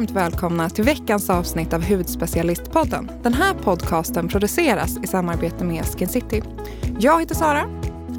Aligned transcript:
varmt 0.00 0.10
välkomna 0.10 0.70
till 0.70 0.84
veckans 0.84 1.30
avsnitt 1.30 1.72
av 1.72 1.84
Hudspecialistpodden. 1.84 3.10
Den 3.22 3.34
här 3.34 3.54
podcasten 3.54 4.28
produceras 4.28 4.96
i 5.02 5.06
samarbete 5.06 5.64
med 5.64 5.84
Skin 5.84 6.08
City. 6.08 6.42
Jag 6.98 7.20
heter 7.20 7.34
Sara 7.34 7.64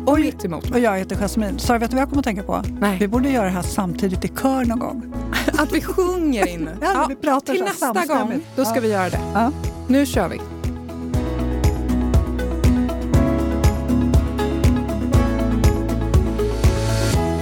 och 0.06 0.20
mitt 0.20 0.46
emot 0.46 0.72
Och 0.72 0.80
jag 0.80 0.98
heter 0.98 1.16
Jasmine. 1.16 1.60
Sara, 1.60 1.78
vet 1.78 1.90
du 1.90 1.96
vad 1.96 2.02
jag 2.02 2.10
kommer 2.10 2.20
att 2.22 2.26
tänka 2.26 2.44
på? 2.44 2.64
Nej. 2.80 2.98
Vi 3.00 3.08
borde 3.08 3.30
göra 3.30 3.46
det 3.46 3.52
här 3.52 3.62
samtidigt 3.62 4.26
i 4.26 4.28
kör 4.28 4.66
någon 4.66 4.80
gång. 4.80 5.14
Att 5.58 5.72
vi 5.74 5.82
sjunger 5.82 6.48
in. 6.48 6.70
Ja, 6.82 7.06
vi 7.10 7.16
pratar 7.16 7.54
till 7.54 7.60
så 7.62 7.66
nästa 7.66 7.94
samstämmigt. 7.94 8.32
gång, 8.32 8.42
då 8.56 8.66
ska 8.66 8.76
Ja. 8.76 8.82
vi 8.82 8.88
göra 8.92 9.10
det. 9.10 9.20
Ja. 9.34 9.52
Nu 9.88 10.06
kör 10.06 10.30
vi. 10.30 10.40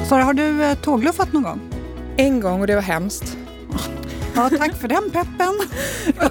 Sara, 0.08 0.24
har 0.24 0.34
du 0.34 0.64
eh, 0.64 0.74
tågluffat 0.76 1.34
någon 1.34 1.44
gång? 1.44 1.60
En 2.18 2.40
gång 2.40 2.62
och 2.62 2.68
det 2.68 2.76
var 2.76 2.82
hemskt. 2.82 3.38
Ja, 4.36 4.50
tack 4.58 4.76
för 4.76 4.88
den 4.88 5.12
peppen. 5.12 5.54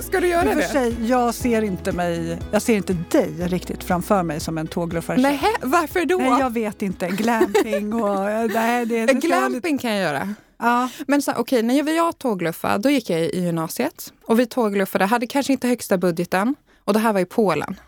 Ska 0.01 0.21
du 0.21 0.27
göra 0.29 0.55
det? 0.55 0.63
sig, 0.63 0.97
jag 1.07 1.35
ser 1.35 1.63
inte 1.63 1.93
mig, 1.93 2.39
jag 2.51 2.63
ser 2.63 2.77
inte 2.77 2.97
dig 3.11 3.31
riktigt 3.39 3.85
framför 3.85 4.23
mig 4.23 4.41
som 4.41 4.59
en 4.59 4.67
tågluffare. 4.67 5.21
Nej, 5.21 5.41
varför 5.63 6.05
då? 6.05 6.17
Nej, 6.17 6.41
jag 6.41 6.53
vet 6.53 6.83
inte. 6.83 7.09
Glamping 7.09 7.95
och... 7.95 8.25
Nej, 8.55 8.87
det, 8.87 9.07
det 9.07 9.13
Glamping 9.13 9.79
kan 9.79 9.91
jag 9.91 10.01
göra. 10.01 10.35
Ja, 10.59 10.89
Men 11.07 11.23
så, 11.23 11.33
okej, 11.37 11.63
när 11.63 11.97
jag 11.97 12.19
tågluffade, 12.19 12.79
då 12.79 12.91
gick 12.91 13.11
jag 13.11 13.21
i 13.21 13.45
gymnasiet. 13.45 14.13
Och 14.25 14.39
vi 14.41 14.47
tågluffade, 14.47 15.05
hade 15.05 15.27
kanske 15.27 15.53
inte 15.53 15.69
högsta 15.69 15.99
budgeten. 15.99 16.55
Och 16.85 16.93
det 16.93 16.99
här 16.99 17.13
var 17.13 17.21
i 17.21 17.25
Polen. 17.25 17.81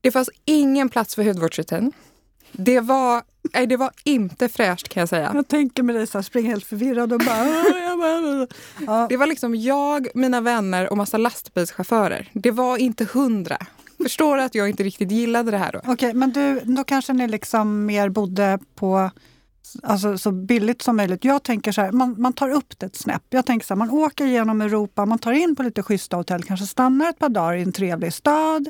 Det 0.00 0.10
fanns 0.10 0.30
ingen 0.44 0.88
plats 0.88 1.14
för 1.14 1.22
hudvårdsrutin. 1.24 1.92
Det 2.52 2.80
var, 2.80 3.22
nej, 3.54 3.66
det 3.66 3.76
var 3.76 3.90
inte 4.04 4.48
fräscht 4.48 4.88
kan 4.88 5.00
jag 5.00 5.08
säga. 5.08 5.30
jag 5.34 5.48
tänker 5.48 5.82
med 5.82 5.94
dig 5.94 6.06
så 6.06 6.18
här, 6.18 6.22
springa 6.22 6.48
helt 6.50 6.64
förvirrad 6.64 7.12
och 7.12 7.18
bara... 7.18 7.46
jag 7.80 7.98
bara- 7.98 8.46
Ja. 8.86 9.06
Det 9.08 9.16
var 9.16 9.26
liksom 9.26 9.54
jag, 9.54 10.08
mina 10.14 10.40
vänner 10.40 10.90
och 10.90 10.96
massa 10.96 11.16
lastbilschaufförer. 11.18 12.28
Det 12.32 12.50
var 12.50 12.76
inte 12.78 13.04
hundra. 13.04 13.56
Förstår 14.02 14.36
du 14.36 14.42
att 14.42 14.54
jag 14.54 14.68
inte 14.68 14.82
riktigt 14.82 15.10
gillade 15.10 15.50
det 15.50 15.58
här 15.58 15.72
då? 15.72 15.80
Okej, 15.92 16.14
men 16.14 16.32
du, 16.32 16.60
då 16.64 16.84
kanske 16.84 17.12
ni 17.12 17.28
liksom 17.28 17.86
mer 17.86 18.08
bodde 18.08 18.58
på 18.74 19.10
alltså, 19.82 20.18
så 20.18 20.32
billigt 20.32 20.82
som 20.82 20.96
möjligt. 20.96 21.24
Jag 21.24 21.42
tänker 21.42 21.72
så 21.72 21.80
här, 21.80 21.92
man, 21.92 22.14
man 22.18 22.32
tar 22.32 22.50
upp 22.50 22.78
det 22.78 22.86
ett 22.86 22.96
snäpp. 22.96 23.22
Jag 23.30 23.46
tänker 23.46 23.66
så 23.66 23.74
här, 23.74 23.78
man 23.78 23.90
åker 23.90 24.26
genom 24.26 24.60
Europa, 24.60 25.06
man 25.06 25.18
tar 25.18 25.32
in 25.32 25.56
på 25.56 25.62
lite 25.62 25.82
schyssta 25.82 26.16
hotell, 26.16 26.42
kanske 26.42 26.66
stannar 26.66 27.10
ett 27.10 27.18
par 27.18 27.28
dagar 27.28 27.54
i 27.54 27.62
en 27.62 27.72
trevlig 27.72 28.12
stad, 28.12 28.68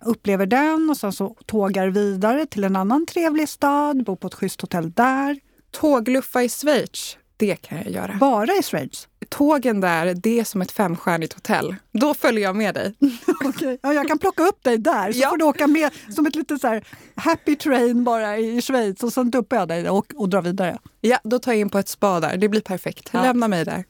upplever 0.00 0.46
den 0.46 0.90
och 0.90 0.96
sen 0.96 1.12
så 1.12 1.36
tågar 1.46 1.88
vidare 1.88 2.46
till 2.46 2.64
en 2.64 2.76
annan 2.76 3.06
trevlig 3.06 3.48
stad, 3.48 4.04
bor 4.04 4.16
på 4.16 4.26
ett 4.26 4.34
schysst 4.34 4.60
hotell 4.60 4.92
där. 4.92 5.40
Tågluffa 5.70 6.42
i 6.42 6.48
Schweiz, 6.48 7.16
det 7.36 7.56
kan 7.56 7.78
jag 7.78 7.90
göra. 7.90 8.16
Bara 8.20 8.52
i 8.52 8.62
Schweiz. 8.62 9.07
Tågen 9.28 9.80
där, 9.80 10.14
det 10.14 10.40
är 10.40 10.44
som 10.44 10.62
ett 10.62 10.72
femstjärnigt 10.72 11.32
hotell. 11.34 11.76
Då 11.92 12.14
följer 12.14 12.42
jag 12.44 12.56
med 12.56 12.74
dig. 12.74 12.94
Okej. 13.44 13.78
Ja, 13.82 13.92
jag 13.92 14.08
kan 14.08 14.18
plocka 14.18 14.42
upp 14.42 14.64
dig 14.64 14.78
där, 14.78 15.12
så 15.12 15.18
Ja. 15.18 15.30
får 15.30 15.36
du 15.36 15.44
åka 15.44 15.66
med 15.66 15.90
som 16.14 16.26
ett 16.26 16.34
litet 16.36 16.60
så 16.60 16.66
här 16.68 16.84
happy 17.14 17.56
train 17.56 18.04
bara 18.04 18.38
i 18.38 18.62
Schweiz 18.62 19.02
och 19.02 19.12
sen 19.12 19.30
duppar 19.30 19.56
jag 19.56 19.68
dig 19.68 19.90
och, 19.90 20.12
och 20.16 20.28
drar 20.28 20.42
vidare. 20.42 20.78
Ja, 21.00 21.18
då 21.24 21.38
tar 21.38 21.52
jag 21.52 21.60
in 21.60 21.70
på 21.70 21.78
ett 21.78 21.88
spa 21.88 22.20
där. 22.20 22.36
Det 22.36 22.48
blir 22.48 22.60
perfekt. 22.60 23.10
Ja. 23.12 23.22
Lämna 23.22 23.48
mig 23.48 23.64
där. 23.64 23.84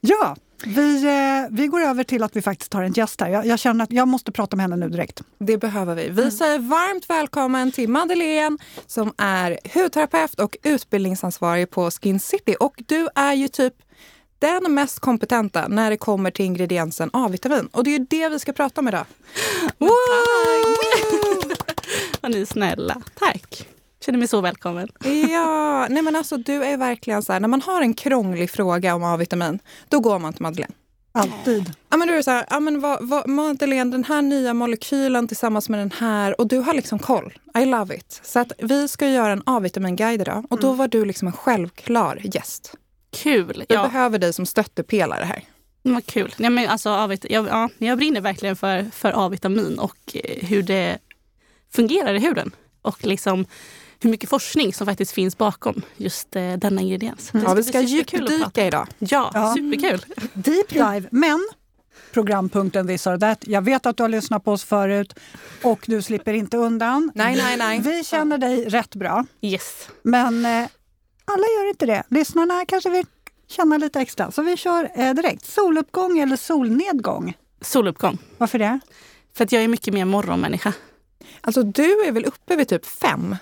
Ja, 0.00 0.36
vi, 0.64 1.04
eh, 1.04 1.56
vi 1.56 1.66
går 1.66 1.80
över 1.80 2.04
till 2.04 2.22
att 2.22 2.36
vi 2.36 2.42
faktiskt 2.42 2.72
har 2.72 2.82
en 2.82 2.92
gäst 2.92 3.20
här. 3.20 3.28
Jag, 3.28 3.46
jag 3.46 3.58
känner 3.58 3.84
att 3.84 3.92
jag 3.92 4.08
måste 4.08 4.32
prata 4.32 4.56
med 4.56 4.64
henne 4.64 4.76
nu 4.76 4.88
direkt. 4.88 5.22
Det 5.38 5.58
behöver 5.58 5.94
vi. 5.94 6.08
Vi 6.08 6.30
säger 6.30 6.58
varmt 6.58 7.10
välkommen 7.10 7.72
till 7.72 7.88
Madeleine 7.88 8.58
som 8.86 9.12
är 9.18 9.58
hudterapeut 9.74 10.40
och 10.40 10.56
utbildningsansvarig 10.62 11.70
på 11.70 11.90
Skin 11.90 12.20
City. 12.20 12.54
Och 12.60 12.74
du 12.86 13.08
är 13.14 13.32
ju 13.34 13.48
typ 13.48 13.74
den 14.40 14.74
mest 14.74 15.00
kompetenta 15.00 15.68
när 15.68 15.90
det 15.90 15.96
kommer 15.96 16.30
till 16.30 16.44
ingrediensen 16.44 17.10
A-vitamin. 17.12 17.68
Och 17.72 17.84
det 17.84 17.90
är 17.90 17.98
ju 17.98 18.06
det 18.10 18.28
vi 18.28 18.38
ska 18.38 18.52
prata 18.52 18.80
om 18.80 18.88
idag. 18.88 19.04
Vad 22.20 22.32
ni 22.32 22.40
är 22.40 22.44
snälla. 22.44 23.02
Tack. 23.14 23.68
Känner 24.04 24.18
mig 24.18 24.28
så 24.28 24.40
välkommen. 24.40 24.88
Ja, 25.30 25.86
nej 25.90 26.02
men 26.02 26.16
alltså 26.16 26.36
du 26.36 26.64
är 26.64 26.76
verkligen 26.76 27.22
så 27.22 27.32
här, 27.32 27.40
när 27.40 27.48
man 27.48 27.62
har 27.62 27.82
en 27.82 27.94
krånglig 27.94 28.50
fråga 28.50 28.94
om 28.94 29.04
A-vitamin, 29.04 29.58
då 29.88 30.00
går 30.00 30.18
man 30.18 30.32
till 30.32 30.42
Madeleine. 30.42 30.74
Alltid. 31.12 31.72
Ja, 31.90 31.96
men 31.96 32.08
du 32.08 32.14
är 32.14 32.22
så 32.22 32.30
här, 32.30 32.46
ja, 32.50 32.60
men 32.60 32.80
vad, 32.80 33.08
vad, 33.08 33.28
Madeleine, 33.28 33.90
den 33.90 34.04
här 34.04 34.22
nya 34.22 34.54
molekylen 34.54 35.28
tillsammans 35.28 35.68
med 35.68 35.80
den 35.80 35.90
här 35.90 36.40
och 36.40 36.46
du 36.46 36.58
har 36.58 36.74
liksom 36.74 36.98
koll. 36.98 37.38
I 37.58 37.64
love 37.64 37.96
it. 37.96 38.20
Så 38.22 38.38
att 38.38 38.52
vi 38.58 38.88
ska 38.88 39.08
göra 39.08 39.32
en 39.32 39.42
A-vitaminguide 39.46 40.20
idag 40.20 40.44
och 40.50 40.60
då 40.60 40.72
var 40.72 40.88
du 40.88 41.04
liksom 41.04 41.28
en 41.28 41.34
självklar 41.34 42.20
gäst. 42.24 42.74
Kul. 43.12 43.64
Vi 43.68 43.74
Ja, 43.74 43.82
behöver 43.82 44.18
dig 44.18 44.32
som 44.32 44.46
stöttepelare 44.46 45.24
här. 45.24 45.44
vad 45.82 46.06
kul. 46.06 46.34
Ja, 46.36 46.50
men 46.50 46.68
alltså, 46.68 46.90
A-vit- 46.90 47.26
jag, 47.30 47.46
ja, 47.48 47.68
jag 47.78 47.98
brinner 47.98 48.20
verkligen 48.20 48.56
för, 48.56 48.86
för 48.92 49.12
A-vitamin 49.26 49.78
och 49.78 49.96
eh, 50.14 50.46
hur 50.46 50.62
det 50.62 50.98
fungerar 51.72 52.14
i 52.14 52.18
huden. 52.18 52.50
Och 52.82 53.04
liksom 53.06 53.46
hur 54.02 54.10
mycket 54.10 54.30
forskning 54.30 54.74
som 54.74 54.86
faktiskt 54.86 55.12
finns 55.12 55.38
bakom 55.38 55.82
just 55.96 56.36
eh, 56.36 56.52
denna 56.52 56.80
ingrediens. 56.80 57.30
Det 57.32 57.38
Ja, 57.38 57.54
vi 57.54 57.62
ska 57.64 57.80
djupdyka 57.80 58.66
idag. 58.66 58.86
Ja, 58.98 59.30
Ja. 59.34 59.54
superkul. 59.56 60.04
Deep 60.34 60.68
dive. 60.68 61.02
Men 61.10 61.48
programpunkten 62.12 62.86
This 62.86 63.06
or 63.06 63.18
that. 63.18 63.38
Jag 63.46 63.62
vet 63.62 63.86
att 63.86 63.96
du 63.96 64.02
har 64.02 64.08
lyssnat 64.08 64.44
på 64.44 64.52
oss 64.52 64.64
förut 64.64 65.14
och 65.62 65.84
du 65.86 66.02
slipper 66.02 66.32
inte 66.32 66.56
undan. 66.56 67.12
Nej, 67.14 67.36
nej, 67.36 67.56
nej. 67.56 67.80
Vi 67.80 68.04
känner 68.04 68.38
dig 68.38 68.64
rätt 68.68 68.94
bra, 68.94 69.24
Yes. 69.40 69.88
men 70.02 70.44
eh, 70.46 70.68
alla 71.30 71.46
gör 71.46 71.68
inte 71.68 71.86
det. 71.86 72.02
Lyssnarna 72.08 72.64
kanske 72.66 72.90
vill 72.90 73.06
känna 73.48 73.76
lite 73.76 74.00
extra. 74.00 74.30
Så 74.30 74.42
vi 74.42 74.56
kör 74.56 74.90
eh, 74.94 75.14
direkt. 75.14 75.44
Soluppgång 75.44 76.18
eller 76.18 76.36
solnedgång? 76.36 77.36
Soluppgång. 77.60 78.18
Varför 78.38 78.58
det? 78.58 78.80
För 79.36 79.44
att 79.44 79.52
jag 79.52 79.62
är 79.62 79.68
mycket 79.68 79.94
mer 79.94 80.04
morgonmänniska. 80.04 80.72
Alltså 81.40 81.62
du 81.62 82.04
är 82.06 82.12
väl 82.12 82.24
uppe 82.24 82.56
vid 82.56 82.68
typ 82.68 82.86
fem? 82.86 83.36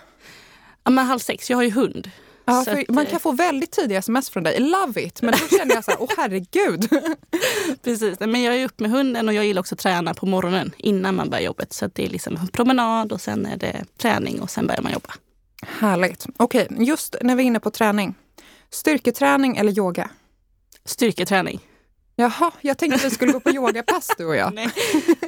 Ja, 0.85 0.91
men 0.91 1.07
halv 1.07 1.19
sex, 1.19 1.51
jag 1.51 1.57
har 1.57 1.63
ju 1.63 1.71
hund. 1.71 2.11
Ja, 2.45 2.61
att, 2.61 2.89
man 2.89 3.05
eh, 3.05 3.11
kan 3.11 3.21
få 3.21 3.33
väldigt 3.33 3.71
tidiga 3.71 3.99
sms 3.99 4.31
från 4.31 4.43
dig. 4.43 4.61
Love 4.61 5.03
it! 5.03 5.23
Men 5.23 5.33
då 5.33 5.57
känner 5.57 5.75
jag 5.75 5.85
så 5.85 5.91
här, 5.91 6.03
åh 6.03 6.09
herregud. 6.17 6.89
Precis, 7.83 8.21
men 8.21 8.43
jag 8.43 8.57
är 8.57 8.65
upp 8.65 8.81
med 8.81 8.91
hunden 8.91 9.29
och 9.29 9.35
jag 9.35 9.47
gillar 9.47 9.61
också 9.61 9.75
att 9.75 9.79
träna 9.79 10.15
på 10.15 10.27
morgonen 10.27 10.73
innan 10.79 11.15
man 11.15 11.31
börjar 11.31 11.45
jobbet. 11.45 11.73
Så 11.73 11.85
att 11.85 11.95
det 11.95 12.05
är 12.05 12.09
liksom 12.09 12.37
en 12.37 12.49
promenad 12.49 13.13
och 13.13 13.21
sen 13.21 13.47
är 13.47 13.57
det 13.57 13.85
träning 13.99 14.41
och 14.41 14.51
sen 14.51 14.67
börjar 14.67 14.83
man 14.83 14.93
jobba. 14.93 15.15
Härligt. 15.67 16.27
Okej, 16.37 16.69
just 16.71 17.17
när 17.23 17.37
vi 17.37 17.43
är 17.43 17.47
inne 17.47 17.61
på 17.61 17.71
träning. 17.71 18.15
Styrketräning 18.71 19.57
eller 19.57 19.79
yoga? 19.79 20.11
Styrketräning. 20.85 21.61
Jaha, 22.17 22.51
jag 22.61 22.79
tänkte 22.79 22.97
att 22.97 23.05
vi 23.05 23.15
skulle 23.15 23.33
gå 23.33 23.41
på 23.41 23.51
yogapass 23.51 24.11
du 24.19 24.27
och 24.27 24.37
jag. 24.37 24.55
Nej. 24.55 24.71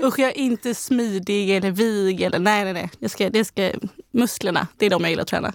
Usch, 0.02 0.18
jag 0.18 0.28
är 0.28 0.38
inte 0.38 0.74
smidig 0.74 1.50
eller 1.50 1.70
vig. 1.70 2.20
Eller, 2.20 2.38
nej, 2.38 2.64
nej, 2.64 2.72
nej. 2.72 2.90
Jag 2.98 3.10
ska, 3.10 3.30
det 3.30 3.44
ska, 3.44 3.72
musklerna, 4.10 4.66
det 4.76 4.86
är 4.86 4.90
de 4.90 5.02
jag 5.02 5.10
gillar 5.10 5.22
att 5.22 5.28
träna. 5.28 5.52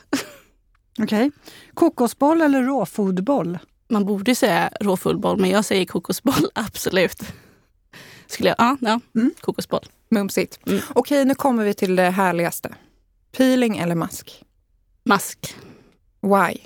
Okej. 1.00 1.32
Kokosboll 1.74 2.42
eller 2.42 2.64
råfodboll? 2.64 3.60
Man 3.90 4.06
borde 4.06 4.36
säga 4.36 4.70
råfullboll, 4.82 5.38
men 5.38 5.50
jag 5.50 5.66
säger 5.66 5.86
kokosboll, 5.86 6.50
absolut. 6.54 7.24
Skulle 8.28 8.50
jag? 8.50 8.56
Ja, 8.58 8.78
ja. 8.82 9.00
Mm. 9.16 9.32
kokosboll. 9.42 9.86
Mumsigt. 10.10 10.60
Mm. 10.68 10.82
Okej, 10.94 11.26
nu 11.26 11.36
kommer 11.36 11.64
vi 11.64 11.74
till 11.74 11.96
det 11.96 12.10
härligaste. 12.10 12.76
Peeling 13.38 13.78
eller 13.78 13.96
mask? 13.96 14.44
Mask. 15.06 15.56
Why? 16.22 16.58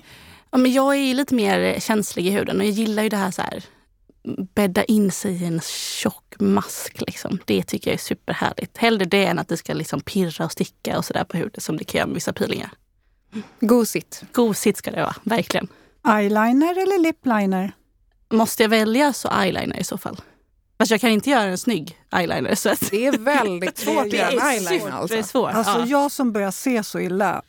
Ja, 0.52 0.58
men 0.58 0.74
jag 0.74 0.96
är 0.96 1.14
lite 1.14 1.36
mer 1.36 1.80
känslig 1.80 2.28
i 2.28 2.30
huden 2.30 2.60
och 2.60 2.66
jag 2.66 2.72
gillar 2.72 3.04
ju 3.04 3.10
det 3.10 3.18
här 3.18 3.32
så 3.32 3.42
här 3.42 3.64
bädda 4.54 4.84
in 4.84 5.12
sig 5.12 5.44
i 5.44 5.46
en 5.46 5.62
tjock 5.62 6.36
mask. 6.40 7.02
Liksom. 7.02 7.40
Det 7.46 7.64
tycker 7.64 7.92
jag 7.92 7.94
är 7.94 8.04
superhärligt. 8.04 8.78
Hellre 8.78 9.06
det 9.06 9.26
än 9.26 9.40
att 9.40 9.48
det 9.48 9.58
ska 9.58 9.74
liksom 9.74 10.02
pirra 10.02 10.46
och 10.46 10.52
sticka 10.52 10.98
och 10.98 11.06
sådär 11.06 11.24
på 11.24 11.38
huden 11.38 11.62
som 11.62 11.78
det 11.78 11.84
kan 11.84 12.00
göra 12.00 12.08
med 12.08 12.14
vissa 12.14 12.34
peelingar. 12.34 12.70
Gosigt. 13.60 14.24
Gosigt 14.32 14.78
ska 14.78 14.92
det 14.92 15.02
vara, 15.02 15.16
verkligen. 15.24 15.68
Eyeliner 16.08 16.72
eller 16.72 17.00
lipliner? 17.00 17.72
Måste 18.30 18.64
jag 18.64 18.70
välja 18.70 19.14
så 19.14 19.30
eyeliner 19.30 19.80
i 19.80 19.84
så 19.84 19.98
fall. 19.98 20.22
Fast 20.78 20.92
jag 20.92 21.02
kan 21.02 21.10
inte 21.10 21.30
göra 21.30 21.44
en 21.44 21.58
snygg 21.58 21.98
eyeliner. 22.12 22.56
Så 22.56 22.70
att 22.70 22.92
Det 22.92 23.06
är 23.06 23.18
väldigt 23.18 23.78
svårt 23.78 24.06
att 24.06 24.12
Det 24.12 24.18
göra 24.18 24.30
en 24.30 24.40
är 24.40 24.52
eyeliner 24.52 24.92
alltså. 24.92 25.46
Alltså 25.46 25.80
ja. 25.80 25.86
jag 25.86 26.12
som 26.12 26.32
börjar 26.32 26.52
se 26.52 26.84
så 26.84 27.00
illa. 27.00 27.42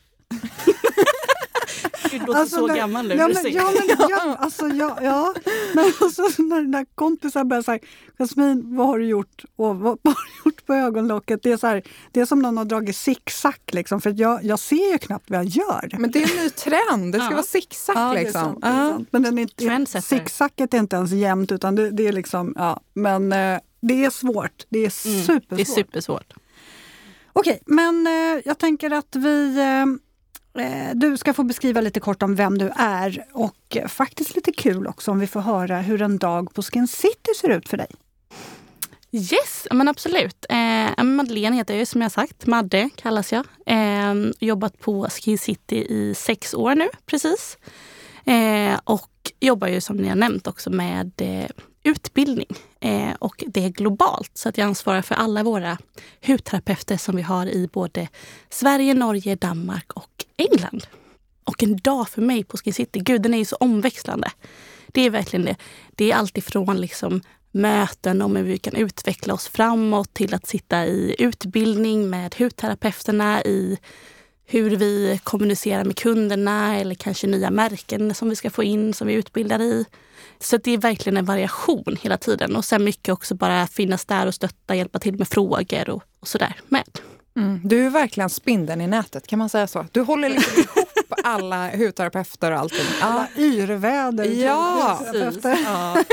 Du 2.11 2.19
låter 2.19 2.45
så 2.45 2.67
när- 2.67 2.75
gammal 2.75 3.07
nu. 3.07 3.15
Ja, 3.15 3.27
men, 3.27 3.53
ja, 3.53 3.71
men, 3.79 3.97
ja, 4.09 4.35
alltså, 4.39 4.67
ja, 4.67 4.97
ja. 5.01 5.33
Men 5.73 5.91
alltså, 6.01 6.21
när 6.21 6.55
den 6.61 6.71
där 6.71 6.85
kompisen 6.95 7.47
börjar 7.47 7.63
säga 7.63 7.79
Jasmin, 8.19 8.75
vad 8.77 8.87
har 8.87 8.99
du 8.99 9.05
gjort? 9.05 9.43
Och 9.55 9.75
vad, 9.75 9.97
vad 10.01 10.13
har 10.13 10.23
du 10.43 10.49
gjort 10.49 10.65
på 10.65 10.73
ögonlocket? 10.73 11.43
Det 11.43 11.51
är, 11.51 11.57
så 11.57 11.67
här, 11.67 11.83
det 12.11 12.19
är 12.21 12.25
som 12.25 12.39
någon 12.39 12.57
har 12.57 12.65
dragit 12.65 12.95
zigzag. 12.95 13.53
Liksom, 13.71 14.01
för 14.01 14.13
jag, 14.17 14.43
jag 14.43 14.59
ser 14.59 14.91
ju 14.91 14.97
knappt 14.97 15.29
vad 15.29 15.39
jag 15.39 15.45
gör. 15.45 15.89
Men 15.99 16.11
det 16.11 16.23
är 16.23 16.29
en 16.37 16.43
ny 16.43 16.49
trend. 16.49 17.13
Det 17.13 17.19
ska 17.19 17.27
Ja. 17.27 17.31
vara 17.31 17.43
zigzag 17.43 17.95
Ja, 17.97 18.13
liksom. 18.13 18.41
sant, 18.41 18.57
Ja. 18.61 18.99
Men 19.11 19.23
den 19.23 19.37
är 19.39 20.01
zigzaget 20.01 20.73
är 20.73 20.77
inte 20.77 20.95
ens 20.95 21.11
jämnt 21.11 21.51
utan 21.51 21.75
det, 21.75 21.89
det 21.91 22.07
är 22.07 22.11
liksom, 22.13 22.53
ja. 22.57 22.81
Men 22.93 23.33
eh, 23.33 23.59
det 23.81 24.05
är 24.05 24.09
svårt. 24.09 24.65
Det 24.69 24.79
är 24.79 25.07
Mm, 25.07 25.23
supersvårt. 25.25 25.57
Det 25.57 25.61
är 25.61 25.65
supersvårt. 25.65 26.33
Okej, 27.33 27.61
men 27.65 28.07
eh, 28.07 28.41
jag 28.45 28.57
tänker 28.57 28.91
att 28.91 29.15
vi... 29.15 29.57
Eh, 29.59 29.85
Eh, 30.59 30.95
du 30.95 31.17
ska 31.17 31.33
få 31.33 31.43
beskriva 31.43 31.81
lite 31.81 31.99
kort 31.99 32.23
om 32.23 32.35
vem 32.35 32.57
du 32.57 32.71
är 32.75 33.25
och 33.33 33.77
faktiskt 33.87 34.35
lite 34.35 34.51
kul 34.51 34.87
också 34.87 35.11
om 35.11 35.19
vi 35.19 35.27
får 35.27 35.39
höra 35.39 35.77
hur 35.77 36.01
en 36.01 36.17
dag 36.17 36.53
på 36.53 36.61
Skin 36.61 36.87
City 36.87 37.33
ser 37.41 37.49
ut 37.49 37.69
för 37.69 37.77
dig. 37.77 37.87
Yes, 39.13 39.67
men 39.71 39.87
absolut. 39.87 40.45
Eh, 40.49 41.03
Madeleine 41.03 41.55
heter 41.55 41.75
jag 41.75 41.87
som 41.87 42.01
jag 42.01 42.11
sagt. 42.11 42.45
Madde 42.45 42.89
kallas 42.95 43.33
jag. 43.33 43.45
Eh, 43.65 44.15
jobbat 44.39 44.79
på 44.79 45.09
Skin 45.09 45.37
City 45.37 45.85
i 45.89 46.13
sex 46.15 46.53
år 46.53 46.75
nu 46.75 46.89
precis. 47.05 47.57
Eh, 48.25 48.79
och 48.83 49.09
jobbar 49.39 49.67
ju 49.67 49.81
som 49.81 49.97
ni 49.97 50.07
har 50.07 50.15
nämnt 50.15 50.47
också 50.47 50.69
med 50.69 51.11
eh, 51.17 51.49
utbildning. 51.83 52.55
Eh, 52.79 53.11
och 53.19 53.43
det 53.47 53.65
är 53.65 53.69
globalt. 53.69 54.31
Så 54.33 54.49
att 54.49 54.57
jag 54.57 54.65
ansvarar 54.65 55.01
för 55.01 55.15
alla 55.15 55.43
våra 55.43 55.77
hudterapeuter 56.25 56.97
som 56.97 57.15
vi 57.15 57.21
har 57.21 57.45
i 57.45 57.69
både 57.73 58.07
Sverige, 58.49 58.93
Norge, 58.93 59.35
Danmark 59.35 59.91
och 59.93 60.25
England. 60.37 60.87
Och 61.43 61.63
en 61.63 61.77
dag 61.77 62.09
för 62.09 62.21
mig 62.21 62.43
på 62.43 62.57
Skin 62.57 62.73
City, 62.73 62.99
gud 62.99 63.21
den 63.21 63.33
är 63.33 63.37
ju 63.37 63.45
så 63.45 63.55
omväxlande. 63.55 64.31
Det 64.87 65.01
är 65.01 65.09
verkligen 65.09 65.45
det. 65.45 65.55
Det 65.95 66.11
är 66.11 66.15
alltifrån 66.15 66.77
liksom 66.77 67.21
möten 67.51 68.21
om 68.21 68.35
hur 68.35 68.43
vi 68.43 68.57
kan 68.57 68.75
utveckla 68.75 69.33
oss 69.33 69.47
framåt 69.47 70.13
till 70.13 70.33
att 70.33 70.47
sitta 70.47 70.85
i 70.85 71.15
utbildning 71.19 72.09
med 72.09 72.35
hudterapeuterna 72.35 73.43
i 73.43 73.77
hur 74.51 74.75
vi 74.75 75.19
kommunicerar 75.23 75.83
med 75.83 75.95
kunderna 75.97 76.77
eller 76.77 76.95
kanske 76.95 77.27
nya 77.27 77.51
märken 77.51 78.13
som 78.13 78.29
vi 78.29 78.35
ska 78.35 78.49
få 78.49 78.63
in 78.63 78.93
som 78.93 79.07
vi 79.07 79.13
utbildar 79.13 79.61
i. 79.61 79.85
Så 80.39 80.57
det 80.57 80.71
är 80.71 80.77
verkligen 80.77 81.17
en 81.17 81.25
variation 81.25 81.97
hela 82.01 82.17
tiden 82.17 82.55
och 82.55 82.65
sen 82.65 82.83
mycket 82.83 83.13
också 83.13 83.35
bara 83.35 83.67
finnas 83.67 84.05
där 84.05 84.27
och 84.27 84.35
stötta, 84.35 84.75
hjälpa 84.75 84.99
till 84.99 85.17
med 85.17 85.27
frågor 85.27 85.89
och, 85.89 86.03
och 86.19 86.27
sådär 86.27 86.53
med. 86.67 86.99
Mm. 87.37 87.59
Du 87.63 87.85
är 87.85 87.89
verkligen 87.89 88.29
spindeln 88.29 88.81
i 88.81 88.87
nätet, 88.87 89.27
kan 89.27 89.39
man 89.39 89.49
säga 89.49 89.67
så? 89.67 89.85
Du 89.91 90.01
håller 90.01 90.29
liksom 90.29 90.63
ihop 90.63 90.90
alla 91.23 91.69
hudterapeuter 91.69 92.51
och 92.51 92.59
allting. 92.59 92.85
Alla 93.01 93.27
yrväder. 93.37 94.25
Ja, 94.25 95.01
ja. 95.13 96.03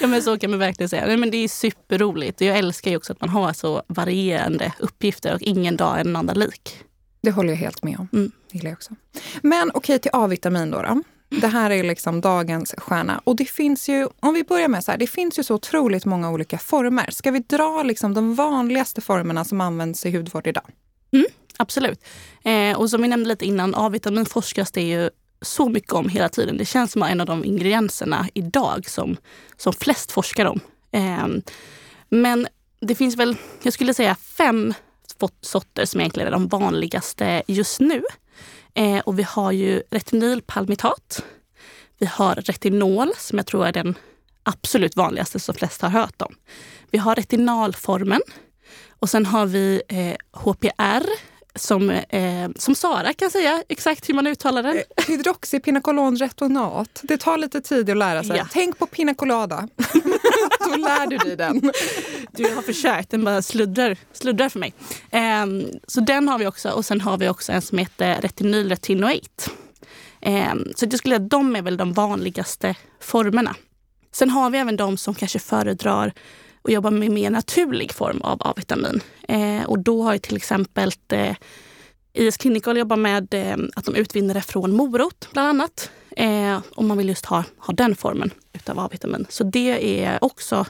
ja 0.00 0.06
men 0.06 0.22
så 0.22 0.38
kan 0.38 0.50
man 0.50 0.58
verkligen 0.58 0.88
säga. 0.88 1.16
men 1.16 1.30
det 1.30 1.44
är 1.44 1.48
superroligt. 1.48 2.40
Jag 2.40 2.58
älskar 2.58 2.90
ju 2.90 2.96
också 2.96 3.12
att 3.12 3.20
man 3.20 3.30
har 3.30 3.52
så 3.52 3.82
varierande 3.86 4.72
uppgifter 4.78 5.34
och 5.34 5.42
ingen 5.42 5.76
dag 5.76 6.00
är 6.00 6.04
den 6.04 6.16
andra 6.16 6.34
lik. 6.34 6.84
Det 7.20 7.30
håller 7.30 7.48
jag 7.48 7.56
helt 7.56 7.82
med 7.82 7.98
om. 7.98 8.08
Mm. 8.12 8.32
Det 8.52 8.68
jag 8.68 8.72
också. 8.72 8.94
Men 9.42 9.70
okej, 9.70 9.78
okay, 9.78 9.98
till 9.98 10.10
A-vitamin 10.14 10.70
då. 10.70 10.82
då. 10.82 11.02
Det 11.30 11.46
här 11.46 11.70
är 11.70 11.84
liksom 11.84 12.20
dagens 12.20 12.74
stjärna. 12.78 13.20
Och 13.24 13.36
det 13.36 13.44
finns 13.44 13.88
ju, 13.88 14.08
om 14.20 14.34
vi 14.34 14.44
börjar 14.44 14.68
med 14.68 14.84
så 14.84 14.90
här, 14.90 14.98
det 14.98 15.06
finns 15.06 15.38
ju 15.38 15.42
så 15.42 15.54
otroligt 15.54 16.04
många 16.04 16.30
olika 16.30 16.58
former. 16.58 17.10
Ska 17.10 17.30
vi 17.30 17.38
dra 17.38 17.82
liksom 17.82 18.14
de 18.14 18.34
vanligaste 18.34 19.00
formerna 19.00 19.44
som 19.44 19.60
används 19.60 20.06
i 20.06 20.16
hudvård 20.16 20.46
idag? 20.46 20.64
Mm, 21.12 21.26
absolut. 21.58 22.04
Eh, 22.44 22.78
och 22.78 22.90
som 22.90 23.02
vi 23.02 23.08
nämnde 23.08 23.28
lite 23.28 23.46
innan, 23.46 23.74
A-vitamin 23.74 24.26
forskas 24.26 24.72
det 24.72 24.82
ju 24.82 25.10
så 25.42 25.68
mycket 25.68 25.92
om 25.92 26.08
hela 26.08 26.28
tiden. 26.28 26.56
Det 26.56 26.64
känns 26.64 26.92
som 26.92 27.02
en 27.02 27.20
av 27.20 27.26
de 27.26 27.44
ingredienserna 27.44 28.28
idag 28.34 28.90
som, 28.90 29.16
som 29.56 29.72
flest 29.72 30.12
forskar 30.12 30.44
om. 30.44 30.60
Eh, 30.92 31.26
men 32.08 32.48
det 32.80 32.94
finns 32.94 33.16
väl, 33.16 33.36
jag 33.62 33.72
skulle 33.72 33.94
säga 33.94 34.14
fem 34.14 34.74
sorter 35.40 35.84
som 35.84 36.00
egentligen 36.00 36.26
är 36.26 36.32
de 36.32 36.48
vanligaste 36.48 37.42
just 37.46 37.80
nu. 37.80 38.02
Eh, 38.74 38.98
och 38.98 39.18
vi 39.18 39.22
har 39.22 39.52
ju 39.52 39.82
retinylpalmitat. 39.90 41.24
Vi 41.98 42.06
har 42.06 42.34
retinol 42.34 43.12
som 43.18 43.38
jag 43.38 43.46
tror 43.46 43.66
är 43.66 43.72
den 43.72 43.94
absolut 44.42 44.96
vanligaste 44.96 45.40
som 45.40 45.54
flest 45.54 45.82
har 45.82 45.88
hört 45.88 46.22
om. 46.22 46.34
Vi 46.90 46.98
har 46.98 47.14
retinalformen 47.14 48.20
och 48.88 49.10
sen 49.10 49.26
har 49.26 49.46
vi 49.46 49.82
eh, 49.88 50.40
HPR 50.40 51.04
som, 51.58 51.90
eh, 51.90 52.48
som 52.56 52.74
Sara 52.74 53.12
kan 53.12 53.30
säga 53.30 53.62
exakt 53.68 54.08
hur 54.08 54.14
man 54.14 54.26
uttalar 54.26 54.62
den. 54.62 54.76
Eh, 54.76 54.82
hydroxypinakolonretonat. 55.06 57.00
Det 57.02 57.16
tar 57.16 57.38
lite 57.38 57.60
tid 57.60 57.90
att 57.90 57.96
lära 57.96 58.24
sig. 58.24 58.36
Ja. 58.36 58.46
Tänk 58.52 58.78
på 58.78 58.86
pina 58.86 59.14
colada. 59.14 59.68
Då 60.64 60.76
lär 60.76 61.06
du 61.06 61.16
dig 61.16 61.36
den. 61.36 61.72
Du 62.32 62.54
har 62.54 62.62
försökt, 62.62 63.10
den 63.10 63.24
bara 63.24 63.42
sluddrar, 63.42 63.96
sluddrar 64.12 64.48
för 64.48 64.58
mig. 64.58 64.74
Eh, 65.10 65.46
så 65.86 66.00
den 66.00 66.28
har 66.28 66.38
vi 66.38 66.46
också 66.46 66.70
och 66.70 66.84
sen 66.84 67.00
har 67.00 67.18
vi 67.18 67.28
också 67.28 67.52
en 67.52 67.62
som 67.62 67.78
heter 67.78 68.20
retinylretinoate. 68.20 69.50
Eh, 70.20 70.54
så 70.76 70.86
jag 70.86 70.98
skulle 70.98 71.14
säga 71.14 71.24
att 71.24 71.30
de 71.30 71.56
är 71.56 71.62
väl 71.62 71.76
de 71.76 71.92
vanligaste 71.92 72.74
formerna. 73.00 73.54
Sen 74.12 74.30
har 74.30 74.50
vi 74.50 74.58
även 74.58 74.76
de 74.76 74.96
som 74.96 75.14
kanske 75.14 75.38
föredrar 75.38 76.12
och 76.68 76.72
jobbar 76.72 76.90
med 76.90 77.10
mer 77.10 77.30
naturlig 77.30 77.92
form 77.92 78.20
av 78.20 78.38
A-vitamin. 78.40 79.00
Eh, 79.28 79.64
och 79.64 79.78
då 79.78 80.02
har 80.02 80.12
ju 80.12 80.18
till 80.18 80.36
exempel 80.36 80.92
eh, 81.08 81.36
IS 82.12 82.36
Clinical 82.36 82.78
jobbar 82.78 82.96
med 82.96 83.34
eh, 83.34 83.56
att 83.76 83.84
de 83.84 83.94
utvinner 83.94 84.34
det 84.34 84.40
från 84.40 84.76
morot 84.76 85.28
bland 85.32 85.48
annat. 85.48 85.90
Eh, 86.16 86.60
om 86.74 86.88
man 86.88 86.98
vill 86.98 87.08
just 87.08 87.26
ha, 87.26 87.44
ha 87.58 87.74
den 87.74 87.96
formen 87.96 88.30
utav 88.52 88.78
A-vitamin. 88.78 89.26
Så 89.28 89.44
det 89.44 90.04
är 90.04 90.24
också 90.24 90.66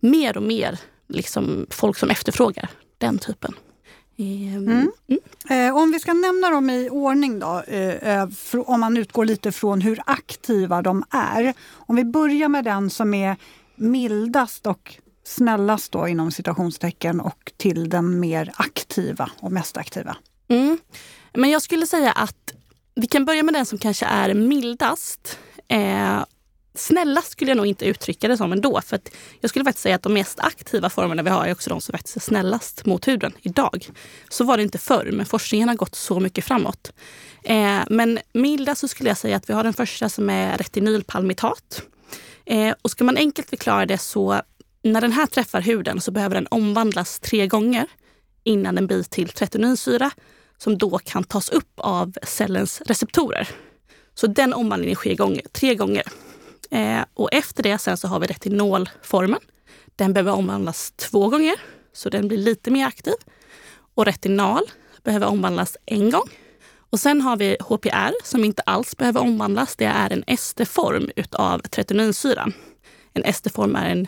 mer 0.00 0.36
och 0.36 0.42
mer 0.42 0.78
liksom 1.08 1.66
folk 1.70 1.96
som 1.96 2.10
efterfrågar 2.10 2.70
den 2.98 3.18
typen. 3.18 3.54
Eh, 4.16 4.56
mm. 4.56 4.90
Mm. 5.08 5.68
Eh, 5.68 5.76
om 5.76 5.92
vi 5.92 6.00
ska 6.00 6.12
nämna 6.12 6.50
dem 6.50 6.70
i 6.70 6.88
ordning 6.90 7.38
då, 7.38 7.62
eh 7.66 8.28
om 8.54 8.80
man 8.80 8.96
utgår 8.96 9.24
lite 9.24 9.52
från 9.52 9.80
hur 9.80 10.00
aktiva 10.06 10.82
de 10.82 11.04
är. 11.10 11.54
Om 11.72 11.96
vi 11.96 12.04
börjar 12.04 12.48
med 12.48 12.64
den 12.64 12.90
som 12.90 13.14
är 13.14 13.36
mildast 13.76 14.66
och 14.66 14.98
snällast 15.32 15.92
då 15.92 16.08
inom 16.08 16.30
citationstecken 16.30 17.20
och 17.20 17.52
till 17.56 17.88
den 17.88 18.20
mer 18.20 18.52
aktiva 18.56 19.30
och 19.40 19.52
mest 19.52 19.76
aktiva? 19.76 20.16
Mm. 20.48 20.78
Men 21.34 21.50
jag 21.50 21.62
skulle 21.62 21.86
säga 21.86 22.12
att 22.12 22.52
vi 22.94 23.06
kan 23.06 23.24
börja 23.24 23.42
med 23.42 23.54
den 23.54 23.66
som 23.66 23.78
kanske 23.78 24.06
är 24.06 24.34
mildast. 24.34 25.38
Eh, 25.68 26.24
snällast 26.74 27.32
skulle 27.32 27.50
jag 27.50 27.56
nog 27.56 27.66
inte 27.66 27.84
uttrycka 27.84 28.28
det 28.28 28.36
som 28.36 28.52
ändå. 28.52 28.80
För 28.80 29.00
jag 29.40 29.50
skulle 29.50 29.64
faktiskt 29.64 29.82
säga 29.82 29.94
att 29.94 30.02
de 30.02 30.14
mest 30.14 30.40
aktiva 30.40 30.90
formerna 30.90 31.22
vi 31.22 31.30
har 31.30 31.46
är 31.46 31.52
också 31.52 31.70
de 31.70 31.80
som 31.80 31.92
faktiskt 31.92 32.16
är 32.16 32.20
snällast 32.20 32.86
mot 32.86 33.08
huden 33.08 33.32
idag. 33.42 33.88
Så 34.28 34.44
var 34.44 34.56
det 34.56 34.62
inte 34.62 34.78
förr, 34.78 35.10
men 35.12 35.26
forskningen 35.26 35.68
har 35.68 35.76
gått 35.76 35.94
så 35.94 36.20
mycket 36.20 36.44
framåt. 36.44 36.92
Eh, 37.42 37.80
men 37.90 38.18
mildast 38.32 38.80
så 38.80 38.88
skulle 38.88 39.10
jag 39.10 39.18
säga 39.18 39.36
att 39.36 39.50
vi 39.50 39.54
har 39.54 39.64
den 39.64 39.74
första 39.74 40.08
som 40.08 40.30
är 40.30 40.58
retinylpalmitat. 40.58 41.82
Eh, 42.44 42.74
och 42.82 42.90
ska 42.90 43.04
man 43.04 43.16
enkelt 43.16 43.50
förklara 43.50 43.86
det 43.86 43.98
så 43.98 44.42
när 44.82 45.00
den 45.00 45.12
här 45.12 45.26
träffar 45.26 45.60
huden 45.60 46.00
så 46.00 46.10
behöver 46.10 46.34
den 46.34 46.46
omvandlas 46.50 47.20
tre 47.20 47.46
gånger 47.46 47.86
innan 48.44 48.74
den 48.74 48.86
blir 48.86 49.02
till 49.02 49.28
tretinoinsyra 49.28 50.10
som 50.58 50.78
då 50.78 50.98
kan 50.98 51.24
tas 51.24 51.48
upp 51.48 51.72
av 51.76 52.14
cellens 52.22 52.80
receptorer. 52.80 53.48
Så 54.14 54.26
den 54.26 54.52
omvandlingen 54.52 54.96
sker 54.96 55.14
gånger, 55.14 55.42
tre 55.52 55.74
gånger. 55.74 56.02
Eh, 56.70 57.00
och 57.14 57.32
efter 57.32 57.62
det 57.62 57.78
sen 57.78 57.96
så 57.96 58.08
har 58.08 58.20
vi 58.20 58.26
retinolformen. 58.26 59.40
Den 59.96 60.12
behöver 60.12 60.32
omvandlas 60.32 60.92
två 60.96 61.28
gånger, 61.28 61.54
så 61.92 62.08
den 62.08 62.28
blir 62.28 62.38
lite 62.38 62.70
mer 62.70 62.86
aktiv. 62.86 63.14
Och 63.94 64.06
retinal 64.06 64.62
behöver 65.02 65.26
omvandlas 65.26 65.76
en 65.86 66.10
gång. 66.10 66.28
Och 66.76 67.00
sen 67.00 67.20
har 67.20 67.36
vi 67.36 67.56
HPR 67.60 68.24
som 68.24 68.44
inte 68.44 68.62
alls 68.62 68.96
behöver 68.96 69.20
omvandlas. 69.20 69.76
Det 69.76 69.84
är 69.84 70.12
en 70.12 70.24
esteform 70.26 71.10
utav 71.16 71.58
tretinoinsyran. 71.58 72.52
En 73.12 73.24
esteform 73.24 73.76
är 73.76 73.90
en 73.90 74.06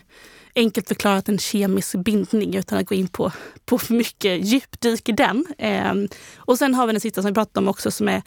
enkelt 0.56 0.88
förklarat 0.88 1.28
en 1.28 1.38
kemisk 1.38 1.94
bindning 1.94 2.54
utan 2.54 2.78
att 2.78 2.86
gå 2.86 2.94
in 2.94 3.08
på, 3.08 3.32
på 3.64 3.78
för 3.78 3.94
mycket 3.94 4.44
djupdyk 4.44 5.08
i 5.08 5.12
den. 5.12 5.46
Eh, 5.58 5.94
och 6.36 6.58
sen 6.58 6.74
har 6.74 6.86
vi 6.86 6.92
den 6.92 7.00
sista 7.00 7.22
som 7.22 7.28
vi 7.30 7.34
pratade 7.34 7.64
om 7.64 7.68
också 7.68 7.90
som 7.90 8.08
är 8.08 8.22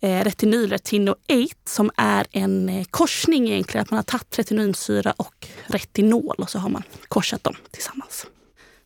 eh, 0.00 0.24
retinylretinoate 0.24 1.54
som 1.64 1.90
är 1.96 2.26
en 2.30 2.68
eh, 2.68 2.84
korsning 2.90 3.48
egentligen. 3.48 3.82
Att 3.82 3.90
man 3.90 3.98
har 3.98 4.02
tagit 4.02 4.38
retinylsyra 4.38 5.12
och 5.16 5.48
retinol 5.66 6.36
och 6.38 6.50
så 6.50 6.58
har 6.58 6.68
man 6.68 6.82
korsat 7.08 7.44
dem 7.44 7.56
tillsammans. 7.70 8.26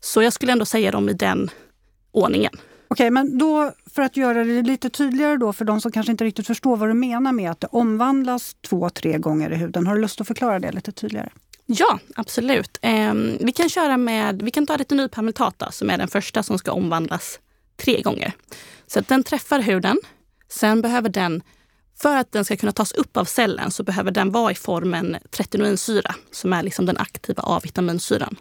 Så 0.01 0.23
jag 0.23 0.33
skulle 0.33 0.53
ändå 0.53 0.65
säga 0.65 0.91
dem 0.91 1.09
i 1.09 1.13
den 1.13 1.51
ordningen. 2.13 2.53
Okej, 2.89 3.11
men 3.11 3.39
då 3.39 3.73
för 3.95 4.03
att 4.03 4.17
göra 4.17 4.45
det 4.45 4.63
lite 4.63 4.91
tydligare 4.91 5.37
då 5.37 5.53
för 5.53 5.65
de 5.65 5.81
som 5.81 5.93
kanske 5.93 6.13
inte 6.13 6.25
riktigt 6.25 6.47
förstår 6.47 6.77
vad 6.77 6.89
du 6.89 6.95
menar 6.95 7.33
med 7.33 7.51
att 7.51 7.61
det 7.61 7.67
omvandlas 7.67 8.57
två, 8.69 8.91
tre 8.91 9.19
gånger 9.19 9.53
i 9.53 9.57
huden. 9.57 9.87
Har 9.87 9.95
du 9.95 10.01
lust 10.01 10.21
att 10.21 10.27
förklara 10.27 10.59
det 10.59 10.73
lite 10.73 10.93
tydligare? 10.93 11.31
Ja, 11.67 11.99
absolut. 12.15 12.79
Eh, 12.83 13.15
vi 13.41 13.53
kan 13.53 13.69
köra 13.69 13.97
med, 13.97 14.43
vi 14.43 14.51
kan 14.51 14.67
ta 14.67 14.77
retinylpermutata 14.77 15.71
som 15.73 15.91
är 15.91 15.99
den 15.99 16.09
första 16.09 16.43
som 16.43 16.59
ska 16.59 16.73
omvandlas 16.73 17.41
tre 17.77 18.03
gånger. 18.03 18.33
Så 18.87 18.99
att 18.99 19.09
den 19.09 19.23
träffar 19.23 19.61
huden. 19.61 20.01
Sen 20.49 20.83
behöver 20.83 21.09
den, 21.09 21.43
för 21.99 22.17
att 22.17 22.33
den 22.33 22.45
ska 22.45 22.57
kunna 22.57 22.73
tas 22.73 22.93
upp 22.93 23.17
av 23.17 23.25
cellen, 23.25 23.71
så 23.71 23.83
behöver 23.83 24.11
den 24.11 24.31
vara 24.33 24.53
i 24.53 24.55
formen 24.55 25.17
tretinoinsyra 25.31 26.15
som 26.31 26.53
är 26.53 26.63
liksom 26.63 26.87
den 26.87 26.97
aktiva 26.97 27.43
A-vitaminsyran. 27.47 28.37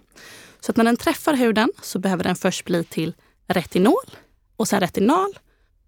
Så 0.59 0.71
att 0.71 0.77
när 0.77 0.83
den 0.83 0.97
träffar 0.97 1.33
huden 1.33 1.69
så 1.81 1.99
behöver 1.99 2.23
den 2.23 2.35
först 2.35 2.65
bli 2.65 2.83
till 2.83 3.13
retinol 3.47 4.05
och 4.55 4.67
sen 4.67 4.79
retinal 4.79 5.33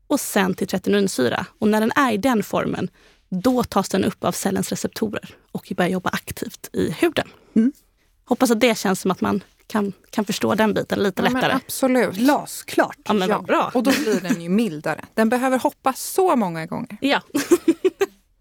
och 0.07 0.19
sen 0.19 0.53
till 0.53 0.67
tretinoinsyra. 0.67 1.45
Och 1.59 1.67
när 1.67 1.79
den 1.79 1.91
är 1.95 2.11
i 2.11 2.17
den 2.17 2.43
formen, 2.43 2.89
då 3.29 3.63
tas 3.63 3.89
den 3.89 4.03
upp 4.03 4.23
av 4.23 4.31
cellens 4.31 4.69
receptorer 4.69 5.35
och 5.51 5.73
börjar 5.77 5.89
jobba 5.91 6.09
aktivt 6.09 6.69
i 6.73 6.91
huden. 6.91 7.27
Mm. 7.55 7.71
Hoppas 8.25 8.51
att 8.51 8.59
det 8.59 8.77
känns 8.77 9.01
som 9.01 9.11
att 9.11 9.21
man 9.21 9.43
kan, 9.67 9.93
kan 10.09 10.25
förstå 10.25 10.55
den 10.55 10.73
biten 10.73 10.99
lite 11.03 11.21
Ja, 11.21 11.29
men 11.29 11.33
lättare. 11.33 11.53
absolut. 11.65 12.15
Glasklart. 12.15 12.97
Ja, 13.03 13.13
men 13.13 13.29
Ja, 13.29 13.41
bra. 13.41 13.71
Och 13.73 13.83
då 13.83 13.91
blir 13.91 14.19
den 14.21 14.41
ju 14.41 14.49
mildare. 14.49 15.05
Den 15.13 15.29
behöver 15.29 15.59
hoppa 15.59 15.93
så 15.93 16.35
många 16.35 16.65
gånger. 16.65 16.97
Ja. 17.01 17.21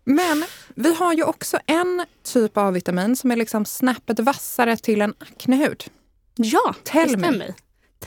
Men 0.09 0.45
vi 0.75 0.95
har 0.95 1.13
ju 1.13 1.23
också 1.25 1.59
en 1.67 2.05
typ 2.23 2.57
av 2.57 2.73
vitamin 2.73 3.17
som 3.17 3.31
är 3.31 3.37
liksom 3.37 3.65
snäppet 3.65 4.21
vassare 4.21 4.77
till 4.77 5.01
en 5.03 5.15
aknehud. 5.19 5.85
Ja, 6.35 6.75
Tell 6.85 7.11
det 7.11 7.17
me. 7.17 7.29
stämmer. 7.29 7.55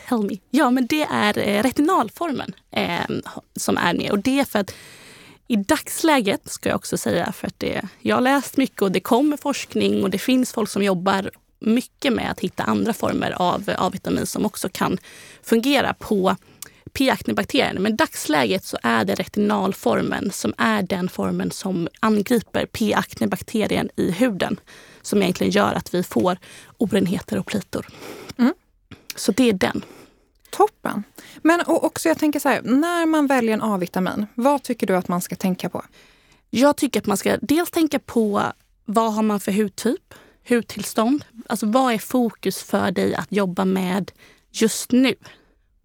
Tell 0.10 0.24
me. 0.24 0.38
Ja, 0.50 0.70
men 0.72 0.88
det 0.88 1.02
är 1.04 1.38
eh, 1.38 1.64
retinalformen 1.64 2.56
eh, 2.72 3.00
som 3.56 3.78
är 3.78 3.94
med. 3.94 4.12
Och 4.12 4.20
det 4.20 4.40
är 4.40 4.46
för 4.46 4.60
att 4.60 4.72
i 5.52 5.56
dagsläget, 5.56 6.50
ska 6.50 6.70
jag 6.70 6.76
också 6.76 6.98
säga, 6.98 7.32
för 7.32 7.48
att 7.48 7.60
det, 7.60 7.82
jag 8.02 8.16
har 8.16 8.22
läst 8.22 8.58
mycket 8.58 8.82
och 8.82 8.92
det 8.92 9.00
kommer 9.00 9.38
forskning 9.38 10.04
och 10.04 10.10
det 10.10 10.18
finns 10.18 10.54
folk 10.54 10.70
som 10.70 10.84
jobbar 10.84 11.32
mycket 11.60 12.14
med 12.14 12.32
att 12.32 12.40
hitta 12.40 12.64
andra 12.64 12.94
former 12.94 13.32
av 13.32 13.70
A-vitamin 13.78 14.26
som 14.26 14.46
också 14.46 14.70
kan 14.70 14.98
fungera 15.44 15.94
på 15.94 16.36
P-aknebakterien. 16.94 17.84
Men 17.84 17.94
i 17.94 17.96
dagsläget 17.96 18.66
så 18.66 18.78
är 18.84 19.06
det 19.06 19.16
retinalformen 19.16 20.32
som 20.32 20.54
är 20.58 20.82
den 20.82 21.10
formen 21.10 21.52
som 21.52 21.88
angriper 22.00 22.66
P-aknebakterien 22.66 23.90
i 23.96 24.12
huden. 24.12 24.60
Som 25.02 25.22
egentligen 25.22 25.52
gör 25.52 25.74
att 25.74 25.94
vi 25.94 26.04
får 26.04 26.38
orenheter 26.78 27.40
och 27.40 27.46
plitor. 27.46 27.88
Mm. 28.38 28.54
Så 29.16 29.32
det 29.32 29.50
är 29.50 29.54
den. 29.54 29.82
Toppen! 30.50 31.04
Men 31.44 31.62
och 31.62 31.84
också 31.84 32.10
jag 32.10 32.18
tänker 32.18 32.40
så 32.40 32.50
här, 32.50 32.62
när 32.62 33.06
man 33.06 33.28
väljer 33.28 33.54
en 33.54 33.62
A-vitamin, 33.62 34.28
vad 34.36 34.64
tycker 34.64 34.88
du 34.88 34.96
att 34.96 35.08
man 35.08 35.22
ska 35.22 35.36
tänka 35.36 35.70
på? 35.70 35.84
Jag 36.50 36.78
tycker 36.78 37.00
att 37.00 37.06
man 37.06 37.18
ska 37.18 37.38
dels 37.42 37.72
tänka 37.72 38.00
på 38.00 38.44
vad 38.86 39.14
har 39.14 39.24
man 39.24 39.40
för 39.40 39.52
hudtyp, 39.52 40.14
hudtillstånd. 40.50 41.26
Alltså 41.48 41.66
vad 41.66 41.94
är 41.94 41.98
fokus 41.98 42.64
för 42.64 42.92
dig 42.92 43.16
att 43.16 43.32
jobba 43.32 43.66
med 43.66 44.12
just 44.52 44.92
nu? 44.92 45.16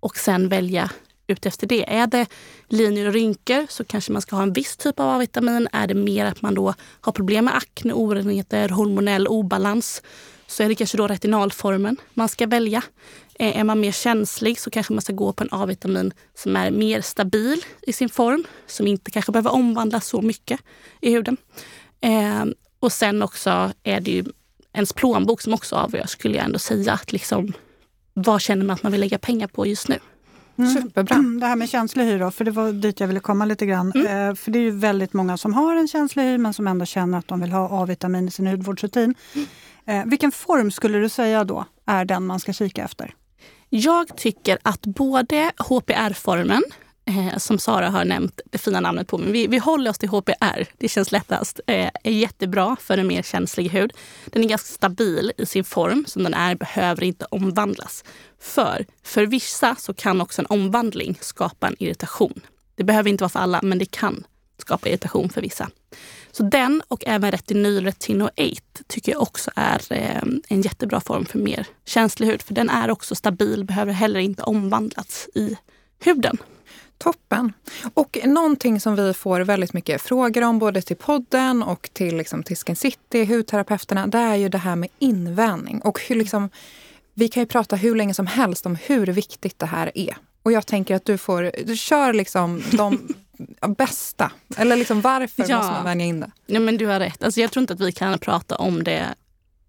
Och 0.00 0.16
sen 0.16 0.48
välja 0.48 0.90
ut 1.26 1.46
efter 1.46 1.66
det. 1.66 1.94
Är 1.94 2.06
det 2.06 2.26
linjer 2.68 3.06
och 3.06 3.12
rynkor 3.12 3.66
så 3.68 3.84
kanske 3.84 4.12
man 4.12 4.22
ska 4.22 4.36
ha 4.36 4.42
en 4.42 4.52
viss 4.52 4.76
typ 4.76 5.00
av 5.00 5.08
A-vitamin. 5.08 5.68
Är 5.72 5.86
det 5.86 5.94
mer 5.94 6.24
att 6.24 6.42
man 6.42 6.54
då 6.54 6.74
har 7.00 7.12
problem 7.12 7.44
med 7.44 7.56
akne, 7.56 7.92
orenheter, 7.92 8.68
hormonell 8.68 9.26
obalans 9.26 10.02
så 10.54 10.62
är 10.62 10.68
det 10.68 10.74
kanske 10.74 10.96
då 10.96 11.06
retinalformen 11.06 11.96
man 12.14 12.28
ska 12.28 12.46
välja. 12.46 12.82
Eh, 13.38 13.58
är 13.58 13.64
man 13.64 13.80
mer 13.80 13.92
känslig 13.92 14.60
så 14.60 14.70
kanske 14.70 14.92
man 14.92 15.02
ska 15.02 15.12
gå 15.12 15.32
på 15.32 15.44
en 15.44 15.48
A-vitamin 15.52 16.12
som 16.34 16.56
är 16.56 16.70
mer 16.70 17.00
stabil 17.00 17.64
i 17.82 17.92
sin 17.92 18.08
form, 18.08 18.44
som 18.66 18.86
inte 18.86 19.10
kanske 19.10 19.32
behöver 19.32 19.52
omvandlas 19.52 20.06
så 20.06 20.22
mycket 20.22 20.60
i 21.00 21.10
huden. 21.10 21.36
Eh, 22.00 22.44
och 22.80 22.92
sen 22.92 23.22
också 23.22 23.72
är 23.82 24.00
det 24.00 24.10
ju 24.10 24.24
ens 24.72 24.92
plånbok 24.92 25.40
som 25.40 25.54
också 25.54 25.76
avgör, 25.76 26.06
skulle 26.06 26.36
jag 26.36 26.44
ändå 26.44 26.58
säga. 26.58 26.92
Att 26.92 27.12
liksom, 27.12 27.52
vad 28.12 28.40
känner 28.40 28.64
man 28.64 28.74
att 28.74 28.82
man 28.82 28.92
vill 28.92 29.00
lägga 29.00 29.18
pengar 29.18 29.46
på 29.46 29.66
just 29.66 29.88
nu? 29.88 29.98
Superbra. 30.56 31.14
Mm, 31.16 31.40
Det 31.40 31.46
här 31.46 31.56
med 31.56 31.68
känslig 31.68 32.04
hy 32.04 32.18
då, 32.18 32.30
för 32.30 32.44
det 32.44 32.50
var 32.50 32.72
dit 32.72 33.00
jag 33.00 33.08
ville 33.08 33.20
komma 33.20 33.44
lite 33.44 33.66
grann. 33.66 33.92
Eh, 33.96 34.34
för 34.34 34.50
det 34.50 34.58
är 34.58 34.62
ju 34.62 34.70
väldigt 34.70 35.12
många 35.12 35.36
som 35.36 35.54
har 35.54 35.76
en 35.76 35.88
känslig 35.88 36.22
hy 36.22 36.38
men 36.38 36.54
som 36.54 36.66
ändå 36.66 36.84
känner 36.84 37.18
att 37.18 37.28
de 37.28 37.40
vill 37.40 37.52
ha 37.52 37.82
A-vitamin 37.82 38.28
i 38.28 38.30
sin 38.30 38.46
hudvårdsrutin. 38.46 39.14
Eh, 39.86 40.04
vilken 40.06 40.32
form 40.32 40.70
skulle 40.70 40.98
du 40.98 41.08
säga 41.08 41.44
då 41.44 41.64
är 41.86 42.04
den 42.04 42.26
man 42.26 42.40
ska 42.40 42.52
kika 42.52 42.84
efter? 42.84 43.14
Jag 43.68 44.16
tycker 44.16 44.58
att 44.62 44.80
både 44.86 45.52
HPR-formen, 45.58 46.62
eh, 47.04 47.38
som 47.38 47.58
Sara 47.58 47.90
har 47.90 48.04
nämnt 48.04 48.40
det 48.44 48.58
fina 48.58 48.80
namnet 48.80 49.08
på, 49.08 49.18
men 49.18 49.32
vi, 49.32 49.46
vi 49.46 49.58
håller 49.58 49.90
oss 49.90 49.98
till 49.98 50.08
HPR, 50.08 50.66
det 50.78 50.88
känns 50.88 51.12
lättast, 51.12 51.60
eh, 51.66 51.90
är 52.04 52.10
jättebra 52.10 52.76
för 52.80 52.98
en 52.98 53.06
mer 53.06 53.22
känslig 53.22 53.68
hud. 53.68 53.92
Den 54.26 54.44
är 54.44 54.48
ganska 54.48 54.74
stabil 54.74 55.32
i 55.38 55.46
sin 55.46 55.64
form, 55.64 56.04
som 56.06 56.22
den 56.22 56.34
är, 56.34 56.54
behöver 56.54 57.04
inte 57.04 57.24
omvandlas. 57.24 58.04
För, 58.40 58.86
för 59.02 59.26
vissa 59.26 59.76
så 59.78 59.94
kan 59.94 60.20
också 60.20 60.42
en 60.42 60.46
omvandling 60.46 61.18
skapa 61.20 61.66
en 61.66 61.76
irritation. 61.78 62.40
Det 62.74 62.84
behöver 62.84 63.10
inte 63.10 63.24
vara 63.24 63.28
för 63.28 63.40
alla, 63.40 63.60
men 63.62 63.78
det 63.78 63.90
kan 63.90 64.24
skapa 64.58 64.88
irritation 64.88 65.28
för 65.28 65.40
vissa. 65.40 65.70
Så 66.32 66.42
den 66.42 66.82
och 66.88 67.04
även 67.06 67.30
Retinyl 67.30 67.84
Retinoate 67.84 68.84
tycker 68.86 69.12
jag 69.12 69.22
också 69.22 69.50
är 69.56 69.80
eh, 69.90 70.22
en 70.48 70.62
jättebra 70.62 71.00
form 71.00 71.24
för 71.24 71.38
mer 71.38 71.66
känslig 71.84 72.26
hud. 72.26 72.42
För 72.42 72.54
den 72.54 72.70
är 72.70 72.90
också 72.90 73.14
stabil, 73.14 73.64
behöver 73.64 73.92
heller 73.92 74.20
inte 74.20 74.42
omvandlas 74.42 75.28
i 75.34 75.56
huden. 75.98 76.38
Toppen! 76.98 77.52
Och 77.94 78.18
någonting 78.24 78.80
som 78.80 78.96
vi 78.96 79.14
får 79.14 79.40
väldigt 79.40 79.72
mycket 79.72 80.02
frågor 80.02 80.42
om 80.44 80.58
både 80.58 80.82
till 80.82 80.96
podden 80.96 81.62
och 81.62 81.90
till, 81.92 82.16
liksom, 82.16 82.42
till 82.42 82.56
Skin 82.56 82.76
City, 82.76 83.24
hudterapeuterna, 83.24 84.06
det 84.06 84.18
är 84.18 84.36
ju 84.36 84.48
det 84.48 84.58
här 84.58 84.76
med 84.76 84.88
invändning. 84.98 85.80
Och 85.80 86.00
hur 86.00 86.16
liksom, 86.16 86.50
vi 87.14 87.28
kan 87.28 87.42
ju 87.42 87.46
prata 87.46 87.76
hur 87.76 87.94
länge 87.94 88.14
som 88.14 88.26
helst 88.26 88.66
om 88.66 88.76
hur 88.76 89.06
viktigt 89.06 89.58
det 89.58 89.66
här 89.66 89.90
är. 89.94 90.16
Och 90.42 90.52
jag 90.52 90.66
tänker 90.66 90.94
att 90.94 91.04
du 91.04 91.18
får, 91.18 91.50
du 91.66 91.76
kör 91.76 92.12
liksom 92.12 92.62
de 92.72 92.98
bästa. 93.76 94.32
Eller 94.56 94.76
liksom 94.76 95.00
varför 95.00 95.44
Ja. 95.48 95.56
måste 95.56 95.72
man 95.72 95.84
vänja 95.84 96.06
in 96.06 96.20
det? 96.20 96.30
Nej, 96.46 96.60
men 96.60 96.76
du 96.76 96.86
har 96.86 97.00
rätt. 97.00 97.22
Alltså, 97.24 97.40
jag 97.40 97.50
tror 97.52 97.60
inte 97.60 97.72
att 97.74 97.80
vi 97.80 97.92
kan 97.92 98.18
prata 98.18 98.56
om 98.56 98.84
det 98.84 99.04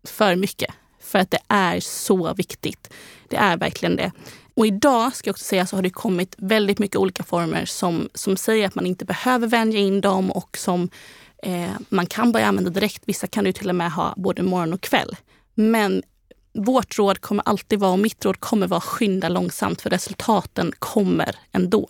för 0.04 0.36
mycket. 0.36 0.74
För 1.02 1.20
att 1.20 1.32
det 1.32 1.40
är 1.48 1.80
så 1.80 2.34
viktigt. 2.34 2.94
Det 3.30 3.36
är 3.36 3.58
verkligen 3.58 3.96
det. 3.96 4.12
Och 4.56 4.68
idag 4.68 5.16
ska 5.16 5.28
jag 5.28 5.34
också 5.34 5.46
säga 5.46 5.66
så 5.66 5.76
har 5.76 5.84
det 5.84 5.90
kommit 5.90 6.36
väldigt 6.38 6.80
mycket 6.80 6.98
olika 6.98 7.24
former 7.24 7.66
som, 7.66 8.10
som 8.14 8.38
säger 8.38 8.68
att 8.68 8.76
man 8.76 8.86
inte 8.86 9.06
behöver 9.06 9.48
vänja 9.48 9.80
in 9.80 10.02
dem 10.02 10.32
och 10.32 10.58
som 10.58 10.90
eh, 11.44 11.72
man 11.90 12.06
kan 12.06 12.32
börja 12.32 12.48
använda 12.48 12.70
direkt. 12.70 13.04
Vissa 13.06 13.28
kan 13.28 13.44
du 13.44 13.52
till 13.52 13.70
och 13.70 13.76
med 13.76 13.92
ha 13.92 14.14
både 14.18 14.44
morgon 14.44 14.74
och 14.74 14.82
kväll. 14.82 15.16
Men 15.54 16.04
vårt 16.54 16.98
råd 16.98 17.22
kommer 17.22 17.44
alltid 17.46 17.80
vara, 17.80 17.92
och 17.92 18.00
mitt 18.00 18.26
råd 18.26 18.40
kommer 18.40 18.68
vara 18.68 18.82
skynda 18.82 19.30
långsamt 19.30 19.82
för 19.82 19.90
resultaten 19.90 20.72
kommer 20.80 21.36
ändå. 21.52 21.90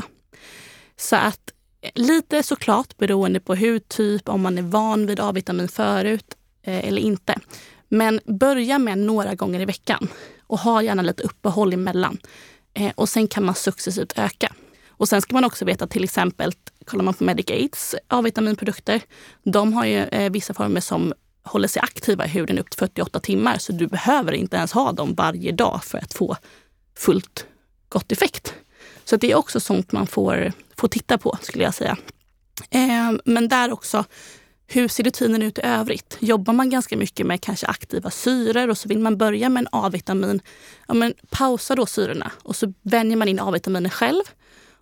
Så 0.98 1.15
att 1.15 1.51
eh, 1.81 1.91
lite 1.95 2.43
såklart 2.43 2.98
beroende 2.98 3.39
på 3.39 3.55
hudtyp, 3.55 4.29
om 4.29 4.41
man 4.41 4.57
är 4.57 4.62
van 4.62 5.05
vid 5.05 5.19
A-vitamin 5.19 5.67
förut 5.67 6.36
eh, 6.63 6.88
eller 6.88 7.01
inte. 7.01 7.36
Men 7.88 8.19
börja 8.25 8.79
med 8.79 8.98
några 8.98 9.36
gånger 9.36 9.60
i 9.60 9.65
veckan 9.65 10.07
och 10.48 10.60
ha 10.60 10.81
gärna 10.81 11.01
lite 11.01 11.24
uppehåll 11.24 11.74
emellan. 11.74 12.17
Eh, 12.75 12.91
och 12.96 13.10
sen 13.10 13.27
kan 13.27 13.46
man 13.46 13.55
successivt 13.55 14.13
öka. 14.15 14.53
Och 14.89 15.10
sen 15.10 15.22
ska 15.22 15.36
man 15.36 15.46
också 15.46 15.65
veta 15.65 15.88
till 15.88 16.03
exempel, 16.03 16.51
kollar 16.86 17.03
man 17.03 17.13
på 17.13 17.24
Medic 17.24 17.51
Aids 17.51 17.96
A-vitaminprodukter, 18.08 19.01
de 19.44 19.74
har 19.74 19.86
ju 19.86 19.98
eh, 19.98 20.32
vissa 20.32 20.53
former 20.53 20.82
som 20.82 21.13
håller 21.44 21.67
sig 21.67 21.82
aktiva 21.82 22.25
i 22.25 22.29
huden 22.29 22.60
upp 22.60 22.70
till 22.70 22.79
48 22.79 23.20
timmar. 23.20 23.58
Så 23.58 23.72
du 23.72 23.88
behöver 23.88 24.34
inte 24.34 24.58
ens 24.58 24.72
ha 24.72 24.91
dem 24.91 25.15
varje 25.15 25.51
dag 25.51 25.84
för 25.84 25.98
att 25.98 26.13
få 26.13 26.38
fullt 26.98 27.46
gott 27.89 28.12
effekt. 28.12 28.53
Så 29.05 29.17
det 29.17 29.32
är 29.32 29.36
också 29.36 29.60
sånt 29.60 29.91
man 29.91 30.08
får, 30.08 30.51
får 30.77 30.88
titta 30.88 31.17
på 31.17 31.38
skulle 31.41 31.63
jag 31.63 31.74
säga. 31.74 31.98
Eh, 32.70 33.12
men 33.25 33.48
där 33.48 33.74
också, 33.74 34.05
hur 34.67 34.88
ser 34.88 35.03
rutinen 35.03 35.41
ut 35.41 35.57
i 35.57 35.62
övrigt? 35.62 36.17
Jobbar 36.19 36.53
man 36.53 36.69
ganska 36.69 36.98
mycket 36.98 37.25
med 37.25 37.41
kanske 37.41 37.67
aktiva 37.67 38.12
syror 38.12 38.69
och 38.69 38.77
så 38.77 38.89
vill 38.89 39.00
man 39.00 39.17
börja 39.17 39.50
med 39.50 39.62
en 39.62 39.67
A-vitamin, 39.72 40.41
ja, 40.88 40.93
men 40.93 41.13
pausa 41.29 41.75
då 41.75 41.86
syrorna 41.86 42.31
och 42.43 42.55
så 42.55 42.74
vänjer 42.81 43.17
man 43.17 43.27
in 43.27 43.39
A-vitaminer 43.39 43.89
själv. 43.89 44.24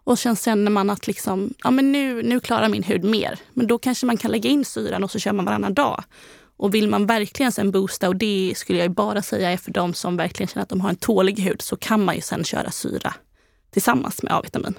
Och 0.06 0.20
sen 0.20 0.36
känner 0.36 0.72
man 0.72 0.90
att 0.90 1.08
liksom, 1.08 1.54
ja, 1.64 1.72
men 1.72 1.92
nu, 1.92 2.24
nu 2.24 2.40
klarar 2.40 2.70
min 2.70 2.84
hud 2.84 3.04
mer. 3.04 3.40
Men 3.54 3.68
då 3.68 3.78
kanske 3.78 4.06
man 4.06 4.18
kan 4.18 4.32
lägga 4.32 4.50
in 4.50 4.66
syran 4.66 5.04
och 5.04 5.12
så 5.12 5.20
kör 5.20 5.34
man 5.34 5.46
varannan 5.46 5.74
dag. 5.74 6.04
Och 6.58 6.74
vill 6.74 6.90
man 6.90 7.06
verkligen 7.06 7.52
sen 7.52 7.72
boosta, 7.72 8.08
och 8.08 8.16
det 8.16 8.54
skulle 8.56 8.80
jag 8.80 8.92
bara 8.92 9.22
säga 9.22 9.52
är 9.52 9.58
för 9.58 9.72
de 9.72 9.94
som 9.94 10.18
verkligen 10.18 10.48
känner 10.48 10.64
att 10.64 10.70
de 10.70 10.82
har 10.82 10.90
en 10.90 10.96
tålig 10.96 11.40
hud, 11.40 11.62
så 11.62 11.76
kan 11.76 12.06
man 12.06 12.16
ju 12.16 12.22
sen 12.22 12.44
köra 12.44 12.72
syra 12.72 13.14
tillsammans 13.72 14.24
med 14.24 14.34
A-vitamin. 14.34 14.74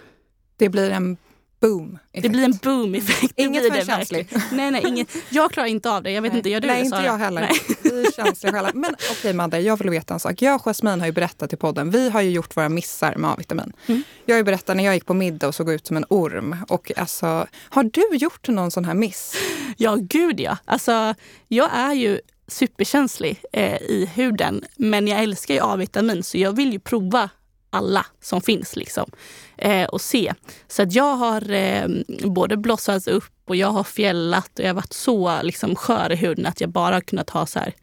Det 0.56 0.68
blir 0.68 0.90
en 0.90 1.16
boom. 1.64 1.98
Det 2.12 2.28
blir 2.28 2.44
en 2.44 2.58
boom-effekt. 2.62 3.32
Inget 3.36 3.62
för 3.62 3.70
det 3.70 3.86
känslig. 3.86 4.18
verkligen. 4.18 4.56
Nej, 4.56 4.70
nej, 4.70 4.84
inget. 4.86 5.08
Jag 5.28 5.52
klarar 5.52 5.68
inte 5.68 5.90
av 5.90 6.02
det. 6.02 6.10
Jag 6.10 6.22
vet 6.22 6.32
Nej. 6.32 6.38
inte, 6.38 6.50
gör 6.50 6.60
du 6.60 6.66
Nej, 6.66 6.78
det 6.80 6.84
inte 6.84 7.02
jag 7.04 7.18
heller. 7.18 7.40
Nej. 7.40 7.76
Vi 7.82 8.06
är 8.06 8.12
känsliga 8.12 8.52
själva. 8.52 8.70
Men 8.74 8.94
okej 9.10 9.32
Madde, 9.32 9.60
jag 9.60 9.76
vill 9.76 9.90
veta 9.90 10.14
en 10.14 10.20
sak. 10.20 10.42
Jag 10.42 10.54
och 10.54 10.62
Jasmin 10.62 11.00
har 11.00 11.06
ju 11.06 11.12
berättat 11.12 11.52
i 11.52 11.56
podden, 11.56 11.90
vi 11.90 12.10
har 12.10 12.20
ju 12.20 12.30
gjort 12.30 12.56
våra 12.56 12.68
missar 12.68 13.16
med 13.16 13.30
A-vitamin. 13.30 13.72
Mm. 13.86 14.02
Jag 14.24 14.34
har 14.34 14.38
ju 14.38 14.44
berättat 14.44 14.76
när 14.76 14.84
jag 14.84 14.94
gick 14.94 15.06
på 15.06 15.14
middag 15.14 15.48
och 15.48 15.54
såg 15.54 15.70
ut 15.70 15.86
som 15.86 15.96
en 15.96 16.04
orm. 16.08 16.56
Och 16.68 16.92
alltså, 16.96 17.46
har 17.54 17.82
du 17.82 18.16
gjort 18.16 18.48
någon 18.48 18.70
sån 18.70 18.84
här 18.84 18.94
miss? 18.94 19.36
Ja, 19.76 19.96
gud 20.00 20.40
ja. 20.40 20.58
Alltså, 20.64 21.14
jag 21.48 21.70
är 21.74 21.92
ju 21.92 22.20
superkänslig 22.48 23.42
eh, 23.52 23.76
i 23.76 24.10
huden, 24.14 24.64
men 24.76 25.08
jag 25.08 25.22
älskar 25.22 25.54
ju 25.54 25.60
A-vitamin 25.60 26.22
så 26.22 26.38
jag 26.38 26.56
vill 26.56 26.72
ju 26.72 26.78
prova 26.78 27.30
alla 27.70 28.06
som 28.20 28.40
finns 28.40 28.76
liksom 28.76 29.10
eh, 29.56 29.84
och 29.84 30.00
se. 30.00 30.34
Så 30.68 30.82
att 30.82 30.92
jag 30.92 31.16
har 31.16 31.50
eh, 31.50 31.88
både 32.24 32.56
blossats 32.56 33.06
upp 33.06 33.32
och 33.48 33.56
jag 33.56 33.68
har 33.68 33.84
fjällat 33.84 34.58
och 34.58 34.64
jag 34.64 34.68
har 34.68 34.74
varit 34.74 34.92
så 34.92 35.42
liksom, 35.42 35.76
skör 35.76 36.12
i 36.12 36.16
huden 36.16 36.46
att 36.46 36.60
jag 36.60 36.70
bara 36.70 36.94
har 36.94 37.00
kunnat 37.00 37.30
ha 37.30 37.46
så 37.46 37.58
här 37.58 37.74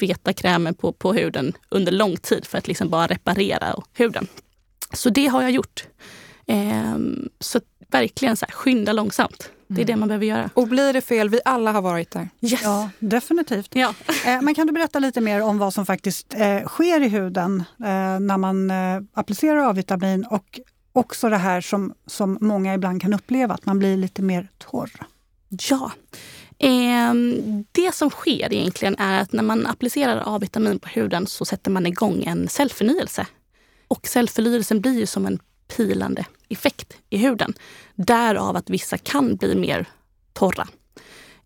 feta 0.00 0.32
krämer 0.32 0.72
på, 0.72 0.92
på 0.92 1.12
huden 1.12 1.52
under 1.68 1.92
lång 1.92 2.16
tid 2.16 2.46
för 2.46 2.58
att 2.58 2.68
liksom 2.68 2.88
bara 2.88 3.06
reparera 3.06 3.74
huden. 3.94 4.26
Så 4.92 5.10
det 5.10 5.26
har 5.26 5.42
jag 5.42 5.50
gjort. 5.50 5.84
Eh, 6.46 6.96
så 7.40 7.60
verkligen 7.90 8.36
så 8.36 8.46
här, 8.46 8.52
skynda 8.52 8.92
långsamt. 8.92 9.50
Det 9.74 9.82
är 9.82 9.84
det 9.84 9.96
man 9.96 10.08
behöver 10.08 10.26
göra. 10.26 10.50
Och 10.54 10.68
blir 10.68 10.92
det 10.92 11.00
fel, 11.00 11.28
vi 11.28 11.40
alla 11.44 11.72
har 11.72 11.82
varit 11.82 12.10
där. 12.10 12.28
Yes. 12.40 12.60
Ja, 12.62 12.90
definitivt. 12.98 13.74
Ja. 13.74 13.94
Eh, 14.26 14.42
men 14.42 14.54
kan 14.54 14.66
du 14.66 14.72
berätta 14.72 14.98
lite 14.98 15.20
mer 15.20 15.42
om 15.42 15.58
vad 15.58 15.74
som 15.74 15.86
faktiskt 15.86 16.34
eh, 16.34 16.66
sker 16.66 17.00
i 17.00 17.08
huden 17.08 17.64
eh, 17.80 18.20
när 18.20 18.38
man 18.38 18.70
applicerar 19.14 19.70
A-vitamin 19.70 20.24
och 20.24 20.60
också 20.92 21.28
det 21.28 21.36
här 21.36 21.60
som, 21.60 21.94
som 22.06 22.38
många 22.40 22.74
ibland 22.74 23.02
kan 23.02 23.14
uppleva, 23.14 23.54
att 23.54 23.66
man 23.66 23.78
blir 23.78 23.96
lite 23.96 24.22
mer 24.22 24.48
torr? 24.58 24.90
Ja. 25.48 25.90
Eh, 26.58 27.14
det 27.72 27.94
som 27.94 28.10
sker 28.10 28.52
egentligen 28.52 28.96
är 28.98 29.20
att 29.20 29.32
när 29.32 29.42
man 29.42 29.66
applicerar 29.66 30.22
A-vitamin 30.26 30.78
på 30.78 30.88
huden 30.88 31.26
så 31.26 31.44
sätter 31.44 31.70
man 31.70 31.86
igång 31.86 32.24
en 32.24 32.48
cellförnyelse. 32.48 33.26
Och 33.88 34.06
cellförnyelsen 34.06 34.80
blir 34.80 34.98
ju 34.98 35.06
som 35.06 35.26
en 35.26 35.38
pilande 35.76 36.26
effekt 36.48 36.96
i 37.10 37.16
huden. 37.16 37.54
Därav 37.94 38.56
att 38.56 38.70
vissa 38.70 38.98
kan 38.98 39.36
bli 39.36 39.54
mer 39.54 39.86
torra. 40.32 40.68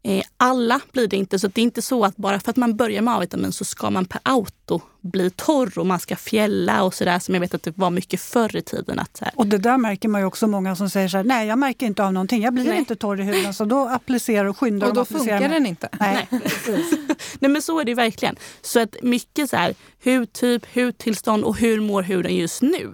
Eh, 0.06 0.22
alla 0.36 0.80
blir 0.92 1.08
det 1.08 1.16
inte, 1.16 1.38
så 1.38 1.48
det 1.48 1.60
är 1.60 1.62
inte 1.62 1.82
så 1.82 2.04
att 2.04 2.16
bara 2.16 2.40
för 2.40 2.50
att 2.50 2.56
man 2.56 2.76
börjar 2.76 3.02
med 3.02 3.14
A-vitamin 3.14 3.52
så 3.52 3.64
ska 3.64 3.90
man 3.90 4.04
per 4.04 4.20
auto 4.24 4.80
bli 5.00 5.30
torr 5.30 5.78
och 5.78 5.86
man 5.86 6.00
ska 6.00 6.16
fjälla 6.16 6.82
och 6.82 6.94
sådär 6.94 7.18
som 7.18 7.34
jag 7.34 7.40
vet 7.40 7.54
att 7.54 7.62
det 7.62 7.78
var 7.78 7.90
mycket 7.90 8.20
förr 8.20 8.56
i 8.56 8.62
tiden. 8.62 8.98
Att 8.98 9.16
så 9.16 9.24
här. 9.24 9.34
Och 9.36 9.46
det 9.46 9.58
där 9.58 9.78
märker 9.78 10.08
man 10.08 10.20
ju 10.20 10.26
också 10.26 10.46
många 10.46 10.76
som 10.76 10.90
säger 10.90 11.08
så 11.08 11.16
här, 11.16 11.24
nej 11.24 11.46
jag 11.46 11.58
märker 11.58 11.86
inte 11.86 12.04
av 12.04 12.12
någonting, 12.12 12.42
jag 12.42 12.54
blir 12.54 12.64
Nej. 12.64 12.78
inte 12.78 12.96
torr 12.96 13.20
i 13.20 13.24
huden. 13.24 13.54
Så 13.54 13.64
då 13.64 13.88
applicerar 13.88 14.44
och 14.44 14.58
skyndar 14.58 14.88
Och 14.88 14.94
då 14.94 15.04
funkar 15.04 15.40
mer. 15.40 15.48
den 15.48 15.66
inte. 15.66 15.88
Nej. 16.00 16.28
Nej 17.38 17.50
men 17.50 17.62
så 17.62 17.80
är 17.80 17.84
det 17.84 17.90
ju 17.90 17.94
verkligen. 17.94 18.36
Så 18.62 18.80
att 18.80 18.96
mycket 19.02 19.50
så 19.50 19.56
här, 19.56 19.74
hudtyp, 20.04 20.74
hudtillstånd 20.74 21.44
och 21.44 21.56
hur 21.56 21.80
mår 21.80 22.02
huden 22.02 22.36
just 22.36 22.62
nu. 22.62 22.92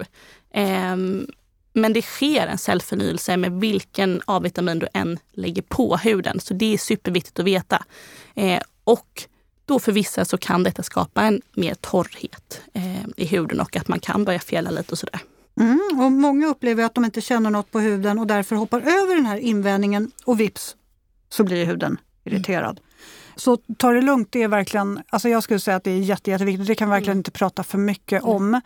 Ehm, 0.54 1.26
men 1.73 1.93
det 1.93 2.02
sker 2.02 2.47
en 2.47 2.59
cellförnyelse 2.59 3.37
med 3.37 3.52
vilken 3.52 4.23
A-vitamin 4.25 4.79
du 4.79 4.88
än 4.95 5.19
lägger 5.33 5.62
på 5.62 5.97
huden. 5.97 6.41
Så 6.41 6.55
det 6.55 6.75
är 6.75 6.79
superviktigt 6.79 7.38
att 7.38 7.45
veta. 7.45 7.85
Eh, 8.35 8.61
och 8.85 9.23
då 9.64 9.79
för 9.79 9.93
vissa 9.93 10.25
så 10.25 10.38
kan 10.38 10.62
detta 10.62 10.83
skapa 10.83 11.23
en 11.23 11.43
mer 11.52 11.75
torrhet 11.75 12.62
eh, 12.75 13.07
i 13.17 13.25
huden 13.25 13.61
och 13.61 13.76
att 13.76 13.88
man 13.88 14.00
kan 14.00 14.25
börja 14.25 14.38
fjälla 14.38 14.71
lite 14.71 14.93
och 14.93 14.99
sådär. 14.99 15.21
Mm, 15.61 16.00
och 16.00 16.12
många 16.12 16.47
upplever 16.47 16.85
att 16.85 16.95
de 16.95 17.05
inte 17.05 17.21
känner 17.21 17.50
något 17.50 17.71
på 17.71 17.81
huden 17.81 18.19
och 18.19 18.26
därför 18.26 18.57
hoppar 18.57 18.81
över 18.81 19.14
den 19.14 19.26
här 19.26 19.37
invändningen 19.37 20.11
och 20.25 20.41
vips 20.41 20.76
så 21.29 21.45
blir 21.45 21.67
huden 21.67 21.99
irriterad. 22.25 22.81
Så 23.37 23.57
ta 23.57 23.91
det 23.91 24.02
lugnt, 24.02 24.29
det 24.33 24.43
är 24.43 24.49
verkligen, 24.49 25.02
alltså 25.09 25.29
jag 25.29 25.43
skulle 25.43 25.61
säga 25.61 25.76
att 25.76 25.85
det 25.85 25.91
är 25.91 25.99
jätte, 25.99 26.31
jätteviktigt. 26.31 26.67
Det 26.67 26.75
kan 26.75 26.91
verkligen 26.91 27.19
inte 27.19 27.31
prata 27.31 27.62
för 27.62 27.79
mycket 27.79 28.23
om. 28.23 28.61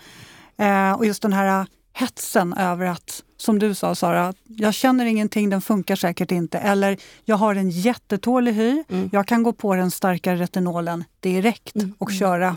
Eh, 0.57 0.93
och 0.93 1.07
just 1.07 1.23
den 1.23 1.33
här 1.33 1.67
hetsen 1.97 2.53
över 2.53 2.87
att, 2.87 3.23
som 3.37 3.59
du 3.59 3.75
sa 3.75 3.95
Sara, 3.95 4.35
jag 4.45 4.75
känner 4.75 5.07
ingenting, 5.07 5.51
den 5.51 5.61
funkar 5.61 5.97
säkert 5.97 6.31
inte. 6.33 6.59
Eller 6.59 6.97
jag 7.25 7.37
har 7.37 7.55
en 7.55 7.71
jättetålig 7.71 8.53
hy, 8.53 8.85
Mm. 8.89 9.09
jag 9.13 9.27
kan 9.27 9.43
gå 9.43 9.53
på 9.53 9.75
den 9.75 9.91
starkare 9.91 10.37
retinolen 10.37 11.05
direkt 11.21 11.77
Mm. 11.77 11.95
och 11.99 12.13
köra 12.13 12.57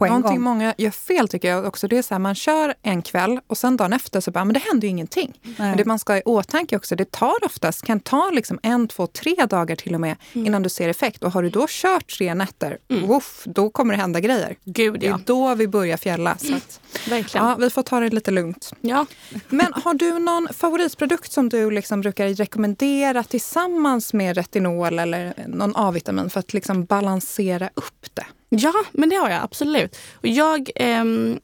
på 0.00 0.06
en 0.06 0.12
Någonting 0.12 0.36
gång. 0.36 0.44
många 0.44 0.74
gör 0.78 0.90
fel 0.90 1.28
tycker 1.28 1.48
jag 1.48 1.64
också, 1.66 1.88
det 1.88 1.98
är 1.98 2.02
så 2.02 2.14
här, 2.14 2.18
man 2.18 2.34
kör 2.34 2.74
en 2.82 3.02
kväll 3.02 3.40
och 3.46 3.58
sen 3.58 3.76
dagen 3.76 3.92
efter 3.92 4.20
så 4.20 4.30
bara, 4.30 4.44
men 4.44 4.54
det 4.54 4.60
händer 4.60 4.88
ju 4.88 4.90
ingenting. 4.90 5.40
Nej. 5.42 5.54
Men 5.58 5.76
det 5.76 5.84
man 5.84 5.98
ska 5.98 6.12
ha 6.12 6.18
i 6.18 6.22
åtanke 6.24 6.76
också, 6.76 6.96
det 6.96 7.10
tar 7.10 7.44
oftast, 7.44 7.82
kan 7.82 8.00
ta 8.00 8.30
liksom 8.30 8.58
en, 8.62 8.88
två, 8.88 9.06
tre 9.06 9.34
dagar 9.50 9.76
till 9.76 9.94
och 9.94 10.00
med 10.00 10.16
innan 10.32 10.62
du 10.62 10.68
ser 10.68 10.88
effekt. 10.88 11.24
Och 11.24 11.32
har 11.32 11.42
du 11.42 11.50
då 11.50 11.66
kört 11.68 12.16
tre 12.18 12.34
nätter, 12.34 12.78
woof, 12.88 13.42
då 13.46 13.70
kommer 13.70 13.94
det 13.94 14.00
hända 14.00 14.20
grejer. 14.20 14.56
Gud 14.64 15.00
Det 15.00 15.06
är 15.06 15.10
ja, 15.10 15.20
då 15.26 15.54
vi 15.54 15.68
börjar 15.68 15.96
fjälla. 15.96 16.36
Så 16.38 16.54
att, 16.54 16.80
verkligen. 17.08 17.46
ja, 17.46 17.56
vi 17.58 17.70
får 17.70 17.82
ta 17.82 18.00
det 18.00 18.08
lite 18.10 18.30
lugnt. 18.30 18.72
Ja. 18.80 19.06
Men 19.48 19.72
har 19.72 19.94
du 19.94 20.18
någon 20.18 20.48
favoritprodukt 20.54 21.32
som 21.32 21.48
du 21.48 21.70
liksom 21.70 22.00
brukar 22.00 22.28
rekommendera 22.28 23.24
tillsammans 23.24 24.12
med 24.12 24.36
retinol 24.36 24.98
eller 24.98 25.34
någon 25.48 25.72
A-vitamin 25.76 26.30
för 26.30 26.40
att 26.40 26.52
liksom 26.52 26.84
balansera 26.84 27.70
upp 27.74 28.06
det? 28.14 28.26
Ja, 28.50 28.72
men 28.92 29.08
det 29.08 29.16
har 29.16 29.30
jag 29.30 29.42
absolut. 29.42 29.96
Och 30.12 30.28
jag, 30.28 30.70
ehm, 30.74 31.40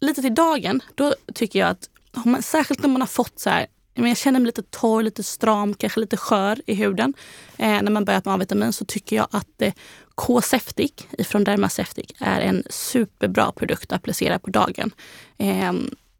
lite 0.00 0.22
till 0.22 0.34
dagen, 0.34 0.82
då 0.94 1.14
tycker 1.34 1.58
jag 1.58 1.68
att 1.68 1.88
om 2.12 2.32
man, 2.32 2.42
särskilt 2.42 2.82
när 2.82 2.88
man 2.88 3.02
har 3.02 3.06
fått 3.06 3.38
så 3.40 3.50
här, 3.50 3.66
jag 3.94 4.16
känner 4.16 4.40
mig 4.40 4.46
lite 4.46 4.62
torr, 4.62 5.02
lite 5.02 5.22
stram, 5.22 5.74
kanske 5.74 6.00
lite 6.00 6.16
skör 6.16 6.60
i 6.66 6.74
huden. 6.74 7.14
Eh, 7.56 7.82
när 7.82 7.90
man 7.90 8.04
börjar 8.04 8.22
med 8.24 8.34
A-vitamin 8.34 8.72
så 8.72 8.84
tycker 8.84 9.16
jag 9.16 9.28
att 9.30 9.62
eh, 9.62 9.72
K-Septic 10.14 10.92
ifrån 11.18 11.44
Dermaceutic 11.44 12.06
är 12.18 12.40
en 12.40 12.62
superbra 12.70 13.52
produkt 13.52 13.92
att 13.92 13.96
applicera 13.96 14.38
på 14.38 14.50
dagen. 14.50 14.90
Eh, 15.38 15.72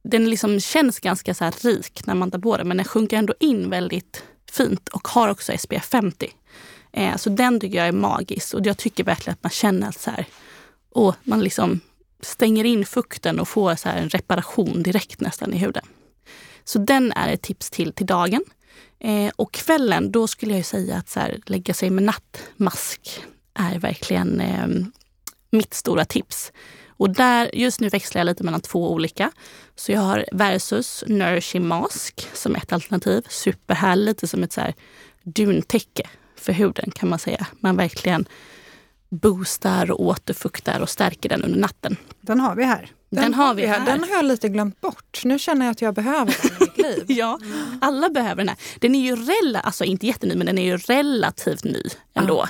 den 0.02 0.30
liksom 0.30 0.60
känns 0.60 1.00
ganska 1.00 1.34
så 1.34 1.44
här 1.44 1.54
rik 1.60 2.06
när 2.06 2.14
man 2.14 2.30
tar 2.30 2.38
på 2.38 2.56
den 2.56 2.68
men 2.68 2.76
den 2.76 2.86
sjunker 2.86 3.16
ändå 3.16 3.34
in 3.40 3.70
väldigt 3.70 4.24
fint 4.50 4.88
och 4.88 5.08
har 5.08 5.28
också 5.28 5.52
SPF 5.58 5.84
50. 5.84 6.32
Eh, 6.92 7.16
så 7.16 7.30
den 7.30 7.60
tycker 7.60 7.78
jag 7.78 7.88
är 7.88 7.92
magisk 7.92 8.54
och 8.54 8.66
jag 8.66 8.76
tycker 8.76 9.04
verkligen 9.04 9.32
att 9.32 9.42
man 9.42 9.50
känner 9.50 9.88
att 9.88 10.00
så 10.00 10.10
här, 10.10 10.26
åh, 10.90 11.14
man 11.22 11.40
liksom 11.40 11.80
stänger 12.20 12.64
in 12.64 12.86
fukten 12.86 13.40
och 13.40 13.48
får 13.48 13.74
så 13.74 13.88
här 13.88 13.96
en 13.96 14.08
reparation 14.08 14.82
direkt 14.82 15.20
nästan 15.20 15.54
i 15.54 15.58
huden. 15.58 15.84
Så 16.64 16.78
den 16.78 17.12
är 17.12 17.32
ett 17.32 17.42
tips 17.42 17.70
till 17.70 17.92
till 17.92 18.06
dagen. 18.06 18.44
Eh, 19.00 19.32
och 19.36 19.52
kvällen, 19.52 20.12
då 20.12 20.26
skulle 20.26 20.52
jag 20.52 20.58
ju 20.58 20.64
säga 20.64 20.96
att 20.96 21.08
så 21.08 21.20
här, 21.20 21.40
lägga 21.46 21.74
sig 21.74 21.90
med 21.90 22.02
nattmask 22.02 23.22
är 23.54 23.78
verkligen 23.78 24.40
eh, 24.40 24.66
mitt 25.50 25.74
stora 25.74 26.04
tips. 26.04 26.52
Och 26.88 27.10
där, 27.10 27.50
just 27.54 27.80
nu 27.80 27.88
växlar 27.88 28.20
jag 28.20 28.26
lite 28.26 28.44
mellan 28.44 28.60
två 28.60 28.92
olika. 28.92 29.30
Så 29.76 29.92
jag 29.92 30.00
har 30.00 30.26
Versus 30.32 31.04
Nourishing 31.06 31.66
Mask 31.66 32.28
som 32.32 32.56
ett 32.56 32.72
alternativ. 32.72 33.22
Superhärligt, 33.28 34.06
lite 34.06 34.26
som 34.26 34.42
ett 34.42 34.52
så 34.52 34.60
här 34.60 34.74
duntäcke 35.22 36.08
för 36.38 36.52
huden 36.52 36.90
kan 36.90 37.08
man 37.08 37.18
säga. 37.18 37.46
Man 37.60 37.76
verkligen 37.76 38.28
boostar 39.08 39.90
och 39.90 40.00
återfuktar 40.00 40.80
och 40.80 40.88
stärker 40.88 41.28
den 41.28 41.44
under 41.44 41.58
natten. 41.58 41.96
Den 42.20 42.40
har 42.40 42.54
vi 42.54 42.64
här. 42.64 42.90
Den, 43.10 43.34
har 43.34 43.54
vi 43.54 43.66
här. 43.66 43.86
Den 43.86 44.00
har 44.00 44.10
jag 44.10 44.24
lite 44.24 44.48
glömt 44.48 44.80
bort. 44.80 45.20
Nu 45.24 45.38
känner 45.38 45.66
jag 45.66 45.72
att 45.72 45.82
jag 45.82 45.94
behöver 45.94 46.36
den 46.42 46.52
i 46.52 46.60
mitt 46.60 46.78
liv. 47.08 47.18
Ja, 47.18 47.38
alla 47.80 48.08
behöver 48.08 48.36
den 48.36 48.48
här. 48.48 48.58
Den 48.80 48.94
är 48.94 49.00
ju 49.00 49.16
rela, 49.16 49.60
alltså 49.60 49.84
inte 49.84 50.06
jätteny, 50.06 50.34
men 50.34 50.46
den 50.46 50.58
är 50.58 50.64
ju 50.64 50.76
relativt 50.76 51.64
ny 51.64 51.82
ändå. 52.14 52.46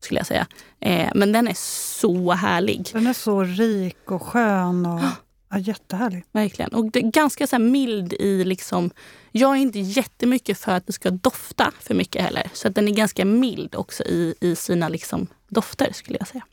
Skulle 0.00 0.20
jag 0.20 0.26
säga. 0.26 0.46
Eh, 0.80 1.08
men 1.14 1.32
den 1.32 1.48
är 1.48 1.56
så 1.98 2.32
härlig. 2.32 2.90
Den 2.92 3.06
är 3.06 3.12
så 3.12 3.42
rik 3.44 4.10
och 4.10 4.22
skön 4.22 4.86
och 4.86 5.00
ja, 5.50 5.58
jättehärlig. 5.58 6.24
Verkligen. 6.32 6.74
Och 6.74 6.90
det 6.90 6.98
är 6.98 7.10
ganska 7.10 7.46
så 7.46 7.56
här 7.56 7.62
mild 7.62 8.12
i 8.12 8.44
liksom... 8.44 8.90
Jag 9.32 9.56
är 9.56 9.60
inte 9.60 9.78
jättemycket 9.78 10.58
för 10.58 10.72
att 10.72 10.86
det 10.86 10.92
ska 10.92 11.10
dofta 11.10 11.72
för 11.80 11.94
mycket 11.94 12.22
heller. 12.22 12.50
Så 12.52 12.68
att 12.68 12.74
den 12.74 12.88
är 12.88 12.92
ganska 12.92 13.24
mild 13.24 13.74
också 13.74 14.02
i, 14.02 14.34
i 14.40 14.56
sina 14.56 14.88
liksom 14.88 15.26
dofter 15.48 15.92
skulle 15.92 16.18
jag 16.18 16.28
säga. 16.28 16.44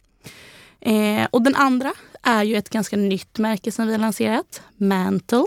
Eh, 0.79 1.27
och 1.31 1.41
den 1.41 1.55
andra 1.55 1.93
är 2.21 2.43
ju 2.43 2.55
ett 2.55 2.69
ganska 2.69 2.97
nytt 2.97 3.37
märke 3.37 3.71
som 3.71 3.87
vi 3.87 3.93
har 3.93 3.99
lanserat. 3.99 4.61
Mantle. 4.77 5.45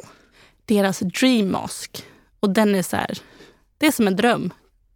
Deras 0.64 0.98
Dream 0.98 1.50
Mask. 1.50 2.04
Och 2.40 2.50
den 2.50 2.74
är 2.74 2.82
så 2.82 2.96
här... 2.96 3.18
Det 3.78 3.86
är 3.86 3.92
som 3.92 4.06
en 4.06 4.16
dröm. 4.16 4.52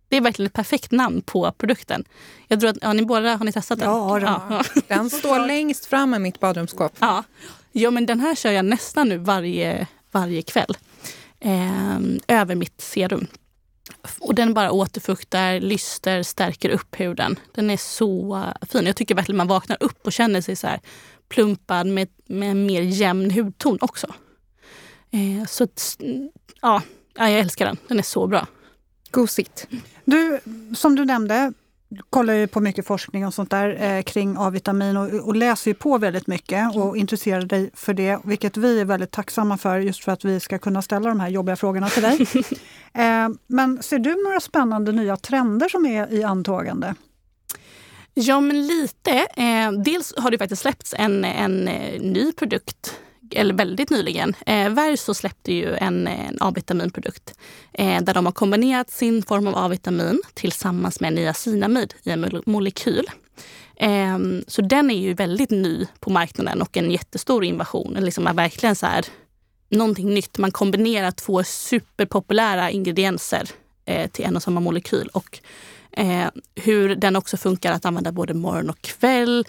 Det 0.09 0.17
är 0.17 0.21
verkligen 0.21 0.47
ett 0.47 0.53
perfekt 0.53 0.91
namn 0.91 1.23
på 1.23 1.53
produkten. 1.53 2.05
Jag 2.49 2.61
tror 2.61 2.71
att, 2.71 2.77
ja, 2.81 2.93
ni 2.93 3.05
båda, 3.05 3.37
har 3.37 3.45
ni 3.45 3.53
testat 3.53 3.79
den? 3.79 3.91
Ja, 3.91 4.19
den 4.19 4.29
ja. 4.29 4.65
Den 4.89 5.11
står 5.11 5.47
längst 5.47 5.87
fram 5.87 6.15
i 6.15 6.19
mitt 6.19 6.41
badrumsskåp. 6.41 6.93
Ja. 6.99 7.25
ja, 7.73 7.91
men 7.91 8.07
den 8.07 8.21
här 8.21 8.35
kör 8.35 8.51
jag 8.51 8.65
nästan 8.65 9.09
nu 9.09 9.19
varje, 9.19 9.87
varje 10.11 10.43
kväll. 10.43 10.77
Eh, 11.45 12.01
över 12.29 12.55
mitt 12.55 12.81
serum. 12.81 13.27
Och 14.21 14.35
den 14.35 14.55
bara 14.55 14.73
återfuktar, 14.73 15.61
lyster, 15.61 16.23
stärker 16.23 16.71
upp 16.71 17.01
huden. 17.01 17.39
Den 17.55 17.71
är 17.71 17.77
så 17.77 18.45
fin. 18.63 18.87
Jag 18.87 18.97
tycker 18.97 19.15
verkligen 19.15 19.37
man 19.37 19.47
vaknar 19.47 19.77
upp 19.81 20.07
och 20.07 20.13
känner 20.13 20.41
sig 20.41 20.57
så 20.57 20.67
här 20.67 20.81
plumpad 21.29 21.87
med, 21.87 22.09
med 22.27 22.51
en 22.51 22.67
mer 22.67 22.83
jämn 22.83 23.31
hudton 23.31 23.79
också. 23.81 24.07
Eh, 25.11 25.47
så 25.47 25.69
ja, 26.61 26.83
jag 27.15 27.33
älskar 27.33 27.67
den. 27.67 27.77
Den 27.89 27.99
är 27.99 28.03
så 28.03 28.27
bra. 28.27 28.47
Gosigt. 29.11 29.67
Du, 30.05 30.41
som 30.75 30.97
du 30.97 31.05
nämnde, 31.05 31.53
kollar 32.11 32.35
ju 32.35 32.47
på 32.47 32.61
mycket 32.61 32.87
forskning 32.87 33.27
och 33.27 33.35
sånt 33.35 33.51
där 33.51 33.83
eh, 33.83 34.03
kring 34.03 34.37
A-vitamin 34.39 34.97
och, 34.97 35.09
och 35.09 35.37
läser 35.37 35.71
ju 35.71 35.75
på 35.75 35.99
väldigt 35.99 36.27
mycket 36.27 36.77
och 36.77 36.97
intresserar 36.97 37.43
dig 37.43 37.71
för 37.75 37.95
det, 37.95 38.19
vilket 38.25 38.57
vi 38.57 38.81
är 38.81 38.85
väldigt 38.85 39.11
tacksamma 39.11 39.59
för 39.59 39.79
just 39.79 40.05
för 40.05 40.13
att 40.13 40.25
vi 40.25 40.41
ska 40.41 40.59
kunna 40.59 40.83
ställa 40.83 41.09
de 41.09 41.21
här 41.21 41.29
jobbiga 41.29 41.57
frågorna 41.57 41.89
till 41.89 42.03
dig. 42.03 42.27
eh, 42.93 43.29
men 43.47 43.83
ser 43.83 43.99
du 43.99 44.23
några 44.25 44.41
spännande 44.41 44.93
nya 44.93 45.17
trender 45.17 45.69
som 45.69 45.87
är 45.87 46.13
i 46.13 46.25
antågande? 46.25 46.95
Ja, 48.15 48.41
men 48.41 48.67
lite. 48.67 49.27
Eh, 49.37 49.73
dels 49.73 50.15
har 50.17 50.31
det 50.31 50.39
faktiskt 50.39 50.63
släppts 50.63 50.95
en, 50.99 51.25
en 51.25 51.69
eh, 51.69 52.01
ny 52.01 52.33
produkt 52.33 52.95
eller 53.37 53.55
väldigt 53.55 53.91
nyligen. 53.91 54.35
Eh, 54.47 54.69
Verso 54.69 55.15
släppte 55.15 55.53
ju 55.53 55.75
en, 55.75 56.07
en 56.07 56.39
A-vitaminprodukt 56.41 57.35
eh, 57.73 58.03
där 58.03 58.15
de 58.15 58.27
har 58.27 58.33
kombinerat 58.33 58.91
sin 58.91 59.23
form 59.23 59.47
av 59.47 59.57
A-vitamin 59.57 60.23
tillsammans 60.35 61.01
med 61.01 61.13
niacinamid 61.13 61.95
i 62.03 62.11
en 62.11 62.43
molekyl. 62.47 63.11
Eh, 63.77 64.19
så 64.47 64.63
den 64.63 64.91
är 64.91 64.99
ju 64.99 65.15
väldigt 65.15 65.51
ny 65.51 65.87
på 66.01 66.11
marknaden 66.11 66.63
och 66.63 66.77
en 66.77 66.91
jättestor 66.91 67.45
invasion. 67.45 67.97
Liksom 68.01 68.27
är 68.27 68.35
verkligen 68.35 68.77
så 68.77 68.87
här, 68.87 69.05
någonting 69.69 70.15
nytt. 70.15 70.39
Man 70.39 70.51
kombinerar 70.51 71.11
två 71.11 71.45
superpopulära 71.45 72.71
ingredienser 72.71 73.49
eh, 73.85 74.11
till 74.11 74.25
en 74.25 74.37
och 74.37 74.43
samma 74.43 74.61
molekyl. 74.61 75.09
Och 75.13 75.39
eh, 75.93 76.27
hur 76.55 76.97
den 76.97 77.17
också 77.17 77.37
funkar 77.37 77.73
att 77.73 77.85
använda 77.85 78.13
både 78.13 78.35
morgon 78.35 78.71
och 78.71 78.81
kväll. 78.81 79.45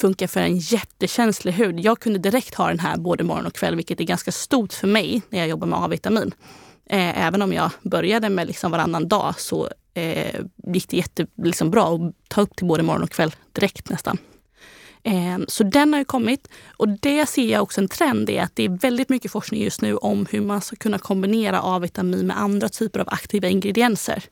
Funkar 0.00 0.26
för 0.26 0.40
en 0.40 0.58
jättekänslig 0.58 1.52
hud. 1.52 1.80
Jag 1.80 2.00
kunde 2.00 2.18
direkt 2.18 2.54
ha 2.54 2.68
den 2.68 2.78
här 2.78 2.96
både 2.96 3.24
morgon 3.24 3.46
och 3.46 3.54
kväll, 3.54 3.76
vilket 3.76 4.00
är 4.00 4.04
ganska 4.04 4.32
stort 4.32 4.72
för 4.72 4.86
mig 4.86 5.22
när 5.30 5.38
jag 5.38 5.48
jobbar 5.48 5.66
med 5.66 5.78
A-vitamin. 5.78 6.34
Eh, 6.86 7.26
även 7.26 7.42
om 7.42 7.52
jag 7.52 7.70
började 7.82 8.28
med 8.28 8.46
liksom 8.46 8.70
varannan 8.72 9.08
dag 9.08 9.40
så 9.40 9.68
eh, 9.94 10.40
gick 10.66 10.88
det 10.88 10.96
jättebra 10.96 11.44
liksom 11.44 11.78
att 11.78 12.28
ta 12.28 12.40
upp 12.40 12.56
till 12.56 12.66
både 12.66 12.82
morgon 12.82 13.02
och 13.02 13.10
kväll 13.10 13.34
direkt 13.52 13.90
nästan. 13.90 14.18
Eh, 15.02 15.38
så 15.48 15.64
den 15.64 15.92
har 15.92 16.00
ju 16.00 16.04
kommit 16.04 16.48
och 16.66 16.88
det 16.88 17.26
ser 17.26 17.52
jag 17.52 17.62
också 17.62 17.80
en 17.80 17.88
trend 17.88 18.30
i 18.30 18.38
att 18.38 18.56
det 18.56 18.64
är 18.64 18.68
väldigt 18.68 19.08
mycket 19.08 19.32
forskning 19.32 19.62
just 19.62 19.82
nu 19.82 19.96
om 19.96 20.26
hur 20.30 20.40
man 20.40 20.60
ska 20.60 20.76
kunna 20.76 20.98
kombinera 20.98 21.60
A-vitamin 21.62 22.26
med 22.26 22.40
andra 22.40 22.68
typer 22.68 23.00
av 23.00 23.08
aktiva 23.08 23.48
ingredienser. 23.48 24.24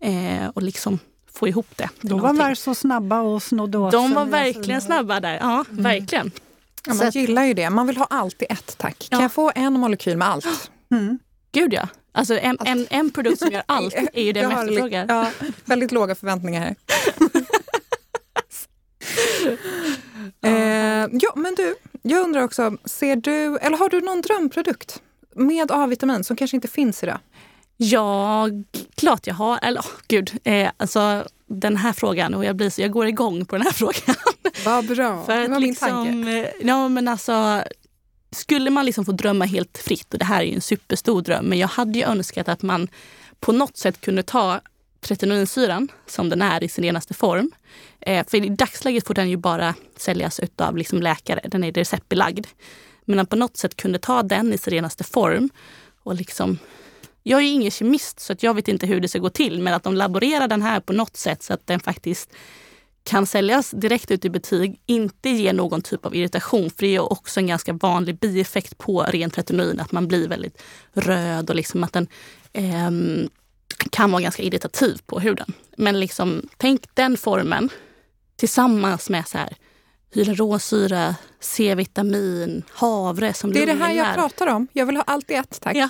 Eh, 0.00 0.48
och 0.54 0.62
liksom 0.62 0.98
få 1.36 1.48
ihop 1.48 1.66
det. 1.76 1.88
De 2.00 2.20
var 2.20 2.32
väl 2.32 2.56
så 2.56 2.74
snabba 2.74 3.20
och 3.20 3.42
snodde 3.42 3.78
åt 3.78 3.92
De 3.92 4.14
var 4.14 4.24
verkligen 4.24 4.80
snabba 4.80 5.20
där. 5.20 5.38
Ja, 5.40 5.64
mm. 5.70 5.82
verkligen. 5.82 6.30
Ja, 6.86 6.94
man 6.94 7.10
gillar 7.10 7.44
ju 7.44 7.54
det. 7.54 7.70
Man 7.70 7.86
vill 7.86 7.96
ha 7.96 8.06
allt 8.10 8.42
i 8.42 8.46
ett 8.48 8.78
tack. 8.78 9.06
Kan 9.10 9.18
ja. 9.18 9.24
jag 9.24 9.32
få 9.32 9.52
en 9.54 9.72
molekyl 9.72 10.16
med 10.16 10.28
allt? 10.28 10.46
Mm. 10.90 11.18
Gud 11.52 11.72
ja. 11.72 11.88
Alltså 12.12 12.38
en, 12.38 12.58
en, 12.64 12.86
en 12.90 13.10
produkt 13.10 13.38
som 13.38 13.50
gör 13.52 13.62
allt 13.68 13.94
är 14.12 14.22
ju 14.22 14.32
det 14.32 14.48
man 14.48 14.68
efterfrågar. 14.68 15.06
Ja, 15.08 15.30
väldigt 15.64 15.92
låga 15.92 16.14
förväntningar 16.14 16.60
här. 16.60 16.76
eh, 21.04 21.08
ja, 21.12 21.32
men 21.36 21.54
du, 21.54 21.74
jag 22.02 22.24
undrar 22.24 22.42
också, 22.42 22.76
ser 22.84 23.16
du, 23.16 23.58
eller 23.58 23.76
har 23.76 23.88
du 23.88 24.00
någon 24.00 24.20
drömprodukt 24.20 25.02
med 25.34 25.70
A-vitamin 25.70 26.24
som 26.24 26.36
kanske 26.36 26.56
inte 26.56 26.68
finns 26.68 27.02
idag? 27.02 27.18
Ja, 27.76 28.48
klart 28.94 29.26
jag 29.26 29.34
har. 29.34 29.58
Eller 29.62 29.80
oh, 29.80 29.86
gud, 30.08 30.32
eh, 30.44 30.70
alltså 30.76 31.24
den 31.46 31.76
här 31.76 31.92
frågan 31.92 32.34
och 32.34 32.44
jag, 32.44 32.56
blir 32.56 32.70
så, 32.70 32.80
jag 32.80 32.90
går 32.90 33.06
igång 33.06 33.44
på 33.44 33.56
den 33.56 33.62
här 33.62 33.72
frågan. 33.72 34.16
Vad 34.64 34.86
bra, 34.86 35.24
För 35.24 35.36
det 35.36 35.48
var 35.48 35.60
min 35.60 35.68
liksom, 35.68 35.88
tanke. 35.88 36.30
Eh, 36.30 36.68
ja, 36.68 36.88
men 36.88 37.08
alltså, 37.08 37.62
skulle 38.30 38.70
man 38.70 38.86
liksom 38.86 39.04
få 39.04 39.12
drömma 39.12 39.44
helt 39.44 39.78
fritt, 39.78 40.12
och 40.12 40.18
det 40.18 40.24
här 40.24 40.40
är 40.40 40.44
ju 40.44 40.54
en 40.54 40.60
superstor 40.60 41.22
dröm, 41.22 41.44
men 41.44 41.58
jag 41.58 41.68
hade 41.68 41.98
ju 41.98 42.04
önskat 42.04 42.48
att 42.48 42.62
man 42.62 42.88
på 43.40 43.52
något 43.52 43.76
sätt 43.76 44.00
kunde 44.00 44.22
ta 44.22 44.60
tretinoinsyran 45.00 45.88
som 46.06 46.28
den 46.28 46.42
är 46.42 46.64
i 46.64 46.68
sin 46.68 46.84
renaste 46.84 47.14
form. 47.14 47.50
Eh, 48.00 48.26
för 48.26 48.44
i 48.44 48.48
dagsläget 48.48 49.06
får 49.06 49.14
den 49.14 49.30
ju 49.30 49.36
bara 49.36 49.74
säljas 49.96 50.40
av 50.56 50.76
liksom 50.76 51.02
läkare, 51.02 51.40
den 51.44 51.64
är 51.64 51.72
receptbelagd. 51.72 52.46
Men 53.04 53.18
att 53.18 53.30
på 53.30 53.36
något 53.36 53.56
sätt 53.56 53.76
kunde 53.76 53.98
ta 53.98 54.22
den 54.22 54.52
i 54.52 54.58
sin 54.58 54.70
renaste 54.70 55.04
form 55.04 55.50
och 56.02 56.14
liksom 56.14 56.58
jag 57.28 57.42
är 57.42 57.46
ingen 57.46 57.70
kemist 57.70 58.20
så 58.20 58.32
att 58.32 58.42
jag 58.42 58.54
vet 58.54 58.68
inte 58.68 58.86
hur 58.86 59.00
det 59.00 59.08
ska 59.08 59.18
gå 59.18 59.30
till, 59.30 59.62
men 59.62 59.74
att 59.74 59.82
de 59.82 59.94
laborerar 59.94 60.48
den 60.48 60.62
här 60.62 60.80
på 60.80 60.92
något 60.92 61.16
sätt 61.16 61.42
så 61.42 61.52
att 61.52 61.66
den 61.66 61.80
faktiskt 61.80 62.32
kan 63.04 63.26
säljas 63.26 63.70
direkt 63.70 64.10
ut 64.10 64.24
i 64.24 64.30
butik, 64.30 64.80
inte 64.86 65.28
ger 65.30 65.52
någon 65.52 65.82
typ 65.82 66.06
av 66.06 66.14
irritation. 66.14 66.70
För 66.70 66.82
det 66.82 66.96
är 66.96 67.12
också 67.12 67.40
en 67.40 67.46
ganska 67.46 67.72
vanlig 67.72 68.18
bieffekt 68.18 68.78
på 68.78 69.02
rent 69.02 69.38
retinoin, 69.38 69.80
att 69.80 69.92
man 69.92 70.08
blir 70.08 70.28
väldigt 70.28 70.62
röd 70.92 71.50
och 71.50 71.56
liksom 71.56 71.84
att 71.84 71.92
den 71.92 72.06
eh, 72.52 72.90
kan 73.90 74.10
vara 74.10 74.22
ganska 74.22 74.42
irritativ 74.42 75.00
på 75.06 75.20
huden. 75.20 75.52
Men 75.76 76.00
liksom, 76.00 76.48
tänk 76.56 76.94
den 76.94 77.16
formen 77.16 77.68
tillsammans 78.36 79.10
med 79.10 79.28
så 79.28 79.38
här, 79.38 79.56
hyaluronsyra, 80.16 81.14
C-vitamin, 81.40 82.62
havre 82.72 83.34
som 83.34 83.52
Det 83.52 83.62
är 83.62 83.66
det 83.66 83.74
här 83.74 83.92
jag 83.92 84.14
pratar 84.14 84.46
om. 84.46 84.68
Jag 84.72 84.86
vill 84.86 84.96
ha 84.96 85.04
allt 85.06 85.30
i 85.30 85.34
ett, 85.34 85.60
tack. 85.60 85.76
Ja. 85.76 85.88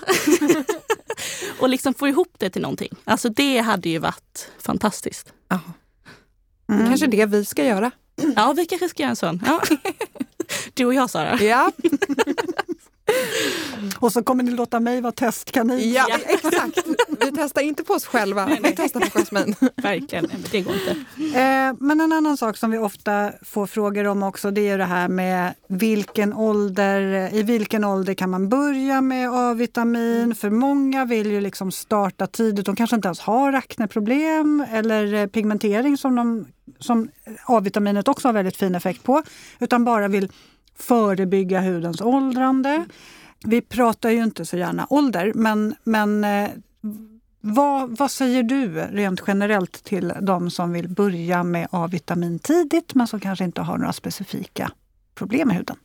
och 1.61 1.69
liksom 1.69 1.95
få 1.95 2.09
ihop 2.09 2.35
det 2.39 2.51
till 2.51 2.63
någonting. 2.63 2.93
Alltså 3.05 3.29
det 3.29 3.59
hade 3.59 3.89
ju 3.89 3.99
varit 3.99 4.51
fantastiskt. 4.59 5.33
Ja. 5.49 5.61
Mm. 6.69 6.89
Kanske 6.89 7.07
det 7.07 7.27
vi 7.27 7.45
ska 7.45 7.65
göra. 7.65 7.91
Ja, 8.37 8.53
vi 8.57 8.67
kanske 8.67 8.89
ska 8.89 9.03
göra 9.03 9.11
en 9.11 9.17
sån. 9.17 9.43
Ja. 9.47 9.63
Du 10.75 10.85
och 10.85 10.95
jag, 10.95 11.11
Sara. 11.11 11.43
Ja. 11.43 11.73
Och 13.99 14.13
så 14.13 14.23
kommer 14.23 14.43
ni 14.43 14.51
låta 14.51 14.81
mig 14.81 15.01
vara 15.01 15.13
testkanin. 15.13 15.93
Ja, 15.93 16.07
ja, 16.09 16.19
exakt. 16.27 16.87
Vi 17.21 17.33
testar 17.37 17.63
inte 17.63 17.85
på 17.85 17.93
oss 17.93 18.07
själva, 18.07 18.47
vi 18.63 18.75
testar 18.77 19.01
på 19.01 19.19
Jasmin. 19.19 19.55
Verkligen, 19.77 20.31
det 20.51 20.61
går 20.61 20.75
inte. 20.75 20.91
Eh, 21.39 21.75
men 21.79 22.01
en 22.01 22.13
annan 22.13 22.37
sak 22.37 22.57
som 22.57 22.71
vi 22.71 22.79
ofta 22.79 23.33
får 23.43 23.67
frågor 23.67 24.07
om 24.07 24.23
också 24.23 24.51
det 24.51 24.69
är 24.69 24.79
det 24.79 24.85
här 24.85 25.09
med 25.09 25.55
vilken 25.69 26.33
ålder, 26.33 27.35
i 27.35 27.43
vilken 27.43 27.85
ålder 27.85 28.15
kan 28.15 28.31
man 28.31 28.49
börja 28.49 29.01
med 29.01 29.31
A-vitamin? 29.31 30.35
För 30.35 30.51
många 30.51 31.05
vill 31.05 31.31
ju 31.31 31.41
liksom 31.41 31.73
starta 31.73 32.27
tidigt, 32.27 32.67
de 32.67 32.77
kanske 32.77 32.97
inte 32.97 33.09
ens 33.09 33.21
har 33.21 33.53
akneproblem 33.53 34.67
eller 34.73 35.27
pigmentering 35.27 35.97
som, 35.97 36.17
de, 36.17 36.47
som 36.79 37.09
A-vitaminet 37.45 38.09
också 38.09 38.29
har 38.29 38.33
väldigt 38.33 38.57
fin 38.57 38.75
effekt 38.75 39.03
på, 39.03 39.23
utan 39.59 39.85
bara 39.85 40.09
vill 40.09 40.29
förebygga 40.79 41.61
hudens 41.61 42.01
åldrande. 42.01 42.85
Vi 43.45 43.61
pratar 43.61 44.11
ju 44.11 44.23
inte 44.23 44.47
så 44.47 44.57
gärna 44.57 44.87
ålder, 44.91 45.33
men, 45.35 45.75
men 45.85 46.25
eh, 46.25 46.51
vad, 47.41 47.97
vad 47.99 48.11
säger 48.11 48.43
du 48.43 48.73
rent 48.75 49.23
generellt 49.27 49.85
till 49.85 50.13
de 50.21 50.51
som 50.51 50.73
vill 50.73 50.89
börja 50.89 51.45
med 51.45 51.69
A-vitamin 51.71 52.39
tidigt 52.39 52.95
men 52.95 53.07
som 53.07 53.21
kanske 53.21 53.45
inte 53.45 53.61
har 53.61 53.79
några 53.79 53.93
specifika 53.93 54.71
problem 55.15 55.49
med 55.49 55.57
huden? 55.57 55.77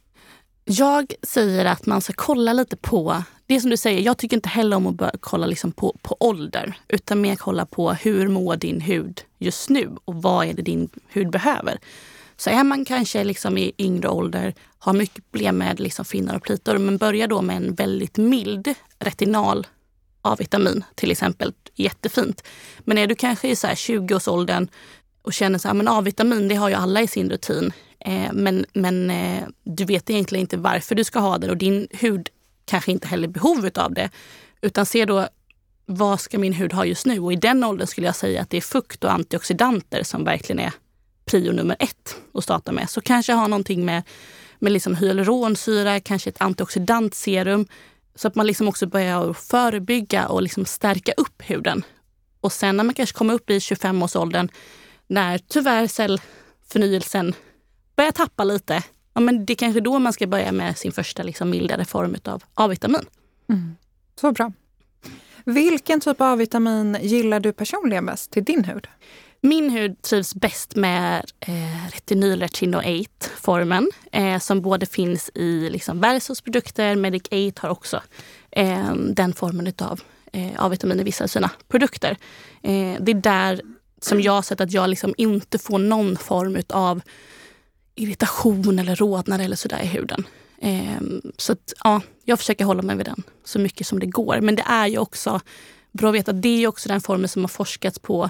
Jag 0.66 1.14
säger 1.24 1.66
att 1.66 1.86
man 1.86 2.02
ska 2.02 2.14
kolla 2.16 2.54
lite 2.54 2.76
på, 2.76 3.24
det 3.46 3.62
som 3.62 3.70
du 3.70 3.78
säger, 3.78 4.02
jag 4.02 4.18
tycker 4.18 4.38
inte 4.38 4.50
heller 4.50 4.78
om 4.78 4.88
att 4.88 4.96
börja 4.96 5.14
kolla 5.20 5.46
liksom 5.46 5.72
på, 5.72 5.98
på 6.02 6.18
ålder. 6.20 6.78
Utan 6.88 7.22
mer 7.22 7.36
kolla 7.36 7.66
på 7.66 7.92
hur 7.92 8.28
mår 8.28 8.56
din 8.56 8.82
hud 8.82 9.22
just 9.38 9.70
nu 9.70 9.90
och 10.06 10.16
vad 10.16 10.48
är 10.48 10.54
det 10.54 10.62
din 10.62 10.90
hud 11.08 11.30
behöver. 11.30 11.80
Så 12.42 12.50
är 12.50 12.64
man 12.64 12.86
kanske 12.86 13.24
liksom 13.24 13.58
i 13.58 13.72
yngre 13.78 14.10
ålder, 14.10 14.54
har 14.80 14.94
mycket 14.94 15.32
problem 15.32 15.58
med 15.58 15.80
liksom 15.80 16.06
finnar 16.06 16.36
och 16.36 16.44
plitor, 16.44 16.78
men 16.78 16.98
börjar 16.98 17.28
då 17.28 17.42
med 17.42 17.56
en 17.56 17.74
väldigt 17.76 18.18
mild 18.18 18.74
retinal 19.00 19.68
A-vitamin 20.22 20.84
till 20.96 21.12
exempel, 21.12 21.54
jättefint. 21.76 22.44
Men 22.80 22.98
är 22.98 23.08
du 23.08 23.16
kanske 23.16 23.48
i 23.48 23.54
20-årsåldern 23.54 24.68
och 25.22 25.34
känner 25.34 25.60
så 25.60 25.68
här, 25.68 26.00
A-vitamin 26.00 26.46
ah, 26.46 26.48
det 26.50 26.56
har 26.56 26.70
ju 26.70 26.76
alla 26.76 27.02
i 27.02 27.08
sin 27.08 27.30
rutin. 27.30 27.74
Eh, 28.00 28.34
men 28.34 28.66
men 28.74 29.10
eh, 29.10 29.44
du 29.64 29.86
vet 29.86 30.10
egentligen 30.10 30.42
inte 30.42 30.58
varför 30.58 30.96
du 30.96 31.04
ska 31.04 31.20
ha 31.20 31.38
det 31.38 31.50
och 31.50 31.58
din 31.58 31.88
hud 31.92 32.30
kanske 32.66 32.92
inte 32.92 33.08
heller 33.08 33.28
behov 33.28 33.70
av 33.76 33.94
det. 33.94 34.10
Utan 34.62 34.86
se 34.86 35.06
då 35.06 35.28
vad 35.86 36.20
ska 36.20 36.40
min 36.40 36.54
hud 36.54 36.74
ha 36.74 36.86
just 36.86 37.06
nu? 37.06 37.20
Och 37.20 37.34
i 37.34 37.36
den 37.36 37.64
åldern 37.64 37.88
skulle 37.88 38.08
jag 38.08 38.16
säga 38.16 38.42
att 38.42 38.50
det 38.50 38.58
är 38.58 38.62
fukt 38.62 39.04
och 39.04 39.12
antioxidanter 39.12 40.04
som 40.04 40.24
verkligen 40.24 40.60
är 40.60 40.74
prio 41.32 41.52
nummer 41.52 41.76
ett 41.80 42.16
att 42.34 42.44
starta 42.44 42.72
med. 42.72 42.90
Så 42.90 43.02
kanske 43.02 43.34
ha 43.34 43.48
någonting 43.48 43.86
med, 43.86 44.04
med 44.60 44.72
liksom 44.72 44.96
hyaluronsyra, 44.96 46.00
kanske 46.00 46.30
ett 46.30 46.42
antioxidantserum. 46.42 47.68
Så 48.16 48.28
att 48.28 48.36
man 48.36 48.48
liksom 48.48 48.68
också 48.68 48.88
börjar 48.88 49.34
förebygga 49.34 50.28
och 50.28 50.42
liksom 50.42 50.66
stärka 50.66 51.12
upp 51.12 51.42
huden. 51.50 51.84
Och 52.42 52.52
sen 52.52 52.78
när 52.78 52.84
man 52.84 52.94
kanske 52.94 53.18
kommer 53.18 53.34
upp 53.34 53.50
i 53.50 53.60
25-årsåldern, 53.60 54.50
när 55.08 55.38
tyvärr 55.38 55.88
cellförnyelsen 55.88 57.34
börjar 57.96 58.12
tappa 58.12 58.44
lite, 58.44 58.84
ja, 59.14 59.22
men 59.22 59.46
det 59.46 59.54
är 59.54 59.56
kanske 59.56 59.80
då 59.80 60.00
man 60.00 60.14
ska 60.14 60.28
börja 60.28 60.52
med 60.52 60.78
sin 60.78 60.92
första 60.92 61.24
liksom 61.24 61.50
mildare 61.50 61.86
form 61.86 62.16
av 62.26 62.44
A-vitamin. 62.54 63.06
Mm. 63.50 63.76
Så 64.22 64.32
bra. 64.32 64.52
Vilken 65.46 66.00
typ 66.00 66.22
av 66.22 66.28
A-vitamin 66.28 66.98
gillar 67.02 67.40
du 67.40 67.54
personligen 67.54 68.06
bäst 68.06 68.32
till 68.32 68.44
din 68.44 68.64
hud? 68.64 68.88
Min 69.44 69.70
hud 69.70 70.02
trivs 70.02 70.36
bäst 70.36 70.76
med 70.76 71.32
eh, 71.40 71.86
Retinol 71.94 72.40
Retino 72.40 72.82
8-formen 72.82 73.92
eh, 74.12 74.40
som 74.40 74.62
både 74.62 74.86
finns 74.86 75.32
i 75.36 75.70
liksom, 75.70 76.00
Versos 76.02 76.42
produkter. 76.42 76.96
Medic 76.96 77.24
8 77.32 77.62
har 77.62 77.70
också 77.70 78.02
eh, 78.52 78.94
den 78.96 79.34
formen 79.34 79.68
eh, 79.68 79.88
av 79.88 80.02
eh, 80.34 80.52
A-vitamin 80.58 81.00
i 81.00 81.04
vissa 81.04 81.24
av 81.24 81.28
sina 81.28 81.50
produkter. 81.68 82.18
Eh, 82.64 82.96
det 83.00 83.12
är 83.12 83.22
där 83.22 83.62
som 84.02 84.22
jag 84.22 84.32
har 84.32 84.42
sett 84.42 84.62
att 84.62 84.72
jag 84.72 84.90
liksom 84.90 85.14
inte 85.18 85.58
får 85.60 85.80
någon 85.80 86.18
form 86.18 86.58
av 86.70 87.02
irritation 87.96 88.80
eller 88.80 88.96
rodnad 88.96 89.42
eller 89.42 89.56
sådär 89.56 89.82
i 89.84 89.88
huden. 89.88 90.28
Eh, 90.62 91.02
så 91.38 91.54
att, 91.54 91.74
ja, 91.84 92.02
jag 92.24 92.40
försöker 92.40 92.66
hålla 92.66 92.82
mig 92.82 92.96
vid 92.96 93.06
den 93.06 93.24
så 93.44 93.60
mycket 93.60 93.88
som 93.88 94.00
det 94.00 94.06
går. 94.06 94.42
Men 94.42 94.56
det 94.56 94.66
är 94.68 94.88
ju 94.88 94.98
också 94.98 95.42
bra 95.92 96.10
att 96.10 96.16
veta 96.16 96.34
det 96.34 96.64
är 96.64 96.68
också 96.68 96.90
den 96.90 97.02
formen 97.02 97.28
som 97.28 97.44
har 97.44 97.50
forskats 97.50 98.00
på 98.00 98.30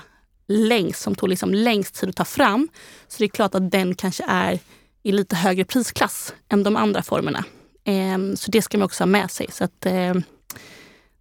längst, 0.52 1.02
som 1.02 1.16
tog 1.16 1.30
liksom 1.30 1.54
längst 1.54 1.96
tid 1.96 2.10
att 2.10 2.16
ta 2.16 2.26
fram. 2.26 2.68
Så 3.08 3.18
det 3.18 3.26
är 3.26 3.30
klart 3.30 3.56
att 3.56 3.72
den 3.72 3.96
kanske 3.96 4.24
är 4.28 4.60
i 5.04 5.12
lite 5.12 5.36
högre 5.36 5.66
prisklass 5.66 6.34
än 6.50 6.64
de 6.64 6.76
andra 6.76 7.04
formerna. 7.04 7.46
Eh, 7.84 8.36
så 8.36 8.52
det 8.52 8.62
ska 8.62 8.78
man 8.78 8.86
också 8.86 9.04
ha 9.04 9.08
med 9.08 9.32
sig. 9.32 9.48
Så 9.52 9.64
att, 9.64 9.86
eh, 9.86 10.14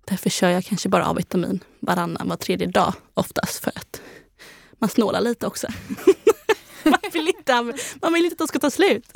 därför 0.05 0.31
kör 0.31 0.51
jag 0.51 0.65
kanske 0.65 0.89
bara 0.89 1.07
A-vitamin 1.07 1.61
varannan, 1.81 2.29
var 2.29 2.37
tredje 2.37 2.67
dag 2.67 2.95
oftast 3.15 3.65
för 3.65 3.73
att 3.75 4.01
man 4.79 4.91
snålar 4.91 5.21
lite 5.21 5.47
också. 5.47 5.67
man, 6.85 7.01
vill 7.13 7.29
inte, 7.29 7.75
man 8.03 8.13
vill 8.13 8.25
inte 8.25 8.35
att 8.35 8.39
de 8.39 8.49
ska 8.49 8.59
ta 8.59 8.71
slut. 8.71 9.13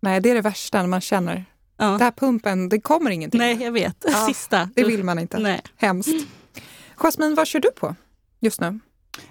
Nej, 0.00 0.20
det 0.20 0.30
är 0.30 0.34
det 0.34 0.40
värsta 0.40 0.80
när 0.80 0.88
man 0.88 1.00
känner 1.00 1.44
ja. 1.76 1.84
den 1.84 2.00
här 2.00 2.10
pumpen, 2.10 2.68
det 2.68 2.80
kommer 2.80 3.10
ingenting. 3.10 3.38
Nej, 3.38 3.62
jag 3.62 3.72
vet. 3.72 4.04
Ja, 4.08 4.26
Sista. 4.26 4.70
Det 4.74 4.84
vill 4.84 5.04
man 5.04 5.18
inte. 5.18 5.38
Nej. 5.38 5.60
Hemskt. 5.76 6.26
Jasmin, 6.96 7.34
vad 7.34 7.46
kör 7.46 7.60
du 7.60 7.70
på 7.70 7.96
just 8.40 8.60
nu? 8.60 8.80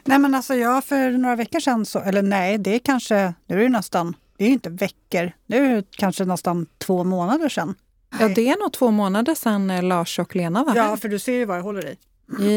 Nej 0.04 0.20
men 0.20 0.36
alltså 0.36 0.56
jag 0.56 0.84
för 0.84 1.12
några 1.12 1.36
veckor 1.36 1.60
sedan, 1.60 1.86
så, 1.86 2.00
eller 2.00 2.22
nej 2.22 2.58
det 2.58 2.76
är 2.76 2.80
kanske, 2.80 3.34
nu 3.48 3.60
är 3.60 3.64
det 3.64 3.70
nästan, 3.70 4.16
det 4.38 4.46
är 4.46 4.50
inte 4.50 4.70
veckor, 4.70 5.32
nu 5.46 5.66
är 5.66 5.76
det 5.76 5.84
kanske 5.92 6.26
nästan 6.26 6.66
två 6.78 7.04
månader 7.04 7.50
sedan. 7.50 7.76
Ja, 8.20 8.28
det 8.28 8.48
är 8.50 8.60
nog 8.60 8.74
två 8.74 8.92
månader 8.92 9.36
sedan 9.36 9.70
eh, 9.70 9.84
Lars 9.84 10.20
och 10.20 10.36
Lena 10.36 10.64
var 10.64 10.76
Ja, 10.76 10.84
här. 10.84 10.96
för 10.96 11.10
du 11.10 11.20
ser 11.20 11.34
ju 11.34 11.46
vad 11.46 11.58
jag 11.58 11.64
håller 11.64 11.86
i. 11.88 11.98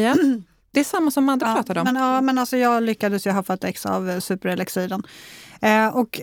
Ja. 0.03 0.15
Det 0.71 0.79
är 0.79 0.83
samma 0.83 1.11
som 1.11 1.25
Madde 1.25 1.45
Ja, 1.45 1.53
pratade 1.55 1.79
om. 1.79 1.83
men, 1.85 1.95
ja, 1.95 2.21
men 2.21 2.37
alltså 2.37 2.57
jag 2.57 2.83
lyckades 2.83 3.27
ju 3.27 3.31
haffa 3.31 3.53
ett 3.53 3.63
ex 3.63 3.85
av 3.85 4.09
eh, 4.09 4.19
superelixiren. 4.19 5.03
Eh, 5.61 5.97
och 5.97 6.21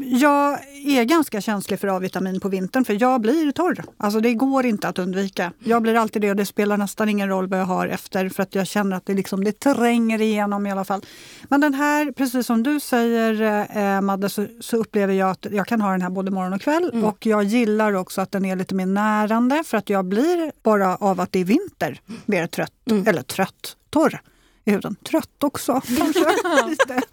jag 0.00 0.58
är 0.84 1.04
ganska 1.04 1.40
känslig 1.40 1.80
för 1.80 1.88
A-vitamin 1.88 2.40
på 2.40 2.48
vintern 2.48 2.84
för 2.84 2.96
jag 3.00 3.20
blir 3.20 3.52
torr. 3.52 3.84
Alltså 3.96 4.20
det 4.20 4.34
går 4.34 4.66
inte 4.66 4.88
att 4.88 4.98
undvika. 4.98 5.52
Jag 5.58 5.82
blir 5.82 5.94
alltid 5.94 6.22
det 6.22 6.30
och 6.30 6.36
det 6.36 6.46
spelar 6.46 6.76
nästan 6.76 7.08
ingen 7.08 7.28
roll 7.28 7.46
vad 7.46 7.60
jag 7.60 7.64
har 7.64 7.88
efter 7.88 8.28
för 8.28 8.42
att 8.42 8.54
jag 8.54 8.66
känner 8.66 8.96
att 8.96 9.06
det, 9.06 9.14
liksom, 9.14 9.44
det 9.44 9.52
tränger 9.52 10.20
igenom 10.20 10.66
i 10.66 10.70
alla 10.70 10.84
fall. 10.84 11.04
Men 11.48 11.60
den 11.60 11.74
här, 11.74 12.12
precis 12.12 12.46
som 12.46 12.62
du 12.62 12.80
säger 12.80 13.66
eh, 13.76 14.00
Madde, 14.00 14.28
så, 14.28 14.46
så 14.60 14.76
upplever 14.76 15.14
jag 15.14 15.30
att 15.30 15.46
jag 15.50 15.66
kan 15.66 15.80
ha 15.80 15.90
den 15.90 16.02
här 16.02 16.10
både 16.10 16.30
morgon 16.30 16.52
och 16.52 16.60
kväll. 16.60 17.04
Och 17.04 17.26
jag 17.26 17.44
gillar 17.44 17.92
också 17.92 18.20
att 18.20 18.32
den 18.32 18.44
är 18.44 18.56
lite 18.56 18.74
mer 18.74 18.86
närande 18.86 19.62
för 19.66 19.78
att 19.78 19.90
jag 19.90 20.04
blir 20.04 20.52
bara 20.62 20.96
av 20.96 21.20
att 21.20 21.32
det 21.32 21.38
är 21.38 21.44
vinter 21.44 22.00
mer 22.26 22.46
trött, 22.46 22.72
eller 23.06 23.22
trött, 23.22 23.76
torr 23.90 24.20
i 24.68 24.72
huden. 24.72 24.96
Trött 25.10 25.44
också 25.44 25.72
kanske. 25.98 26.24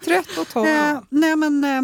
Trött 0.04 0.38
och 0.38 0.48
torr. 0.48 0.66
Eh, 0.66 1.00
nej 1.08 1.36
men, 1.36 1.64
eh, 1.64 1.82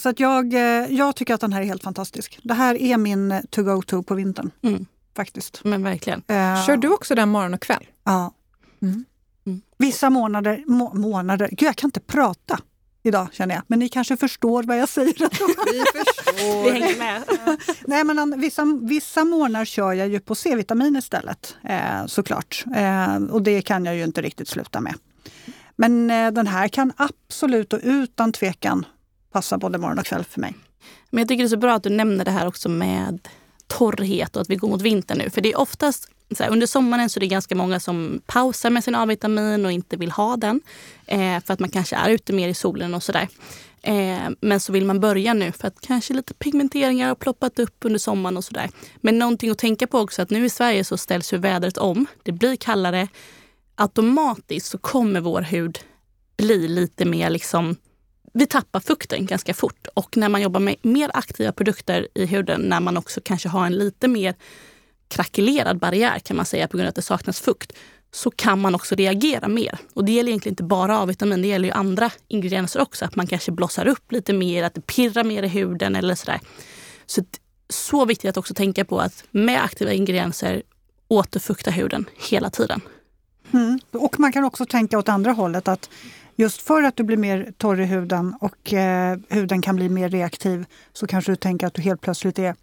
så 0.00 0.08
att 0.08 0.20
jag, 0.20 0.54
eh, 0.54 0.60
jag 0.94 1.16
tycker 1.16 1.34
att 1.34 1.40
den 1.40 1.52
här 1.52 1.60
är 1.60 1.66
helt 1.66 1.82
fantastisk. 1.82 2.38
Det 2.42 2.54
här 2.54 2.74
är 2.74 2.96
min 2.96 3.32
eh, 3.32 3.40
to-go-to 3.50 4.02
på 4.02 4.14
vintern. 4.14 4.50
Mm. 4.62 4.86
Faktiskt. 5.16 5.64
Men 5.64 5.82
verkligen. 5.82 6.22
Eh, 6.26 6.66
Kör 6.66 6.76
du 6.76 6.88
också 6.88 7.14
den 7.14 7.28
morgon 7.28 7.54
och 7.54 7.62
kväll? 7.62 7.86
Ja. 8.04 8.34
Mm. 8.82 9.04
Vissa 9.78 10.10
månader, 10.10 10.64
må, 10.66 10.94
månader, 10.94 11.48
gud 11.52 11.68
jag 11.68 11.76
kan 11.76 11.88
inte 11.88 12.00
prata 12.00 12.58
idag 13.02 13.28
känner 13.32 13.54
jag. 13.54 13.64
Men 13.66 13.78
ni 13.78 13.88
kanske 13.88 14.16
förstår 14.16 14.62
vad 14.62 14.78
jag 14.78 14.88
säger. 14.88 15.12
Vi 15.72 15.84
förstår. 16.04 16.64
Vi 16.64 16.70
hänger 16.70 16.98
med. 16.98 17.22
Nej, 17.86 18.04
men 18.04 18.40
vissa, 18.40 18.64
vissa 18.82 19.24
månader 19.24 19.64
kör 19.64 19.92
jag 19.92 20.08
ju 20.08 20.20
på 20.20 20.34
C-vitamin 20.34 20.96
istället 20.96 21.56
eh, 21.64 22.06
såklart. 22.06 22.64
Eh, 22.76 23.16
och 23.16 23.42
det 23.42 23.62
kan 23.62 23.84
jag 23.84 23.96
ju 23.96 24.04
inte 24.04 24.22
riktigt 24.22 24.48
sluta 24.48 24.80
med. 24.80 24.94
Men 25.76 26.10
eh, 26.10 26.30
den 26.30 26.46
här 26.46 26.68
kan 26.68 26.92
absolut 26.96 27.72
och 27.72 27.80
utan 27.82 28.32
tvekan 28.32 28.86
passa 29.32 29.58
både 29.58 29.78
morgon 29.78 29.98
och 29.98 30.06
kväll 30.06 30.24
för 30.24 30.40
mig. 30.40 30.56
Men 31.10 31.18
jag 31.18 31.28
tycker 31.28 31.42
det 31.42 31.46
är 31.46 31.48
så 31.48 31.56
bra 31.56 31.74
att 31.74 31.82
du 31.82 31.90
nämner 31.90 32.24
det 32.24 32.30
här 32.30 32.46
också 32.46 32.68
med 32.68 33.28
torrhet 33.66 34.36
och 34.36 34.42
att 34.42 34.50
vi 34.50 34.56
går 34.56 34.68
mot 34.68 34.82
vinter 34.82 35.16
nu. 35.16 35.30
För 35.30 35.40
det 35.40 35.52
är 35.52 35.58
oftast 35.58 36.08
så 36.36 36.42
här, 36.42 36.50
under 36.50 36.66
sommaren 36.66 37.10
så 37.10 37.18
är 37.18 37.20
det 37.20 37.26
ganska 37.26 37.54
många 37.54 37.80
som 37.80 38.20
pausar 38.26 38.70
med 38.70 38.84
sin 38.84 38.94
A-vitamin 38.94 39.64
och 39.64 39.72
inte 39.72 39.96
vill 39.96 40.10
ha 40.10 40.36
den. 40.36 40.60
Eh, 41.06 41.44
för 41.44 41.54
att 41.54 41.60
man 41.60 41.70
kanske 41.70 41.96
är 41.96 42.10
ute 42.10 42.32
mer 42.32 42.48
i 42.48 42.54
solen 42.54 42.94
och 42.94 43.02
sådär. 43.02 43.28
Eh, 43.82 44.28
men 44.40 44.60
så 44.60 44.72
vill 44.72 44.84
man 44.84 45.00
börja 45.00 45.34
nu 45.34 45.52
för 45.52 45.68
att 45.68 45.80
kanske 45.80 46.14
lite 46.14 46.34
pigmenteringar 46.34 47.08
har 47.08 47.14
ploppat 47.14 47.58
upp 47.58 47.76
under 47.80 47.98
sommaren 47.98 48.36
och 48.36 48.44
sådär. 48.44 48.70
Men 49.00 49.18
någonting 49.18 49.50
att 49.50 49.58
tänka 49.58 49.86
på 49.86 49.98
också 49.98 50.22
att 50.22 50.30
nu 50.30 50.44
i 50.44 50.50
Sverige 50.50 50.84
så 50.84 50.96
ställs 50.96 51.32
ju 51.32 51.36
vädret 51.36 51.78
om. 51.78 52.06
Det 52.22 52.32
blir 52.32 52.56
kallare. 52.56 53.08
Automatiskt 53.74 54.66
så 54.66 54.78
kommer 54.78 55.20
vår 55.20 55.42
hud 55.42 55.78
bli 56.36 56.68
lite 56.68 57.04
mer 57.04 57.30
liksom 57.30 57.76
vi 58.32 58.46
tappar 58.46 58.80
fukten 58.80 59.26
ganska 59.26 59.54
fort 59.54 59.86
och 59.94 60.16
när 60.16 60.28
man 60.28 60.42
jobbar 60.42 60.60
med 60.60 60.76
mer 60.82 61.10
aktiva 61.14 61.52
produkter 61.52 62.08
i 62.14 62.26
huden, 62.26 62.60
när 62.60 62.80
man 62.80 62.96
också 62.96 63.20
kanske 63.24 63.48
har 63.48 63.66
en 63.66 63.74
lite 63.74 64.08
mer 64.08 64.34
krackelerad 65.10 65.78
barriär 65.78 66.18
kan 66.18 66.36
man 66.36 66.46
säga 66.46 66.68
på 66.68 66.76
grund 66.76 66.86
av 66.86 66.88
att 66.88 66.94
det 66.94 67.02
saknas 67.02 67.40
fukt, 67.40 67.72
så 68.12 68.30
kan 68.30 68.60
man 68.60 68.74
också 68.74 68.94
reagera 68.94 69.48
mer. 69.48 69.78
Och 69.94 70.04
det 70.04 70.12
gäller 70.12 70.28
egentligen 70.28 70.52
inte 70.52 70.62
bara 70.62 70.98
A-vitamin, 70.98 71.42
det 71.42 71.48
gäller 71.48 71.68
ju 71.68 71.74
andra 71.74 72.10
ingredienser 72.28 72.80
också. 72.80 73.04
Att 73.04 73.16
man 73.16 73.26
kanske 73.26 73.52
blossar 73.52 73.86
upp 73.86 74.12
lite 74.12 74.32
mer, 74.32 74.62
att 74.62 74.74
det 74.74 74.80
pirrar 74.80 75.24
mer 75.24 75.42
i 75.42 75.48
huden 75.48 75.96
eller 75.96 76.14
sådär. 76.14 76.40
Så, 77.06 77.22
så 77.68 78.04
viktigt 78.04 78.30
att 78.30 78.36
också 78.36 78.54
tänka 78.54 78.84
på 78.84 79.00
att 79.00 79.24
med 79.30 79.64
aktiva 79.64 79.92
ingredienser 79.92 80.62
återfukta 81.08 81.70
huden 81.70 82.04
hela 82.30 82.50
tiden. 82.50 82.80
Mm. 83.52 83.78
Och 83.92 84.20
man 84.20 84.32
kan 84.32 84.44
också 84.44 84.66
tänka 84.66 84.98
åt 84.98 85.08
andra 85.08 85.32
hållet 85.32 85.68
att 85.68 85.90
just 86.36 86.62
för 86.62 86.82
att 86.82 86.96
du 86.96 87.02
blir 87.02 87.16
mer 87.16 87.52
torr 87.58 87.80
i 87.80 87.84
huden 87.84 88.34
och 88.40 88.72
eh, 88.72 89.18
huden 89.28 89.62
kan 89.62 89.76
bli 89.76 89.88
mer 89.88 90.08
reaktiv 90.08 90.64
så 90.92 91.06
kanske 91.06 91.32
du 91.32 91.36
tänker 91.36 91.66
att 91.66 91.74
du 91.74 91.82
helt 91.82 92.00
plötsligt 92.00 92.38
är 92.38 92.54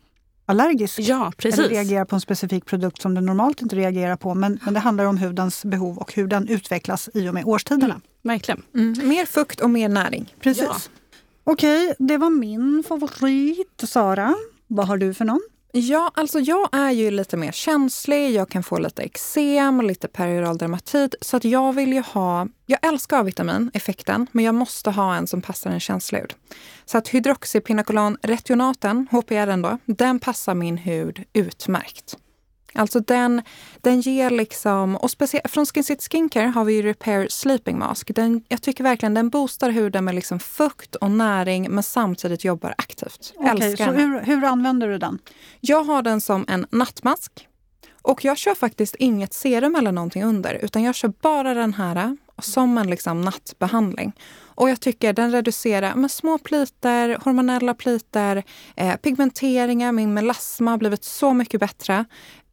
allergisk. 0.47 0.99
Ja, 0.99 1.31
precis. 1.37 1.59
Eller 1.59 1.69
reagerar 1.69 2.05
på 2.05 2.15
en 2.15 2.21
specifik 2.21 2.65
produkt 2.65 3.01
som 3.01 3.15
du 3.15 3.21
normalt 3.21 3.61
inte 3.61 3.75
reagerar 3.75 4.15
på. 4.15 4.35
Men, 4.35 4.59
men 4.65 4.73
det 4.73 4.79
handlar 4.79 5.05
om 5.05 5.17
hudens 5.17 5.65
behov 5.65 5.97
och 5.97 6.13
hur 6.13 6.27
den 6.27 6.47
utvecklas 6.47 7.09
i 7.13 7.29
och 7.29 7.33
med 7.33 7.45
årstiderna. 7.45 8.01
Verkligen. 8.21 8.63
Mm. 8.75 9.07
Mer 9.07 9.25
fukt 9.25 9.61
och 9.61 9.69
mer 9.69 9.89
näring. 9.89 10.33
Precis. 10.39 10.63
Ja. 10.63 10.75
Okej, 11.43 11.95
det 11.99 12.17
var 12.17 12.29
min 12.29 12.83
favorit. 12.87 13.83
Sara, 13.83 14.35
vad 14.67 14.87
har 14.87 14.97
du 14.97 15.13
för 15.13 15.25
någon? 15.25 15.41
Ja, 15.79 16.11
alltså 16.15 16.39
jag 16.39 16.69
är 16.71 16.91
ju 16.91 17.11
lite 17.11 17.37
mer 17.37 17.51
känslig. 17.51 18.31
Jag 18.31 18.49
kan 18.49 18.63
få 18.63 18.77
lite 18.77 19.01
eksem 19.01 19.79
och 19.79 19.83
lite 19.83 20.07
perioral 20.07 20.57
dermatit. 20.57 21.15
Så 21.21 21.37
att 21.37 21.43
jag 21.43 21.73
vill 21.73 21.93
ju 21.93 22.01
ha... 22.01 22.47
Jag 22.65 22.85
älskar 22.87 23.19
A-vitamin, 23.19 23.71
effekten, 23.73 24.27
men 24.31 24.45
jag 24.45 24.55
måste 24.55 24.91
ha 24.91 25.15
en 25.15 25.27
som 25.27 25.41
passar 25.41 25.69
en 25.69 25.79
känslig 25.79 26.19
hud. 26.19 26.33
Så 26.85 26.97
att 26.97 27.07
hydroxypinokulan 27.07 28.17
retionaten, 28.21 29.07
HPR 29.11 29.61
då, 29.61 29.77
den 29.85 30.19
passar 30.19 30.55
min 30.55 30.77
hud 30.77 31.23
utmärkt. 31.33 32.17
Alltså 32.73 32.99
den, 32.99 33.41
den 33.81 34.01
ger 34.01 34.29
liksom, 34.29 34.95
och 34.95 35.11
speciellt 35.11 35.51
från 35.51 35.65
Skin 35.65 35.83
City 35.83 36.07
Skincare 36.11 36.47
har 36.47 36.65
vi 36.65 36.73
ju 36.73 36.81
Repair 36.81 37.27
Sleeping 37.29 37.79
Mask. 37.79 38.15
Den, 38.15 38.43
jag 38.47 38.61
tycker 38.61 38.83
verkligen 38.83 39.13
den 39.13 39.29
boostar 39.29 39.69
huden 39.69 40.05
med 40.05 40.15
liksom 40.15 40.39
fukt 40.39 40.95
och 40.95 41.11
näring 41.11 41.71
men 41.71 41.83
samtidigt 41.83 42.43
jobbar 42.43 42.73
aktivt. 42.77 43.33
Okej, 43.35 43.49
Älskar 43.49 43.85
så 43.85 43.91
hur, 43.91 44.21
hur 44.21 44.43
använder 44.43 44.87
du 44.87 44.97
den? 44.97 45.19
Jag 45.59 45.83
har 45.83 46.01
den 46.01 46.21
som 46.21 46.45
en 46.47 46.65
nattmask. 46.71 47.47
Och 48.01 48.25
jag 48.25 48.37
kör 48.37 48.55
faktiskt 48.55 48.95
inget 48.95 49.33
serum 49.33 49.75
eller 49.75 49.91
någonting 49.91 50.23
under, 50.23 50.53
utan 50.53 50.83
jag 50.83 50.95
kör 50.95 51.13
bara 51.21 51.53
den 51.53 51.73
här 51.73 52.17
som 52.41 52.77
en 52.77 52.89
liksom 52.89 53.21
nattbehandling. 53.21 54.13
Och 54.57 54.69
jag 54.69 54.79
tycker 54.79 55.13
den 55.13 55.31
reducerar 55.31 55.95
med 55.95 56.11
små 56.11 56.37
pliter, 56.37 57.17
hormonella 57.23 57.73
pliter, 57.73 58.43
eh, 58.75 58.95
pigmenteringar, 58.95 59.91
min 59.91 60.13
melasma 60.13 60.71
har 60.71 60.77
blivit 60.77 61.03
så 61.03 61.33
mycket 61.33 61.59
bättre. 61.59 62.05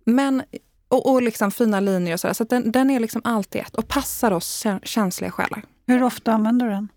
Men, 0.04 0.42
och, 0.88 1.10
och 1.12 1.22
liksom 1.22 1.50
fina 1.50 1.80
linjer 1.80 2.14
och 2.14 2.20
sådär. 2.20 2.34
Så 2.34 2.44
den, 2.44 2.72
den 2.72 2.90
är 2.90 3.00
liksom 3.00 3.20
allt 3.24 3.54
i 3.54 3.58
ett 3.58 3.76
och 3.76 3.88
passar 3.88 4.30
oss 4.30 4.64
kä- 4.64 4.80
känsliga 4.84 5.30
själar. 5.30 5.62
Hur 5.86 6.02
ofta 6.02 6.32
använder 6.32 6.66
du 6.66 6.72
den? 6.72 6.88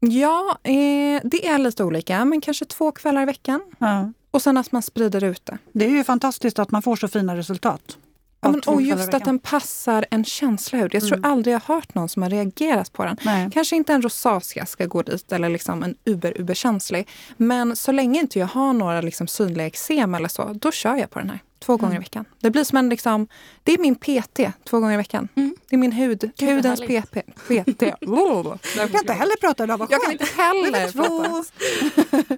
Ja, 0.00 0.58
eh, 0.62 1.20
det 1.24 1.46
är 1.46 1.58
lite 1.58 1.84
olika, 1.84 2.24
men 2.24 2.40
kanske 2.40 2.64
två 2.64 2.92
kvällar 2.92 3.22
i 3.22 3.24
veckan. 3.24 3.60
Ja. 3.78 4.12
Och 4.30 4.42
sen 4.42 4.56
att 4.56 4.72
man 4.72 4.82
sprider 4.82 5.24
ut 5.24 5.46
det. 5.46 5.58
Det 5.72 5.84
är 5.84 5.88
ju 5.90 6.04
fantastiskt 6.04 6.58
att 6.58 6.70
man 6.70 6.82
får 6.82 6.96
så 6.96 7.08
fina 7.08 7.36
resultat. 7.36 7.98
Ja, 8.40 8.48
men, 8.50 8.60
och 8.66 8.82
just 8.82 9.14
att 9.14 9.24
den 9.24 9.38
passar 9.38 10.06
en 10.10 10.24
känslig 10.24 10.78
hud. 10.78 10.94
Jag 10.94 11.02
tror 11.02 11.18
Mm. 11.18 11.30
aldrig 11.32 11.54
jag 11.54 11.60
har 11.64 11.74
hört 11.74 11.94
någon 11.94 12.08
som 12.08 12.22
har 12.22 12.30
reagerat 12.30 12.92
på 12.92 13.04
den. 13.04 13.16
Nej. 13.24 13.50
Kanske 13.52 13.76
inte 13.76 13.92
en 13.92 14.02
rosacea 14.02 14.66
ska 14.66 14.86
gå 14.86 15.02
dit 15.02 15.32
eller 15.32 15.48
liksom 15.48 15.82
en 15.82 15.94
uber-uber-känslig. 16.04 17.08
Men 17.36 17.76
så 17.76 17.92
länge 17.92 18.20
inte 18.20 18.38
jag 18.38 18.46
har 18.46 18.72
några 18.72 19.00
liksom 19.00 19.26
synliga 19.26 19.66
eksem 19.66 20.14
eller 20.14 20.28
så, 20.28 20.52
då 20.52 20.72
kör 20.72 20.96
jag 20.96 21.10
på 21.10 21.18
den 21.18 21.30
här 21.30 21.38
två 21.66 21.76
gånger 21.76 21.96
i 21.96 21.98
veckan. 21.98 22.24
Det 22.40 22.50
blir 22.50 22.64
som 22.64 22.78
en 22.78 22.88
liksom, 22.88 23.28
det 23.62 23.72
är 23.72 23.78
min 23.78 23.94
PT 23.94 24.40
två 24.64 24.80
gånger 24.80 24.94
i 24.94 24.96
veckan. 24.96 25.28
Mm. 25.34 25.56
Det 25.68 25.76
är 25.76 25.78
min 25.78 25.92
hud, 25.92 26.30
vad 26.40 26.50
hudens. 26.50 26.80
PP, 26.80 27.22
PT. 27.48 27.82
Jag 28.76 28.90
kan 28.90 29.00
inte 29.00 29.12
heller 29.12 29.40
prata 29.40 29.64
idag, 29.64 29.78
vad 29.78 29.90
Jag 29.90 30.02
kan 30.02 30.12
inte 30.12 30.24
heller 30.24 30.92
prata. 30.92 31.44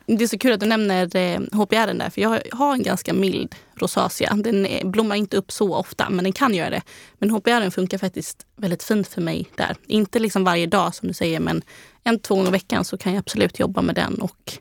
Det 0.06 0.24
är 0.24 0.28
så 0.28 0.38
kul 0.38 0.52
att 0.52 0.60
du 0.60 0.66
nämner 0.66 1.16
eh, 1.16 1.40
HPR 1.52 1.94
där, 1.94 2.10
för 2.10 2.20
jag 2.20 2.40
har 2.52 2.72
en 2.72 2.82
ganska 2.82 3.12
mild 3.12 3.54
rosacea. 3.74 4.34
Den 4.34 4.66
eh, 4.66 4.86
blommar 4.86 5.16
inte 5.16 5.36
upp 5.36 5.52
så 5.52 5.74
ofta, 5.74 6.10
men 6.10 6.24
den 6.24 6.32
kan 6.32 6.54
göra 6.54 6.70
det. 6.70 6.82
Men 7.18 7.30
HPR 7.30 7.70
funkar 7.70 7.98
faktiskt 7.98 8.46
väldigt 8.56 8.82
fint 8.82 9.08
för 9.08 9.20
mig 9.20 9.46
där. 9.54 9.76
Inte 9.86 10.18
liksom 10.18 10.44
varje 10.44 10.66
dag 10.66 10.94
som 10.94 11.08
du 11.08 11.14
säger, 11.14 11.40
men 11.40 11.62
en, 12.04 12.18
två 12.18 12.34
gånger 12.34 12.48
i 12.48 12.52
veckan 12.52 12.84
så 12.84 12.98
kan 12.98 13.12
jag 13.12 13.20
absolut 13.20 13.58
jobba 13.58 13.82
med 13.82 13.94
den 13.94 14.14
och 14.14 14.52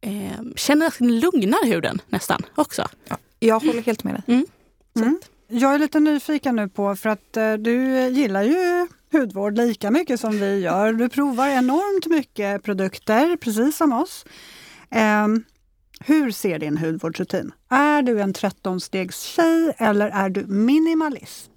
eh, 0.00 0.40
känner 0.56 0.86
att 0.86 0.98
den 0.98 1.20
lugnar 1.20 1.66
huden 1.66 2.00
nästan 2.08 2.42
också. 2.54 2.88
Jag 3.46 3.60
håller 3.60 3.82
helt 3.82 4.04
med 4.04 4.14
dig. 4.14 4.22
Mm. 4.26 4.46
Mm. 4.96 5.18
Jag 5.48 5.74
är 5.74 5.78
lite 5.78 6.00
nyfiken 6.00 6.56
nu 6.56 6.68
på, 6.68 6.96
för 6.96 7.08
att 7.08 7.36
eh, 7.36 7.52
du 7.52 8.08
gillar 8.08 8.42
ju 8.42 8.86
hudvård 9.12 9.56
lika 9.56 9.90
mycket 9.90 10.20
som 10.20 10.38
vi 10.40 10.58
gör. 10.60 10.92
Du 10.92 11.08
provar 11.08 11.48
enormt 11.48 12.06
mycket 12.06 12.62
produkter, 12.62 13.36
precis 13.36 13.76
som 13.76 13.92
oss. 13.92 14.24
Ehm, 14.90 15.44
hur 16.00 16.30
ser 16.30 16.58
din 16.58 16.78
hudvårdsrutin? 16.78 17.52
Är 17.70 18.02
du 18.02 18.20
en 18.20 18.34
13-stegs-tjej 18.34 19.74
eller 19.78 20.08
är 20.08 20.28
du 20.28 20.46
minimalist? 20.46 21.50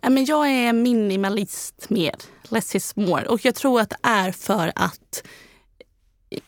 Ja, 0.00 0.10
men 0.10 0.24
jag 0.24 0.50
är 0.50 0.72
minimalist 0.72 1.90
mer. 1.90 2.14
Less 2.48 2.74
is 2.74 2.96
more. 2.96 3.26
Och 3.26 3.44
jag 3.44 3.54
tror 3.54 3.80
att 3.80 3.90
det 3.90 3.98
är 4.02 4.32
för 4.32 4.72
att 4.74 5.22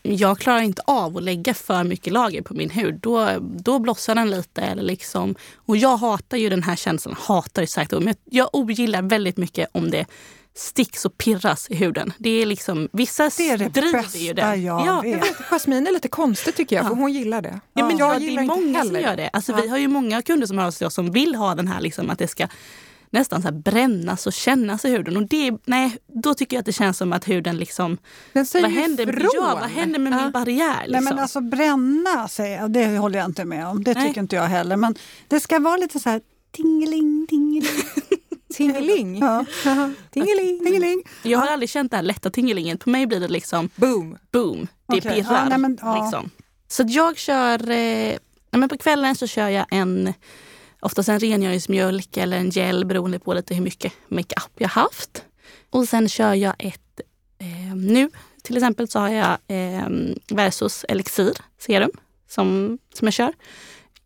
jag 0.01 0.39
klarar 0.39 0.61
inte 0.61 0.81
av 0.85 1.17
att 1.17 1.23
lägga 1.23 1.53
för 1.53 1.83
mycket 1.83 2.13
lager 2.13 2.41
på 2.41 2.53
min 2.53 2.69
hud. 2.69 2.95
Då, 2.95 3.29
då 3.41 3.79
blossar 3.79 4.15
den 4.15 4.29
lite. 4.29 4.61
Eller 4.61 4.83
liksom, 4.83 5.35
och 5.55 5.77
jag 5.77 5.97
hatar 5.97 6.37
ju 6.37 6.49
den 6.49 6.63
här 6.63 6.75
känslan. 6.75 7.15
Hatar 7.19 7.61
är 7.61 7.65
sagt 7.65 7.91
men 7.91 8.15
jag 8.25 8.49
ogillar 8.53 9.01
väldigt 9.01 9.37
mycket 9.37 9.69
om 9.71 9.91
det 9.91 10.05
sticks 10.55 11.05
och 11.05 11.17
pirras 11.17 11.67
i 11.69 11.75
huden. 11.75 12.13
Det 12.17 12.29
är 12.29 12.45
liksom, 12.45 12.89
vissa 12.91 13.29
Det 13.37 13.49
är 13.49 13.57
det 13.57 13.69
driver 13.69 14.17
ju 14.17 14.33
det. 14.33 14.55
jag 14.55 14.85
ja, 14.85 15.01
vet. 15.01 15.35
Jasmin 15.35 15.87
är 15.87 15.91
lite 15.91 16.07
konstig 16.07 16.55
tycker 16.55 16.75
jag, 16.75 16.87
för 16.87 16.95
hon 16.95 17.13
gillar 17.13 17.41
det. 17.41 17.59
Ja, 17.73 17.87
men 17.87 17.97
jag 17.97 18.15
ja, 18.15 18.19
det 18.19 18.25
gillar 18.25 18.41
är 18.41 18.43
inte 18.43 18.55
många 18.55 18.83
som 18.83 18.99
gör 18.99 19.15
det. 19.15 19.29
Alltså, 19.33 19.51
Ja. 19.51 19.59
Vi 19.61 19.67
har 19.67 19.77
ju 19.77 19.87
många 19.87 20.21
kunder 20.21 20.47
som 20.47 20.57
hör 20.57 20.71
till 20.71 20.87
oss 20.87 20.93
som 20.93 21.11
vill 21.11 21.35
ha 21.35 21.55
den 21.55 21.67
här 21.67 21.81
liksom, 21.81 22.09
att 22.09 22.19
det 22.19 22.27
ska 22.27 22.47
nästan 23.11 23.41
så 23.41 23.47
här 23.47 23.55
brännas 23.55 24.27
och 24.27 24.33
kännas 24.33 24.85
i 24.85 24.89
huden. 24.89 25.17
Och 25.17 25.27
det, 25.27 25.51
nej, 25.65 25.97
då 26.07 26.33
tycker 26.33 26.55
jag 26.55 26.59
att 26.59 26.65
det 26.65 26.73
känns 26.73 26.97
som 26.97 27.13
att 27.13 27.27
huden 27.27 27.57
liksom... 27.57 27.97
Den 28.33 28.45
säger 28.45 28.65
Vad 28.65 28.73
händer, 28.75 29.09
ifrån. 29.09 29.29
ja, 29.33 29.57
vad 29.61 29.69
händer 29.69 29.99
med 29.99 30.13
Ja. 30.13 30.21
min 30.23 30.31
barriär? 30.31 30.87
Liksom? 30.87 30.91
Nej, 30.91 31.13
men 31.13 31.19
alltså 31.19 31.41
bränna, 31.41 32.27
säger 32.27 32.57
jag, 32.61 32.71
det 32.71 32.97
håller 32.97 33.19
jag 33.19 33.25
inte 33.25 33.45
med 33.45 33.67
om. 33.67 33.83
Det 33.83 33.93
Nej. 33.93 34.07
tycker 34.07 34.21
inte 34.21 34.35
jag 34.35 34.43
heller. 34.43 34.75
Men 34.75 34.95
det 35.27 35.39
ska 35.39 35.59
vara 35.59 35.77
lite 35.77 35.99
så 35.99 36.09
här 36.09 36.21
tingeling, 36.51 37.27
tingeling. 37.29 37.69
Tingeling. 38.53 39.17
Ja. 39.19 39.45
Tingeling. 40.11 40.59
tingeling. 40.65 41.03
Jag 41.23 41.39
har 41.39 41.47
aldrig 41.47 41.69
känt 41.69 41.91
det 41.91 41.97
här 41.97 42.03
lätta 42.03 42.29
tingelingen. 42.29 42.77
På 42.77 42.89
mig 42.89 43.07
blir 43.07 43.19
det 43.19 43.27
liksom 43.27 43.69
Boom. 43.75 44.17
boom, 44.31 44.67
det 44.87 44.97
Okej. 44.97 45.01
pirrar. 45.01 45.33
Ja, 45.43 45.49
nej, 45.49 45.57
men, 45.57 45.77
ja. 45.81 46.01
liksom. 46.03 46.29
Så 46.67 46.83
jag 46.87 47.17
kör... 47.17 47.69
Eh, 47.69 48.13
men 48.51 48.69
på 48.69 48.77
kvällen 48.77 49.15
så 49.15 49.27
kör 49.27 49.49
jag 49.49 49.65
en 49.71 50.13
oftast 50.79 51.09
en 51.09 51.19
rengöringsmjölk 51.19 52.17
eller 52.17 52.37
en 52.37 52.49
gel 52.49 52.85
beroende 52.85 53.19
på 53.19 53.33
lite 53.33 53.55
hur 53.55 53.63
mycket 53.63 53.93
makeup 54.07 54.51
jag 54.57 54.69
haft. 54.69 55.23
Och 55.69 55.87
sen 55.87 56.09
kör 56.09 56.33
jag 56.33 56.55
ett... 56.59 57.01
Eh, 57.39 57.75
nu 57.75 58.09
till 58.43 58.57
exempel 58.57 58.87
så 58.87 58.99
har 58.99 59.09
jag 59.09 59.37
eh, 59.47 59.87
Versus 60.27 60.85
Elixir 60.89 61.33
serum 61.57 61.91
som, 62.27 62.77
som 62.93 63.05
jag 63.07 63.13
kör. 63.13 63.33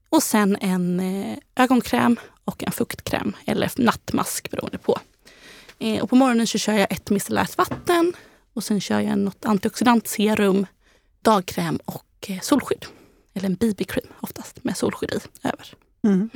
Och 0.10 0.24
sen 0.24 0.58
en 0.62 1.00
eh, 1.00 1.38
ögonkräm 1.56 2.20
och 2.46 2.64
en 2.64 2.72
fuktkräm 2.72 3.36
eller 3.46 3.72
nattmask 3.78 4.52
beroende 4.52 4.78
på. 4.78 5.00
Eh, 5.80 6.04
och 6.04 6.10
på 6.10 6.16
morgonen 6.16 6.48
så 6.48 6.58
kör 6.58 6.74
jag 6.74 6.92
ett 6.92 7.10
micellärt 7.10 7.58
vatten 7.58 8.14
och 8.54 8.64
sen 8.64 8.82
kör 8.82 9.00
jag 9.00 9.18
något 9.18 9.46
antioxidantserum, 9.46 10.66
dagkräm 11.22 11.80
och 11.86 12.28
eh, 12.28 12.40
solskydd. 12.40 12.86
Eller 13.34 13.46
en 13.46 13.56
BB-cream 13.56 14.08
oftast 14.20 14.64
med 14.64 14.78
solskydd 14.78 15.12
i 15.14 15.48
över. 15.48 15.74
Mm. 16.04 16.30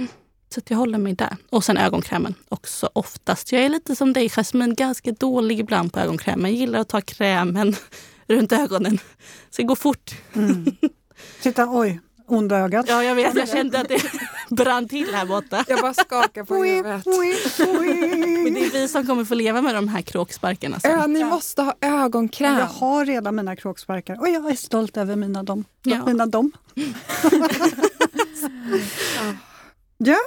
Så 0.49 0.59
att 0.59 0.69
jag 0.69 0.77
håller 0.77 0.97
mig 0.97 1.13
där. 1.13 1.37
Och 1.49 1.63
sen 1.63 1.77
ögonkrämen 1.77 2.33
också 2.49 2.89
oftast. 2.93 3.51
Jag 3.51 3.61
är 3.61 3.69
lite 3.69 3.95
som 3.95 4.13
dig 4.13 4.29
Jasmine, 4.29 4.75
ganska 4.75 5.11
dålig 5.11 5.59
ibland 5.59 5.93
på 5.93 5.99
ögonkrämen. 5.99 6.51
Jag 6.51 6.59
gillar 6.59 6.79
att 6.79 6.89
ta 6.89 7.01
krämen 7.01 7.75
runt 8.27 8.51
ögonen. 8.51 8.97
Så 9.49 9.61
det 9.61 9.63
går 9.63 9.75
fort. 9.75 10.11
Mm. 10.33 10.65
Titta, 11.41 11.67
oj, 11.69 11.99
onda 12.27 12.57
ögat. 12.57 12.85
Ja, 12.89 13.03
jag 13.03 13.15
vet. 13.15 13.35
Jag 13.35 13.49
kände 13.49 13.79
att 13.79 13.87
det 13.89 14.01
brann 14.55 14.87
till 14.87 15.13
här 15.13 15.25
borta. 15.25 15.65
Jag 15.67 15.79
bara 15.81 15.93
skakar 15.93 16.43
på 16.43 16.55
huvudet. 16.55 17.05
Men 18.43 18.53
det 18.53 18.65
är 18.65 18.71
vi 18.71 18.87
som 18.87 19.07
kommer 19.07 19.25
få 19.25 19.35
leva 19.35 19.61
med 19.61 19.75
de 19.75 19.87
här 19.87 20.01
kråksparkarna 20.01 20.79
sen. 20.79 20.91
Ja, 20.91 21.07
ni 21.07 21.23
måste 21.23 21.61
ha 21.61 21.73
ögonkräm. 21.81 22.57
Jag 22.57 22.65
har 22.65 23.05
redan 23.05 23.35
mina 23.35 23.55
kråksparkar 23.55 24.19
och 24.19 24.29
jag 24.29 24.51
är 24.51 24.55
stolt 24.55 24.97
över 24.97 25.15
mina 25.15 25.43
dom. 25.43 25.65
Ja. 25.83 26.05
Mina 26.05 26.25
dom. 26.25 26.51
ja, 29.97 30.17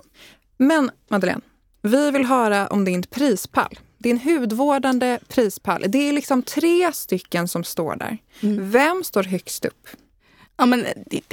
Men 0.60 0.90
Madeleine, 1.08 1.40
vi 1.82 2.10
vill 2.10 2.24
höra 2.24 2.66
om 2.66 2.84
din 2.84 3.02
prispall. 3.02 3.78
Din 3.98 4.18
hudvårdande 4.20 5.18
prispall. 5.28 5.84
Det 5.88 6.08
är 6.08 6.12
liksom 6.12 6.42
tre 6.42 6.92
stycken 6.92 7.48
som 7.48 7.64
står 7.64 7.96
där. 7.96 8.18
Mm. 8.40 8.70
Vem 8.70 9.04
står 9.04 9.22
högst 9.22 9.64
upp? 9.64 9.88
Ja, 10.56 10.66
men, 10.66 10.86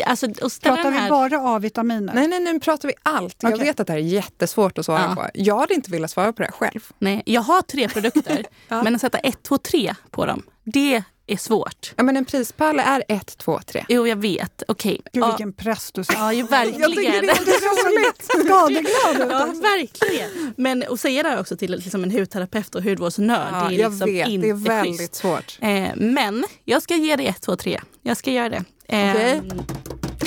alltså, 0.05 0.27
pratar 0.61 0.91
vi 0.91 1.09
bara 1.09 1.55
A-vitaminer? 1.55 2.13
Nej, 2.13 2.27
nej, 2.27 2.39
nu 2.39 2.59
pratar 2.59 2.87
vi 2.87 2.93
allt. 3.03 3.35
Jag 3.39 3.53
Okej. 3.53 3.65
vet 3.65 3.79
att 3.79 3.87
det 3.87 3.93
här 3.93 3.99
är 3.99 4.03
jättesvårt 4.03 4.77
att 4.77 4.85
svara 4.85 5.01
Ja. 5.09 5.15
på. 5.15 5.29
Jag 5.33 5.59
hade 5.59 5.73
inte 5.73 5.91
velat 5.91 6.11
svara 6.11 6.33
på 6.33 6.41
det 6.41 6.45
här 6.47 6.51
själv. 6.69 6.91
Nej, 6.99 7.23
jag 7.25 7.41
har 7.41 7.61
tre 7.61 7.87
produkter, 7.89 8.45
Ja. 8.67 8.83
men 8.83 8.95
att 8.95 9.01
sätta 9.01 9.17
ett, 9.19 9.43
två, 9.43 9.57
tre 9.57 9.95
på 10.11 10.25
dem, 10.25 10.43
det 10.63 11.03
är 11.27 11.37
svårt. 11.37 11.93
Ja, 11.95 12.03
men 12.03 12.17
en 12.17 12.25
prispall 12.25 12.79
är 12.79 13.03
ett, 13.07 13.37
två, 13.37 13.59
tre. 13.65 13.85
Jo, 13.89 14.07
jag 14.07 14.15
vet. 14.15 14.63
Okej. 14.67 15.01
Gud 15.13 15.23
Ja, 15.23 15.27
vilken 15.27 15.53
press 15.53 15.91
du 15.91 16.03
ja, 16.13 16.33
ju 16.33 16.39
Jag 16.39 16.47
tycker 16.49 16.57
verkligen. 16.71 17.25
det 17.25 17.31
är 17.31 17.95
roligt. 18.05 18.23
Skadeglad 18.23 19.31
Ja, 19.31 19.45
verkligen. 19.61 20.53
Men 20.57 20.83
att 20.89 20.99
säga 20.99 21.23
det 21.23 21.29
här 21.29 21.39
också 21.39 21.57
till 21.57 21.71
liksom 21.71 22.03
en 22.03 22.11
hudterapeut 22.11 22.75
och 22.75 22.83
hudvårdsnörd, 22.83 23.47
Ja, 23.53 23.67
det 23.69 23.75
är 23.75 23.79
jag 23.79 23.91
liksom 23.91 24.11
vet, 24.13 24.27
inte 24.27 24.47
det 24.47 24.51
är 24.51 24.53
väldigt 24.53 24.99
schysst. 24.99 25.15
svårt. 25.15 25.57
Eh, 25.61 25.87
men 25.95 26.45
jag 26.65 26.81
ska 26.81 26.95
ge 26.95 27.15
dig 27.15 27.27
ett, 27.27 27.41
två, 27.41 27.55
tre. 27.55 27.79
Jag 28.01 28.17
ska 28.17 28.31
göra 28.31 28.49
det. 28.49 28.63
Eh, 28.87 29.11
Okej. 29.13 29.41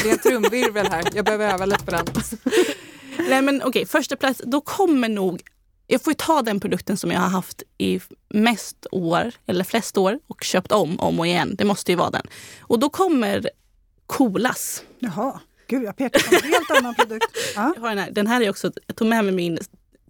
Det 0.03 0.09
är 0.09 0.13
en 0.13 0.19
trumvirvel 0.19 0.87
här. 0.91 1.05
Jag 1.15 1.25
behöver 1.25 1.55
öva 1.55 1.65
lite 1.65 1.85
på 1.85 1.91
den. 1.91 2.07
Nej 3.29 3.43
men 3.43 3.63
okej, 3.63 3.87
första 3.87 4.17
plats, 4.17 4.41
då 4.45 4.61
kommer 4.61 5.09
nog... 5.09 5.43
Jag 5.92 6.03
får 6.03 6.11
ju 6.11 6.14
ta 6.14 6.42
den 6.42 6.61
produkten 6.61 6.96
som 6.96 7.11
jag 7.11 7.20
har 7.20 7.29
haft 7.29 7.62
i 7.79 8.00
mest 8.29 8.87
år, 8.92 9.33
eller 9.46 9.64
flest 9.64 9.98
år, 9.98 10.18
och 10.26 10.44
köpt 10.44 10.72
om, 10.72 11.00
om 11.00 11.18
och 11.20 11.26
igen. 11.26 11.55
Det 11.59 11.64
måste 11.64 11.92
ju 11.92 11.96
vara 11.96 12.11
den. 12.11 12.26
Och 12.61 12.79
då 12.79 12.88
kommer 12.90 13.50
Kolas. 14.07 14.83
Jaha, 14.98 15.40
gud 15.68 15.83
jag 15.83 15.96
pekar 15.96 16.20
på 16.20 16.35
en 16.46 16.53
helt 16.53 16.70
annan 16.70 16.94
produkt. 16.98 17.37
Ja. 17.57 17.72
Jag 17.76 17.83
har 17.83 17.88
den, 17.88 17.98
här. 17.98 18.11
den 18.11 18.26
här 18.26 18.40
är 18.40 18.50
också, 18.50 18.72
jag 18.87 18.96
tog 18.96 19.09
med 19.09 19.24
mig 19.24 19.35
min 19.35 19.59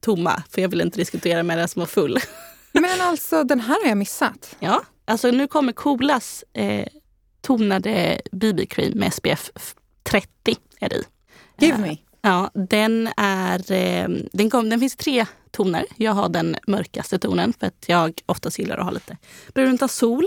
tomma, 0.00 0.42
för 0.50 0.62
jag 0.62 0.68
vill 0.68 0.80
inte 0.80 0.98
diskutera 0.98 1.42
med 1.42 1.58
den 1.58 1.68
som 1.68 1.80
var 1.80 1.86
full. 1.86 2.18
Men 2.72 3.00
alltså, 3.00 3.44
den 3.44 3.60
här 3.60 3.82
har 3.82 3.88
jag 3.88 3.98
missat. 3.98 4.56
Ja, 4.58 4.82
alltså 5.04 5.30
nu 5.30 5.46
kommer 5.46 5.72
Kolas 5.72 6.44
eh, 6.52 6.86
tonade 7.40 8.20
BB-cream 8.32 8.94
med 8.98 9.14
SPF 9.14 9.50
30 10.02 10.56
är 10.80 10.88
det 10.88 10.96
i. 10.96 11.04
Give 11.58 11.74
Eh, 11.74 11.80
me. 11.80 11.96
Ja, 12.22 12.50
den 12.54 13.08
är... 13.16 13.72
Eh, 13.72 14.08
den, 14.32 14.50
kom, 14.50 14.70
den 14.70 14.80
finns 14.80 14.94
i 14.94 14.96
tre 14.96 15.26
toner. 15.50 15.84
Jag 15.96 16.12
har 16.12 16.28
den 16.28 16.56
mörkaste 16.66 17.18
tonen 17.18 17.52
för 17.60 17.66
att 17.66 17.84
jag 17.86 18.20
oftast 18.26 18.58
gillar 18.58 18.78
att 18.78 18.84
ha 18.84 18.90
lite 18.90 19.16
brunt 19.54 19.82
av 19.82 19.88
sol. 19.88 20.26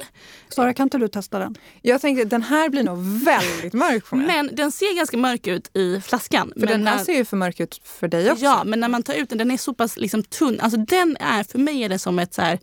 Sara, 0.49 0.73
kan 0.73 0.83
inte 0.83 0.97
du 0.97 1.07
testa 1.07 1.39
den? 1.39 1.55
Jag 1.81 2.01
tänkte 2.01 2.25
den 2.25 2.41
här 2.43 2.69
blir 2.69 2.83
nog 2.83 3.23
väldigt 3.25 3.73
mörk 3.73 4.09
på 4.09 4.15
mig. 4.15 4.27
Men 4.27 4.55
den 4.55 4.71
ser 4.71 4.95
ganska 4.95 5.17
mörk 5.17 5.47
ut 5.47 5.77
i 5.77 6.01
flaskan. 6.01 6.51
för 6.53 6.59
men 6.59 6.69
den 6.69 6.87
här 6.87 6.95
när, 6.95 7.03
ser 7.03 7.13
ju 7.13 7.25
för 7.25 7.37
mörk 7.37 7.59
ut 7.59 7.81
för 7.83 8.07
dig 8.07 8.31
också. 8.31 8.43
Ja, 8.43 8.63
men 8.65 8.79
när 8.79 8.89
man 8.89 9.03
tar 9.03 9.13
ut 9.13 9.29
den, 9.29 9.37
den 9.37 9.51
är 9.51 9.57
så 9.57 9.73
pass 9.73 9.97
liksom 9.97 10.23
tunn. 10.23 10.59
Alltså 10.59 10.79
den 10.79 11.17
är, 11.19 11.43
för 11.43 11.59
mig 11.59 11.83
är 11.83 11.89
det 11.89 11.99
som 11.99 12.19
ett 12.19 12.33
så 12.33 12.41
här, 12.41 12.59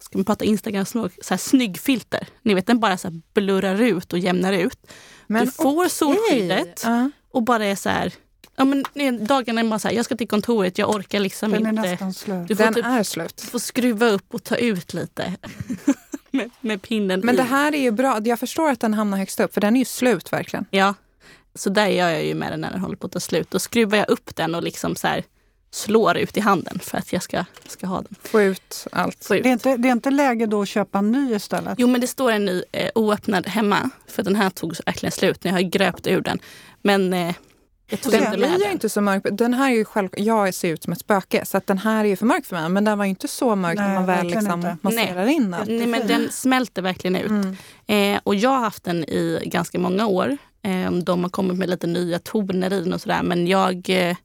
ska 0.00 0.18
man 0.18 0.24
prata 0.24 0.44
Instagram-språk, 0.44 1.12
så 1.22 1.34
här 1.34 1.38
snygg 1.38 1.78
filter. 1.78 2.28
Ni 2.42 2.54
vet, 2.54 2.66
den 2.66 2.80
bara 2.80 2.96
så 2.96 3.08
här 3.08 3.20
blurrar 3.34 3.82
ut 3.82 4.12
och 4.12 4.18
jämnar 4.18 4.52
ut. 4.52 4.90
men 5.26 5.44
du 5.44 5.50
får 5.50 5.88
solskyddet 5.88 6.82
Ja. 6.84 7.10
och 7.30 7.42
bara 7.42 7.64
är 7.66 7.76
så 7.76 7.88
här, 7.88 8.12
ja 8.60 8.64
men 8.64 9.24
dagarna 9.26 9.60
är 9.60 9.64
bara 9.64 9.78
så 9.78 9.88
här, 9.88 9.94
jag 9.94 10.04
ska 10.04 10.16
till 10.16 10.28
kontoret, 10.28 10.78
jag 10.78 10.90
orkar 10.90 11.20
liksom 11.20 11.50
Den 11.50 11.66
är 11.66 11.70
inte. 11.70 11.82
nästan 11.82 12.14
slut. 12.14 12.48
Du 12.48 12.56
får 12.56 12.64
Den 12.64 12.74
typ 12.74 12.84
är 12.84 13.02
slut. 13.02 13.36
Du 13.36 13.46
får 13.46 13.58
skruva 13.58 14.06
upp 14.08 14.34
och 14.34 14.44
ta 14.44 14.56
ut 14.56 14.94
lite 14.94 15.36
med, 16.30 16.50
med 16.60 16.82
pinnen 16.82 17.20
Men 17.24 17.34
i. 17.34 17.38
det 17.38 17.44
här 17.44 17.74
är 17.74 17.80
ju 17.80 17.90
bra. 17.90 18.20
Jag 18.24 18.38
förstår 18.38 18.70
att 18.70 18.80
den 18.80 18.94
hamnar 18.94 19.18
högst 19.18 19.40
upp 19.40 19.54
för 19.54 19.60
den 19.60 19.76
är 19.76 19.78
ju 19.78 19.84
slut 19.84 20.32
verkligen. 20.32 20.66
Ja, 20.70 20.94
så 21.54 21.70
där 21.70 21.86
gör 21.86 22.08
jag 22.08 22.24
ju 22.24 22.34
med 22.34 22.52
den 22.52 22.60
när 22.60 22.70
den 22.70 22.80
håller 22.80 22.96
på 22.96 23.06
att 23.06 23.12
ta 23.12 23.20
slut. 23.20 23.50
Då 23.50 23.58
skruvar 23.58 23.98
jag 23.98 24.08
upp 24.08 24.36
den 24.36 24.54
och 24.54 24.62
liksom 24.62 24.96
så 24.96 25.06
här 25.06 25.24
slår 25.70 26.16
ut 26.16 26.36
i 26.36 26.40
handen 26.40 26.78
för 26.82 26.98
att 26.98 27.12
jag 27.12 27.22
ska, 27.22 27.44
ska 27.66 27.86
ha 27.86 27.96
den. 28.02 28.14
Få 28.22 28.42
ut 28.42 28.86
allt. 28.92 29.24
Få 29.24 29.36
ut. 29.36 29.42
Det 29.42 29.48
är, 29.48 29.52
inte, 29.52 29.76
det 29.76 29.88
är 29.88 29.92
inte 29.92 30.10
läge 30.10 30.46
då 30.46 30.62
att 30.62 30.68
köpa 30.68 30.98
en 30.98 31.12
ny 31.12 31.34
istället? 31.34 31.74
Jo 31.78 31.88
men 31.88 32.00
det 32.00 32.06
står 32.06 32.32
en 32.32 32.44
ny 32.44 32.62
eh, 32.72 32.90
oöppnad 32.94 33.46
hemma. 33.46 33.90
För 34.06 34.22
den 34.22 34.36
här 34.36 34.50
tog 34.50 34.76
verkligen 34.86 35.12
slut 35.12 35.44
när 35.44 35.50
jag 35.50 35.56
har 35.56 35.70
gröpt 35.70 36.06
ur 36.06 36.20
den. 36.20 36.38
Men 36.82 37.12
eh, 37.12 37.34
jag 37.90 38.00
tog 38.00 38.12
Den 38.12 38.24
inte 38.24 38.38
med 38.38 38.50
blir 38.50 38.66
ju 38.66 38.72
inte 38.72 38.88
så 38.88 39.00
mörk. 39.00 39.22
Den 39.32 39.54
här 39.54 39.70
är 39.70 39.74
ju 39.74 39.84
själv, 39.84 40.08
jag 40.16 40.54
ser 40.54 40.68
ut 40.68 40.82
som 40.82 40.92
ett 40.92 41.00
spöke 41.00 41.44
så 41.44 41.56
att 41.56 41.66
den 41.66 41.78
här 41.78 42.04
är 42.04 42.08
ju 42.08 42.16
för 42.16 42.26
mörk 42.26 42.46
för 42.46 42.56
mig. 42.56 42.68
Men 42.68 42.84
den 42.84 42.98
var 42.98 43.04
ju 43.04 43.08
inte 43.08 43.28
så 43.28 43.56
mörk 43.56 43.78
Nej, 43.78 43.88
när 43.88 43.94
man 43.94 44.06
väl 44.06 44.26
liksom 44.26 44.76
masserar 44.80 45.26
in 45.26 45.50
den. 45.50 45.64
Nej 45.66 45.86
men 45.86 46.06
den 46.06 46.30
smälter 46.30 46.82
verkligen 46.82 47.16
ut. 47.16 47.30
Mm. 47.30 47.56
Eh, 47.86 48.20
och 48.24 48.34
jag 48.34 48.50
har 48.50 48.60
haft 48.60 48.84
den 48.84 49.04
i 49.04 49.42
ganska 49.46 49.78
många 49.78 50.06
år. 50.06 50.38
Eh, 50.62 50.92
de 50.92 51.22
har 51.22 51.30
kommit 51.30 51.58
med 51.58 51.68
lite 51.68 51.86
nya 51.86 52.18
toner 52.18 52.72
i 52.72 52.80
den 52.80 52.92
och 52.92 53.00
sådär. 53.00 53.22
Men 53.22 53.46
jag, 53.46 53.90
eh, 53.90 54.16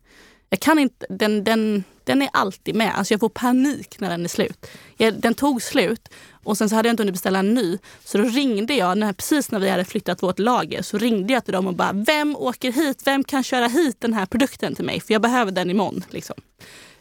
jag 0.49 0.59
kan 0.59 0.79
inte, 0.79 1.05
den, 1.09 1.43
den, 1.43 1.83
den 2.05 2.21
är 2.21 2.29
alltid 2.33 2.75
med. 2.75 2.97
Alltså 2.97 3.13
jag 3.13 3.19
får 3.19 3.29
panik 3.29 3.99
när 3.99 4.09
den 4.09 4.23
är 4.23 4.27
slut. 4.29 4.67
Jag, 4.97 5.13
den 5.13 5.33
tog 5.33 5.61
slut 5.61 6.09
och 6.43 6.57
sen 6.57 6.69
så 6.69 6.75
hade 6.75 6.87
jag 6.87 6.93
inte 6.93 7.03
hunnit 7.03 7.13
beställa 7.13 7.39
en 7.39 7.53
ny. 7.53 7.77
Så 8.03 8.17
då 8.17 8.23
ringde 8.23 8.73
jag, 8.73 8.97
när, 8.97 9.13
precis 9.13 9.51
när 9.51 9.59
vi 9.59 9.69
hade 9.69 9.85
flyttat 9.85 10.23
vårt 10.23 10.39
lager, 10.39 10.81
så 10.81 10.97
ringde 10.97 11.33
jag 11.33 11.45
till 11.45 11.53
dem 11.53 11.67
och 11.67 11.73
bara 11.73 11.93
Vem 11.93 12.35
åker 12.35 12.71
hit? 12.71 13.01
Vem 13.05 13.23
kan 13.23 13.43
köra 13.43 13.67
hit 13.67 13.95
den 13.99 14.13
här 14.13 14.25
produkten 14.25 14.75
till 14.75 14.85
mig? 14.85 15.01
För 15.01 15.13
jag 15.13 15.21
behöver 15.21 15.51
den 15.51 15.69
imorgon. 15.69 16.03
Liksom. 16.09 16.35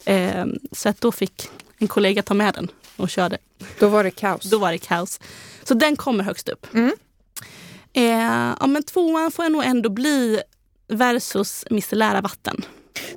Eh, 0.05 0.47
så 0.72 0.89
att 0.89 1.01
då 1.01 1.12
fick 1.12 1.49
en 1.78 1.89
kollega 1.89 2.22
ta 2.22 2.35
med 2.35 2.55
den 2.55 2.68
och 2.97 3.11
körde. 3.11 3.39
Då 3.78 3.89
var 3.89 4.05
det 4.05 4.11
kaos. 4.11 4.51
Då 4.51 4.59
var 4.59 4.72
det 4.72 4.78
kaos. 4.78 5.20
Så 5.64 5.74
den 5.74 5.97
kommer 5.97 6.24
högst 6.24 6.49
upp. 6.49 6.74
Mm. 6.74 6.93
Eh, 7.93 8.55
ja, 8.61 8.66
men 8.66 8.83
tvåan 8.83 9.31
får 9.31 9.45
jag 9.45 9.53
nog 9.53 9.64
ändå 9.64 9.89
bli 9.89 10.41
versus 10.89 11.64
micellära 11.70 12.20
vatten. 12.20 12.64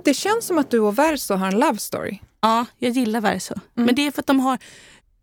Det 0.04 0.14
känns 0.14 0.46
som 0.46 0.58
att 0.58 0.72
du 0.72 0.80
och 0.80 1.00
Verso 1.00 1.34
har 1.34 1.48
en 1.48 1.60
love 1.60 1.78
story. 1.78 2.20
Ja, 2.42 2.66
jag 2.78 2.92
gillar 2.92 3.22
Verso. 3.22 3.54
Mm. 3.54 3.86
Men 3.86 3.96
det 3.96 4.08
är 4.08 4.12
för 4.12 4.20
att 4.20 4.28
de 4.28 4.40
har 4.40 4.58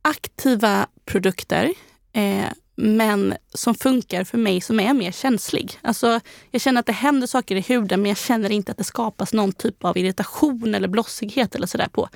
aktiva 0.03 0.87
produkter. 1.05 1.75
Eh, 2.13 2.49
men 2.77 3.35
som 3.55 3.75
funkar 3.75 4.25
för 4.25 4.39
mig 4.39 4.61
som 4.61 4.81
är 4.81 4.95
mer 4.95 5.13
känslig. 5.13 5.79
Alltså, 5.83 6.21
jag 6.51 6.61
känner 6.61 6.81
att 6.81 6.87
det 6.87 6.93
händer 6.93 7.27
saker 7.27 7.57
i 7.57 7.61
huden 7.61 8.03
men 8.03 8.09
jag 8.09 8.19
känner 8.19 8.51
inte 8.51 8.73
att 8.73 8.79
det 8.79 8.85
skapas 8.85 9.33
någon 9.33 9.53
typ 9.53 9.85
av 9.85 9.99
irritation 9.99 10.75
eller 10.75 10.89
blossighet 10.89 11.55
eller 11.55 11.67
sådär 11.67 11.89
på. 11.93 12.09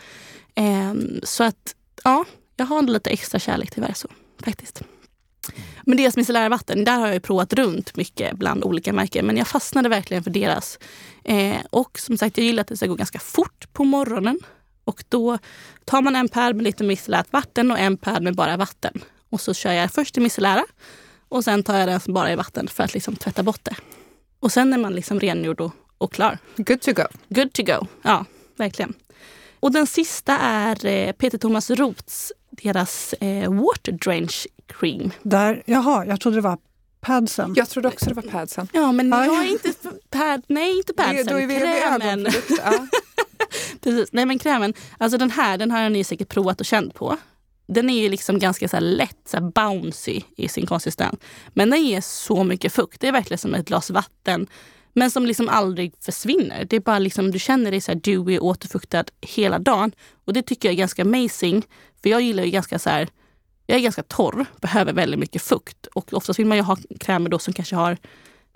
Eh, 0.54 0.94
så 1.22 1.44
att 1.44 1.74
ja, 2.04 2.24
jag 2.56 2.66
har 2.66 2.82
lite 2.82 3.10
extra 3.10 3.38
kärlek 3.38 3.70
till 3.70 3.82
Verso 3.82 4.08
faktiskt. 4.44 4.82
Men 5.82 5.96
deras 5.96 6.16
micellära 6.16 6.48
vatten, 6.48 6.84
där 6.84 6.98
har 6.98 7.08
jag 7.08 7.22
provat 7.22 7.52
runt 7.52 7.96
mycket 7.96 8.36
bland 8.36 8.64
olika 8.64 8.92
märken. 8.92 9.26
Men 9.26 9.36
jag 9.36 9.48
fastnade 9.48 9.88
verkligen 9.88 10.24
för 10.24 10.30
deras. 10.30 10.78
Eh, 11.28 11.60
och 11.70 11.98
som 11.98 12.18
sagt, 12.18 12.36
jag 12.36 12.46
gillar 12.46 12.60
att 12.60 12.68
det 12.68 12.76
ska 12.76 12.86
gå 12.86 12.94
ganska 12.94 13.18
fort 13.18 13.72
på 13.72 13.84
morgonen. 13.84 14.40
Och 14.84 15.04
då 15.08 15.38
tar 15.84 16.02
man 16.02 16.16
en 16.16 16.28
pärl 16.28 16.54
med 16.54 16.64
lite 16.64 16.84
micellärt 16.84 17.32
vatten 17.32 17.70
och 17.70 17.78
en 17.78 17.96
pärl 17.96 18.22
med 18.22 18.34
bara 18.36 18.56
vatten. 18.56 19.02
Och 19.30 19.40
så 19.40 19.54
kör 19.54 19.72
jag 19.72 19.92
först 19.92 20.14
det 20.14 20.20
micellära 20.20 20.64
och 21.28 21.44
sen 21.44 21.62
tar 21.62 21.78
jag 21.78 21.88
den 21.88 22.00
som 22.00 22.14
bara 22.14 22.30
är 22.30 22.36
vatten 22.36 22.68
för 22.68 22.84
att 22.84 22.94
liksom 22.94 23.16
tvätta 23.16 23.42
bort 23.42 23.64
det. 23.64 23.76
Och 24.40 24.52
sen 24.52 24.72
är 24.72 24.78
man 24.78 24.94
liksom 24.94 25.20
rengjord 25.20 25.60
och, 25.60 25.72
och 25.98 26.12
klar. 26.12 26.38
Good 26.56 26.80
to 26.80 26.92
go. 26.92 27.02
Good 27.28 27.52
to 27.52 27.62
go, 27.62 27.86
ja 28.02 28.24
verkligen. 28.56 28.94
Och 29.60 29.72
den 29.72 29.86
sista 29.86 30.38
är 30.38 30.86
eh, 30.86 31.12
Peter 31.12 31.38
Thomas 31.38 31.70
Roths, 31.70 32.32
deras 32.50 33.12
eh, 33.12 33.52
Water 33.52 33.92
Drench 33.92 34.46
Cream. 34.66 35.10
Där, 35.22 35.62
jaha, 35.66 36.06
jag 36.06 36.20
trodde 36.20 36.36
det 36.36 36.40
var 36.40 36.58
padsen. 37.00 37.52
Jag 37.56 37.68
trodde 37.68 37.88
också 37.88 38.06
det 38.06 38.14
var 38.14 38.22
padsen. 38.22 38.68
Ja, 38.72 38.92
men 38.92 39.08
jag 39.08 39.46
är 39.46 39.50
inte 39.50 39.72
pad, 40.10 40.42
nej 40.46 40.76
inte 40.76 40.92
padsen, 40.92 41.26
Då 41.26 41.34
är 41.34 41.46
vi 41.46 41.56
krämen. 41.56 42.26
Ja. 42.58 42.86
Precis, 43.80 44.12
nej 44.12 44.26
men 44.26 44.38
krämen, 44.38 44.74
alltså 44.98 45.18
den 45.18 45.30
här 45.30 45.58
den 45.58 45.70
har 45.70 45.90
ni 45.90 46.04
säkert 46.04 46.28
provat 46.28 46.60
och 46.60 46.66
känt 46.66 46.94
på. 46.94 47.16
Den 47.66 47.90
är 47.90 48.02
ju 48.02 48.08
liksom 48.08 48.38
ganska 48.38 48.68
så 48.68 48.76
här 48.76 48.80
lätt 48.80 49.18
så 49.28 49.36
här 49.36 49.44
bouncy 49.50 50.20
i 50.36 50.48
sin 50.48 50.66
konsistens. 50.66 51.18
Men 51.48 51.70
den 51.70 51.84
ger 51.84 52.00
så 52.00 52.44
mycket 52.44 52.72
fukt. 52.72 53.00
Det 53.00 53.08
är 53.08 53.12
verkligen 53.12 53.38
som 53.38 53.54
ett 53.54 53.66
glas 53.66 53.90
vatten. 53.90 54.46
Men 54.92 55.10
som 55.10 55.26
liksom 55.26 55.48
aldrig 55.48 55.94
försvinner. 56.00 56.64
Det 56.64 56.76
är 56.76 56.80
bara 56.80 56.98
liksom, 56.98 57.30
du 57.30 57.38
känner 57.38 57.70
dig 57.70 57.80
så 57.80 57.92
här 57.92 58.00
dewy 58.00 58.38
och 58.38 58.46
återfuktad 58.46 59.04
hela 59.20 59.58
dagen. 59.58 59.92
Och 60.24 60.32
det 60.32 60.42
tycker 60.42 60.68
jag 60.68 60.72
är 60.72 60.78
ganska 60.78 61.02
amazing. 61.02 61.62
För 62.02 62.10
jag 62.10 62.20
gillar 62.20 62.42
ju 62.44 62.50
ganska 62.50 62.78
så 62.78 62.90
här, 62.90 63.08
jag 63.70 63.78
är 63.78 63.82
ganska 63.82 64.02
torr, 64.02 64.46
behöver 64.60 64.92
väldigt 64.92 65.20
mycket 65.20 65.42
fukt. 65.42 65.86
Och 65.86 66.12
oftast 66.12 66.38
vill 66.38 66.46
man 66.46 66.56
ju 66.56 66.62
ha 66.62 66.76
krämer 67.00 67.30
då 67.30 67.38
som 67.38 67.54
kanske 67.54 67.76
har 67.76 67.96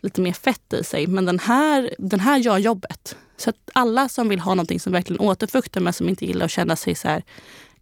lite 0.03 0.21
mer 0.21 0.33
fett 0.33 0.73
i 0.73 0.85
sig. 0.85 1.07
Men 1.07 1.25
den 1.25 1.39
här, 1.39 1.95
den 1.99 2.21
här 2.21 2.39
gör 2.39 2.59
jobbet. 2.59 3.17
Så 3.37 3.51
att 3.51 3.57
alla 3.73 4.09
som 4.09 4.29
vill 4.29 4.41
ha 4.41 4.55
någonting 4.55 4.81
som 4.81 4.93
verkligen 4.93 5.21
återfuktar 5.21 5.81
men 5.81 5.93
som 5.93 6.09
inte 6.09 6.27
gillar 6.27 6.45
att 6.45 6.51
känna 6.51 6.77
sig 6.77 6.95
så 6.95 7.09
här 7.09 7.23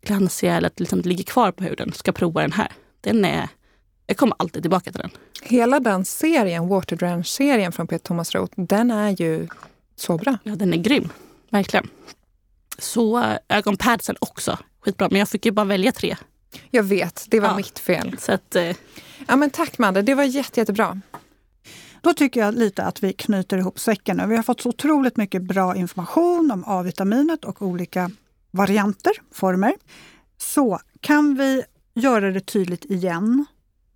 glansiga 0.03 0.57
eller 0.57 0.67
att 0.67 0.81
liksom 0.81 1.03
det 1.03 1.09
ligger 1.09 1.25
kvar 1.25 1.53
på 1.53 1.65
huden 1.65 1.93
ska 1.93 2.13
prova 2.13 2.41
den 2.41 2.53
här. 2.53 2.73
Den 3.01 3.25
är, 3.25 3.49
jag 4.07 4.17
kommer 4.17 4.37
alltid 4.39 4.63
tillbaka 4.63 4.93
till 4.93 5.01
den. 5.01 5.11
Hela 5.43 5.81
den 5.81 6.05
serien, 6.05 6.69
Water 6.69 6.97
Drench-serien 6.97 7.73
från 7.73 7.87
Peter 7.87 8.05
Thomas 8.05 8.35
Roth, 8.35 8.53
den 8.57 8.91
är 8.91 9.21
ju 9.21 9.49
så 9.97 10.17
bra. 10.17 10.39
Ja, 10.43 10.57
den 10.57 10.75
är 10.75 10.79
grym. 10.79 11.09
Verkligen. 11.51 11.89
Så 12.79 13.19
äh, 13.19 13.37
ögonpadsen 13.49 14.17
också. 14.19 14.59
Skitbra. 14.81 15.09
Men 15.11 15.19
jag 15.19 15.29
fick 15.29 15.47
ju 15.47 15.53
bara 15.53 15.67
välja 15.67 15.93
tre. 15.93 16.17
Jag 16.71 16.83
vet, 16.83 17.27
det 17.29 17.41
var 17.41 17.49
Ja. 17.49 17.57
mitt 17.57 17.79
fel. 17.79 18.17
Så 18.19 18.33
att, 18.33 18.57
eh, 18.57 18.77
Ja, 19.29 19.37
men 19.37 19.51
tack 19.51 19.79
Madde, 19.79 20.03
det 20.03 20.15
var 20.15 20.25
jätte, 20.25 20.61
jättebra. 20.61 21.01
Då 22.03 22.13
tycker 22.15 22.41
jag 22.41 22.55
lite 22.55 22.85
att 22.85 23.03
vi 23.03 23.13
knyter 23.13 23.59
ihop 23.59 23.79
säcken 23.79 24.17
nu. 24.17 24.27
Vi 24.27 24.37
har 24.37 24.43
fått 24.43 24.61
så 24.61 24.69
otroligt 24.69 25.17
mycket 25.17 25.43
bra 25.43 25.77
information 25.77 26.51
om 26.51 26.65
A-vitaminet 26.67 27.45
och 27.45 27.63
olika 27.63 28.11
varianter, 28.51 29.13
former. 29.33 29.75
Så 30.39 30.81
kan 31.01 31.35
vi 31.35 31.63
göra 31.95 32.31
det 32.31 32.41
tydligt 32.41 32.85
igen 32.85 33.45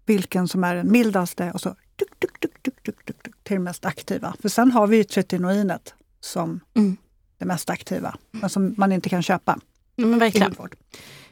vilken 0.06 0.48
som 0.48 0.64
är 0.64 0.74
den 0.74 0.92
mildaste 0.92 1.50
och 1.54 1.60
så 1.60 1.76
tuk, 1.96 2.18
tuk, 2.20 2.40
tuk, 2.40 2.62
tuk, 2.62 2.82
tuk, 2.82 3.04
tuk, 3.06 3.22
tuk, 3.22 3.34
till 3.44 3.54
det 3.56 3.60
mest 3.62 3.84
aktiva. 3.84 4.34
För 4.42 4.48
sen 4.48 4.70
har 4.70 4.86
vi 4.86 4.96
ju 4.96 5.04
tretinoinet 5.04 5.94
som 6.20 6.60
Mm. 6.74 6.96
det 7.38 7.44
mest 7.44 7.70
aktiva, 7.70 8.16
men 8.30 8.50
som 8.50 8.74
man 8.78 8.92
inte 8.92 9.08
kan 9.08 9.22
köpa 9.22 9.58
ja, 9.96 10.06
men 10.06 10.18
verkligen. 10.18 10.54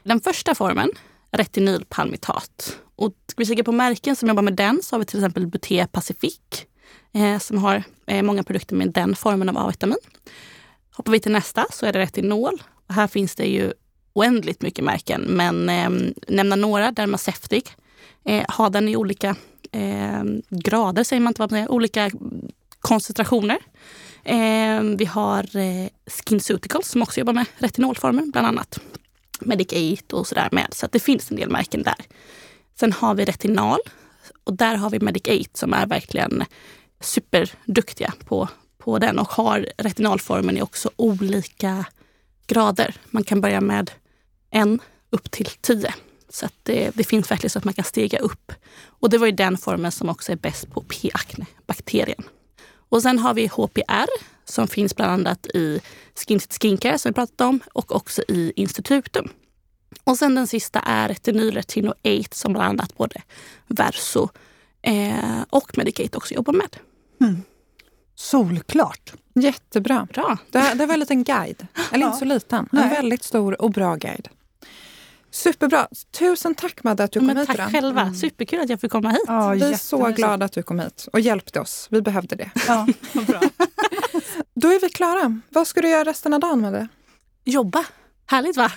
Den 0.03 0.19
första 0.21 0.55
formen, 0.55 0.89
retinylpalmitat. 1.33 2.77
Och 2.95 3.13
ska 3.27 3.35
vi 3.37 3.45
kika 3.45 3.63
på 3.63 3.71
märken 3.71 4.15
som 4.15 4.29
jobbar 4.29 4.43
med 4.43 4.53
den 4.53 4.79
så 4.83 4.95
har 4.95 4.99
vi 4.99 5.05
till 5.05 5.19
exempel 5.19 5.47
Buté 5.47 5.87
Pacific 5.87 6.39
eh, 7.13 7.39
som 7.39 7.57
har 7.57 7.83
eh, 8.07 8.23
många 8.23 8.43
produkter 8.43 8.75
med 8.75 8.91
den 8.91 9.15
formen 9.15 9.49
av 9.49 9.57
A-vitamin. 9.57 9.97
Hoppar 10.95 11.11
vi 11.11 11.19
till 11.19 11.31
nästa 11.31 11.65
så 11.71 11.85
är 11.85 11.93
det 11.93 11.99
retinol. 11.99 12.63
Och 12.87 12.93
här 12.93 13.07
finns 13.07 13.35
det 13.35 13.45
ju 13.45 13.73
oändligt 14.13 14.61
mycket 14.61 14.85
märken 14.85 15.21
men 15.21 15.69
eh, 15.69 15.89
nämna 16.27 16.55
några, 16.55 16.91
Dermaceutic 16.91 17.63
eh, 18.25 18.45
har 18.47 18.69
den 18.69 18.89
i 18.89 18.95
olika 18.95 19.35
eh, 19.71 20.23
grader, 20.49 21.03
säger 21.03 21.19
man 21.19 21.31
inte 21.31 21.41
vad 21.41 21.51
man 21.51 21.57
säger, 21.57 21.71
olika 21.71 22.11
koncentrationer. 22.79 23.57
Eh, 24.23 24.81
vi 24.97 25.05
har 25.05 25.57
eh, 25.57 25.89
SkinCeuticals 26.07 26.87
som 26.87 27.01
också 27.01 27.19
jobbar 27.19 27.33
med 27.33 27.45
retinolformer 27.57 28.23
bland 28.31 28.47
annat. 28.47 28.79
Medic 29.45 30.01
8 30.03 30.15
och 30.15 30.27
sådär 30.27 30.49
med. 30.51 30.67
Så 30.71 30.85
att 30.85 30.91
det 30.91 30.99
finns 30.99 31.31
en 31.31 31.37
del 31.37 31.49
märken 31.49 31.83
där. 31.83 32.05
Sen 32.79 32.91
har 32.93 33.15
vi 33.15 33.25
retinal 33.25 33.79
och 34.43 34.53
där 34.53 34.75
har 34.75 34.89
vi 34.89 34.99
Medic 34.99 35.47
8 35.47 35.49
som 35.53 35.73
är 35.73 35.85
verkligen 35.85 36.43
superduktiga 36.99 38.13
på, 38.25 38.47
på 38.77 38.99
den 38.99 39.19
och 39.19 39.29
har 39.29 39.67
retinalformen 39.77 40.57
i 40.57 40.61
också 40.61 40.89
olika 40.95 41.85
grader. 42.47 42.95
Man 43.09 43.23
kan 43.23 43.41
börja 43.41 43.61
med 43.61 43.91
en 44.49 44.79
upp 45.09 45.31
till 45.31 45.49
tio. 45.61 45.93
Så 46.29 46.45
att 46.45 46.53
det, 46.63 46.91
det 46.95 47.03
finns 47.03 47.31
verkligen 47.31 47.49
så 47.49 47.59
att 47.59 47.65
man 47.65 47.73
kan 47.73 47.85
stega 47.85 48.19
upp. 48.19 48.51
Och 48.85 49.09
det 49.09 49.17
var 49.17 49.25
ju 49.25 49.31
den 49.31 49.57
formen 49.57 49.91
som 49.91 50.09
också 50.09 50.31
är 50.31 50.35
bäst 50.35 50.69
på 50.69 50.81
P-acne, 50.81 51.45
bakterien. 51.65 52.23
Och 52.89 53.01
sen 53.01 53.19
har 53.19 53.33
vi 53.33 53.47
HPR 53.47 54.09
som 54.45 54.67
finns 54.67 54.95
bland 54.95 55.11
annat 55.11 55.45
i 55.47 55.81
Skin 56.15 56.39
Skincare 56.39 56.97
som 56.99 57.09
vi 57.09 57.13
pratat 57.13 57.41
om 57.41 57.59
och 57.73 57.95
också 57.95 58.21
i 58.27 58.53
Institutum. 58.55 59.29
Och 60.03 60.17
sen 60.17 60.35
den 60.35 60.47
sista 60.47 60.79
är 60.79 61.07
Retinol 61.07 61.51
Retino 61.51 61.89
8 61.89 62.27
som 62.31 62.53
bland 62.53 62.69
annat 62.69 62.97
både 62.97 63.21
Verso 63.67 64.29
eh, 64.81 65.41
och 65.49 65.77
Medicate 65.77 66.17
också 66.17 66.33
jobbar 66.33 66.53
med. 66.53 66.77
Solklart! 68.15 69.13
Jättebra. 69.35 70.07
Bra! 70.13 70.37
Det, 70.51 70.59
här, 70.59 70.75
det 70.75 70.85
var 70.85 70.93
en 70.93 70.99
liten 70.99 71.23
guide. 71.23 71.67
Eller 71.91 72.05
inte 72.05 72.17
så 72.17 72.25
liten. 72.25 72.59
En 72.59 72.67
Nej. 72.71 72.89
väldigt 72.89 73.23
stor 73.23 73.61
och 73.61 73.71
bra 73.71 73.95
guide. 73.95 74.27
Superbra. 75.31 75.87
Tusen 76.11 76.55
tack 76.55 76.83
Madde 76.83 77.03
att 77.03 77.11
du 77.11 77.19
kom 77.19 77.27
Men 77.27 77.37
hit 77.37 77.47
tack 77.47 77.55
idag. 77.55 77.71
själva. 77.71 78.13
Superkul 78.13 78.59
att 78.59 78.69
jag 78.69 78.81
fick 78.81 78.91
komma 78.91 79.09
hit. 79.09 79.23
Ja, 79.27 79.49
Vi 79.49 79.73
är 79.73 79.77
så 79.77 80.07
glada 80.07 80.45
att 80.45 80.51
du 80.51 80.63
kom 80.63 80.79
hit 80.79 81.07
och 81.13 81.19
hjälpte 81.19 81.59
oss. 81.59 81.87
Vi 81.91 82.01
behövde 82.01 82.35
det. 82.35 82.51
Ja. 82.67 82.87
Bra. 83.27 83.41
Då 84.55 84.67
är 84.67 84.79
vi 84.79 84.89
klara. 84.89 85.39
Vad 85.49 85.67
ska 85.67 85.81
du 85.81 85.89
göra 85.89 86.03
resten 86.03 86.33
av 86.33 86.39
dagen 86.39 86.61
Madde? 86.61 86.87
Jobba. 87.43 87.85
Härligt 88.25 88.57
va? 88.57 88.71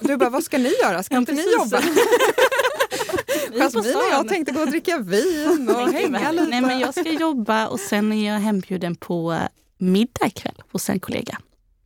Du 0.00 0.16
bara, 0.16 0.30
vad 0.30 0.44
ska 0.44 0.58
ni 0.58 0.72
göra? 0.82 1.02
Ska 1.02 1.14
Ja, 1.14 1.18
inte 1.18 1.32
ni 1.32 1.36
precis. 1.42 1.54
jobba? 1.58 1.76
Är 1.78 3.50
på 3.52 3.58
Jasmin 3.58 3.96
och 3.96 4.02
jag 4.12 4.28
tänkte 4.28 4.52
gå 4.52 4.60
och 4.60 4.66
dricka 4.70 4.98
vin 4.98 5.68
och 5.68 5.88
hänga 5.92 6.30
lite. 6.32 6.46
Nej, 6.46 6.60
men 6.60 6.78
jag 6.78 6.94
ska 6.94 7.08
jobba 7.12 7.66
och 7.66 7.80
sen 7.80 8.12
är 8.12 8.32
jag 8.32 8.40
hembjuden 8.40 8.94
på 8.96 9.32
eh, 9.32 9.40
middag 9.78 10.26
ikväll 10.26 10.62
hos 10.72 10.90
en 10.90 11.00
kollega. 11.00 11.38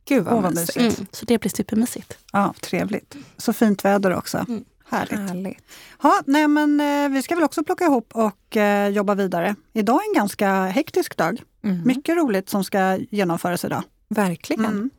Gud 0.05 0.23
vad, 0.23 0.33
Åh, 0.33 0.41
vad 0.41 0.55
mysigt. 0.55 0.77
Mm, 0.77 1.07
så 1.11 1.25
det 1.25 1.37
blir 1.37 1.51
supermysigt. 1.51 2.17
ja, 2.33 2.53
trevligt. 2.61 3.15
Så 3.37 3.53
fint 3.53 3.85
väder 3.85 4.15
också. 4.15 4.37
Mm. 4.37 4.63
Härligt. 4.89 5.19
Härligt. 5.19 5.57
Ja, 6.03 6.21
nej, 6.25 6.47
men, 6.47 6.81
eh, 6.81 7.09
vi 7.09 7.21
ska 7.21 7.35
väl 7.35 7.43
också 7.43 7.63
plocka 7.63 7.83
ihop 7.85 8.11
och 8.15 8.57
eh, 8.57 8.89
jobba 8.89 9.15
vidare. 9.15 9.55
Idag 9.73 9.95
är 10.03 10.07
en 10.09 10.13
ganska 10.13 10.65
hektisk 10.65 11.17
dag. 11.17 11.41
Mhm. 11.61 11.81
Mycket 11.85 12.17
roligt 12.17 12.49
som 12.49 12.63
ska 12.63 12.97
genomföras 13.09 13.65
idag. 13.65 13.83
Verkligen. 14.09 14.65
Mm. 14.65 14.89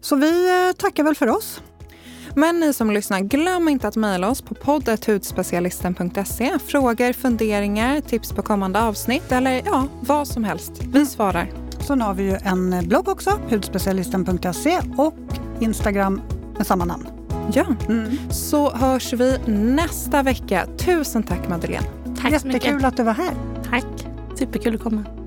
Så 0.00 0.16
vi 0.16 0.66
eh, 0.68 0.72
tackar 0.76 1.04
väl 1.04 1.14
för 1.14 1.28
oss. 1.28 1.62
Men 2.34 2.60
ni 2.60 2.72
som 2.72 2.90
lyssnar, 2.90 3.20
glöm 3.20 3.68
inte 3.68 3.88
att 3.88 3.96
mejla 3.96 4.28
oss 4.28 4.42
på 4.42 4.54
poddet.hudspecialisten.se. 4.54 6.58
Frågor, 6.66 7.12
funderingar, 7.12 8.00
tips 8.00 8.32
på 8.32 8.42
kommande 8.42 8.82
avsnitt 8.82 9.32
eller 9.32 9.62
ja, 9.64 9.86
vad 10.00 10.28
som 10.28 10.44
helst. 10.44 10.72
Vi 10.92 11.06
svarar. 11.06 11.50
Sen 11.86 12.00
har 12.00 12.14
vi 12.14 12.22
ju 12.22 12.36
en 12.44 12.88
blogg 12.88 13.08
också, 13.08 13.30
hudspecialisten.se 13.50 14.80
och 14.96 15.14
Instagram 15.60 16.22
med 16.56 16.66
samma 16.66 16.84
namn. 16.84 17.06
Ja, 17.54 17.66
så 18.30 18.70
hörs 18.70 19.12
vi 19.12 19.38
nästa 19.46 20.22
vecka. 20.22 20.66
Tusen 20.78 21.22
tack 21.22 21.48
Madeleine. 21.48 21.86
Tack 22.04 22.40
så 22.40 22.46
mycket. 22.46 22.64
Jättekul 22.64 22.84
att 22.84 22.96
du 22.96 23.02
var 23.02 23.14
här. 23.14 23.34
Tack. 23.70 24.06
Superkul 24.38 24.74
att 24.74 24.80
komma. 24.80 25.19